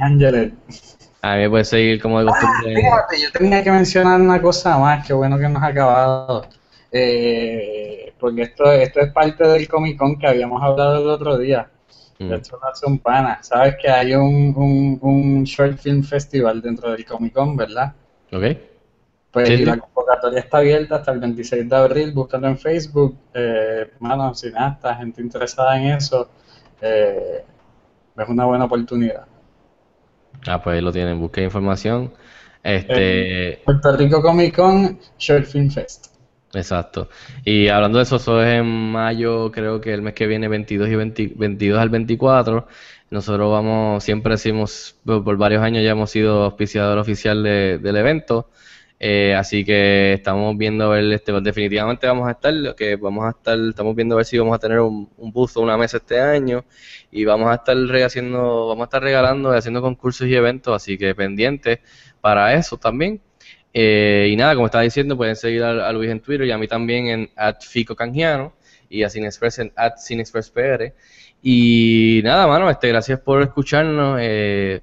Ángeles. 0.00 0.96
a 1.22 1.34
mí 1.34 1.42
me 1.42 1.50
pueden 1.50 1.64
seguir 1.64 2.00
como 2.00 2.22
de 2.22 2.28
Ah, 2.28 2.32
costumbre. 2.32 2.76
fíjate, 2.76 3.20
yo 3.20 3.32
tenía 3.32 3.62
que 3.64 3.70
mencionar 3.72 4.20
una 4.20 4.40
cosa 4.40 4.78
más, 4.78 5.06
qué 5.06 5.12
bueno 5.12 5.36
que 5.38 5.48
nos 5.48 5.62
ha 5.62 5.66
acabado. 5.66 6.46
Eh, 6.92 8.12
porque 8.18 8.42
esto, 8.42 8.70
esto 8.72 9.00
es 9.00 9.12
parte 9.12 9.46
del 9.46 9.68
Comic 9.68 9.98
Con 9.98 10.18
que 10.18 10.26
habíamos 10.26 10.62
hablado 10.62 11.02
el 11.02 11.08
otro 11.08 11.36
día. 11.38 11.68
Mm, 12.18 12.32
Esto 12.32 12.58
lo 12.62 12.68
hace 12.68 12.86
un 12.86 12.98
pana. 12.98 13.38
Sabes 13.42 13.74
que 13.82 13.90
hay 13.90 14.14
un, 14.14 14.54
un, 14.56 14.98
un 15.02 15.44
short 15.44 15.76
film 15.78 16.02
festival 16.02 16.62
dentro 16.62 16.92
del 16.92 17.04
Comic 17.04 17.34
Con, 17.34 17.56
¿verdad? 17.56 17.92
¿Ok? 18.32 18.44
Pues 19.36 19.48
Sí, 19.48 19.64
la 19.66 19.76
convocatoria 19.76 20.40
está 20.40 20.58
abierta 20.58 20.96
hasta 20.96 21.12
el 21.12 21.20
26 21.20 21.68
de 21.68 21.76
abril, 21.76 22.12
búscalo 22.12 22.46
en 22.48 22.56
Facebook, 22.58 23.18
eh, 23.34 23.90
mano, 24.00 24.34
cineastas, 24.34 24.96
gente 24.96 25.20
interesada 25.20 25.78
en 25.78 25.88
eso, 25.96 26.30
eh, 26.80 27.44
es 28.16 28.28
una 28.28 28.46
buena 28.46 28.64
oportunidad. 28.64 29.26
Ah, 30.46 30.62
pues 30.62 30.76
ahí 30.76 30.80
lo 30.80 30.90
tienen, 30.90 31.20
busquen 31.20 31.44
información. 31.44 32.14
Este, 32.62 33.60
Puerto 33.64 33.96
Rico 33.96 34.22
Comic 34.22 34.56
Con 34.56 34.98
Short 35.18 35.44
Film 35.44 35.70
Fest. 35.70 36.06
Exacto. 36.54 37.08
Y 37.44 37.68
hablando 37.68 37.98
de 37.98 38.04
eso, 38.04 38.16
eso 38.16 38.42
es 38.42 38.60
en 38.60 38.66
mayo, 38.66 39.52
creo 39.52 39.80
que 39.80 39.92
el 39.92 40.00
mes 40.00 40.14
que 40.14 40.26
viene, 40.26 40.48
22 40.48 40.88
y 40.88 40.94
20 40.96 41.32
22 41.36 41.78
al 41.78 41.90
24. 41.90 42.66
Nosotros 43.10 43.52
vamos, 43.52 44.02
siempre 44.02 44.32
decimos, 44.32 44.96
por, 45.04 45.22
por 45.22 45.36
varios 45.36 45.62
años 45.62 45.84
ya 45.84 45.90
hemos 45.90 46.10
sido 46.10 46.44
auspiciador 46.44 46.96
oficial 46.98 47.42
de- 47.42 47.78
del 47.78 47.96
evento. 47.96 48.48
Eh, 48.98 49.34
así 49.34 49.64
que 49.64 50.14
estamos 50.14 50.56
viendo 50.56 50.88
ver, 50.90 51.12
este, 51.12 51.32
definitivamente 51.40 52.06
vamos 52.06 52.26
a 52.28 52.32
estar, 52.32 52.74
que 52.74 52.96
vamos 52.96 53.26
a 53.26 53.30
estar, 53.30 53.58
estamos 53.58 53.94
viendo 53.94 54.14
a 54.14 54.16
ver 54.16 54.24
si 54.24 54.38
vamos 54.38 54.54
a 54.54 54.58
tener 54.58 54.80
un, 54.80 55.10
un 55.18 55.32
booth 55.32 55.56
o 55.56 55.60
una 55.60 55.76
mesa 55.76 55.98
este 55.98 56.18
año 56.18 56.64
y 57.10 57.24
vamos 57.26 57.50
a 57.50 57.56
estar 57.56 57.76
haciendo, 58.04 58.68
vamos 58.68 58.82
a 58.82 58.86
estar 58.86 59.02
regalando 59.02 59.54
y 59.54 59.58
haciendo 59.58 59.82
concursos 59.82 60.26
y 60.26 60.34
eventos, 60.34 60.74
así 60.74 60.96
que 60.96 61.14
pendientes 61.14 61.80
para 62.20 62.54
eso 62.54 62.78
también. 62.78 63.20
Eh, 63.78 64.28
y 64.30 64.36
nada, 64.36 64.54
como 64.54 64.66
estaba 64.66 64.84
diciendo, 64.84 65.16
pueden 65.18 65.36
seguir 65.36 65.62
a, 65.62 65.92
Luis 65.92 66.10
en 66.10 66.20
Twitter 66.20 66.46
y 66.46 66.50
a 66.50 66.58
mí 66.58 66.66
también 66.66 67.06
en 67.08 67.30
Fico 67.60 67.94
Canjiano 67.94 68.54
y 68.88 69.02
a 69.02 69.10
Cinexpress 69.10 69.58
en 69.58 69.72
at. 69.76 69.94
Y 71.42 72.20
nada, 72.24 72.46
mano, 72.46 72.70
este, 72.70 72.88
gracias 72.88 73.20
por 73.20 73.42
escucharnos. 73.42 74.18
eh, 74.22 74.80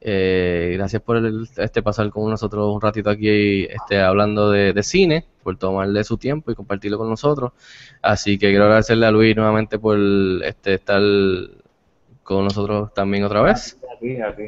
eh, 0.00 0.72
gracias 0.76 1.02
por 1.02 1.16
el- 1.16 1.48
este 1.56 1.82
pasar 1.82 2.10
con 2.10 2.30
nosotros 2.30 2.72
un 2.74 2.80
ratito 2.80 3.10
aquí 3.10 3.64
este, 3.64 4.00
hablando 4.00 4.50
de, 4.50 4.72
de 4.72 4.82
cine, 4.82 5.24
por 5.42 5.56
tomarle 5.56 6.04
su 6.04 6.16
tiempo 6.18 6.50
y 6.50 6.54
compartirlo 6.54 6.98
con 6.98 7.08
nosotros. 7.10 7.52
Así 8.02 8.38
que 8.38 8.48
quiero 8.50 8.64
agradecerle 8.64 9.06
a 9.06 9.10
Luis 9.10 9.34
nuevamente 9.36 9.78
por 9.78 9.98
este, 10.44 10.74
estar 10.74 11.00
con 12.22 12.44
nosotros 12.44 12.92
también 12.94 13.24
otra 13.24 13.42
vez. 13.42 13.78
A 13.94 13.98
ti, 13.98 14.20
a 14.20 14.34
ti. 14.34 14.44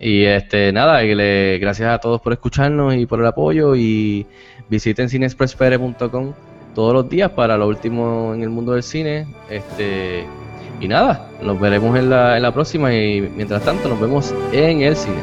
Y 0.00 0.24
este 0.24 0.72
nada, 0.72 1.02
y 1.04 1.14
le, 1.14 1.58
gracias 1.58 1.90
a 1.92 1.98
todos 1.98 2.20
por 2.20 2.32
escucharnos 2.32 2.94
y 2.94 3.04
por 3.06 3.18
el 3.18 3.26
apoyo 3.26 3.74
y 3.74 4.24
visiten 4.68 5.08
cinexpresspr.com 5.08 6.32
todos 6.74 6.92
los 6.94 7.08
días 7.08 7.30
para 7.32 7.56
lo 7.56 7.66
último 7.66 8.32
en 8.32 8.42
el 8.42 8.48
mundo 8.50 8.72
del 8.72 8.84
cine. 8.84 9.26
Este 9.50 10.24
y 10.80 10.88
nada, 10.88 11.28
nos 11.42 11.58
veremos 11.60 11.96
en 11.96 12.10
la, 12.10 12.36
en 12.36 12.42
la 12.42 12.52
próxima 12.52 12.94
y 12.94 13.20
mientras 13.20 13.62
tanto 13.62 13.88
nos 13.88 14.00
vemos 14.00 14.34
en 14.52 14.82
el 14.82 14.96
cine. 14.96 15.18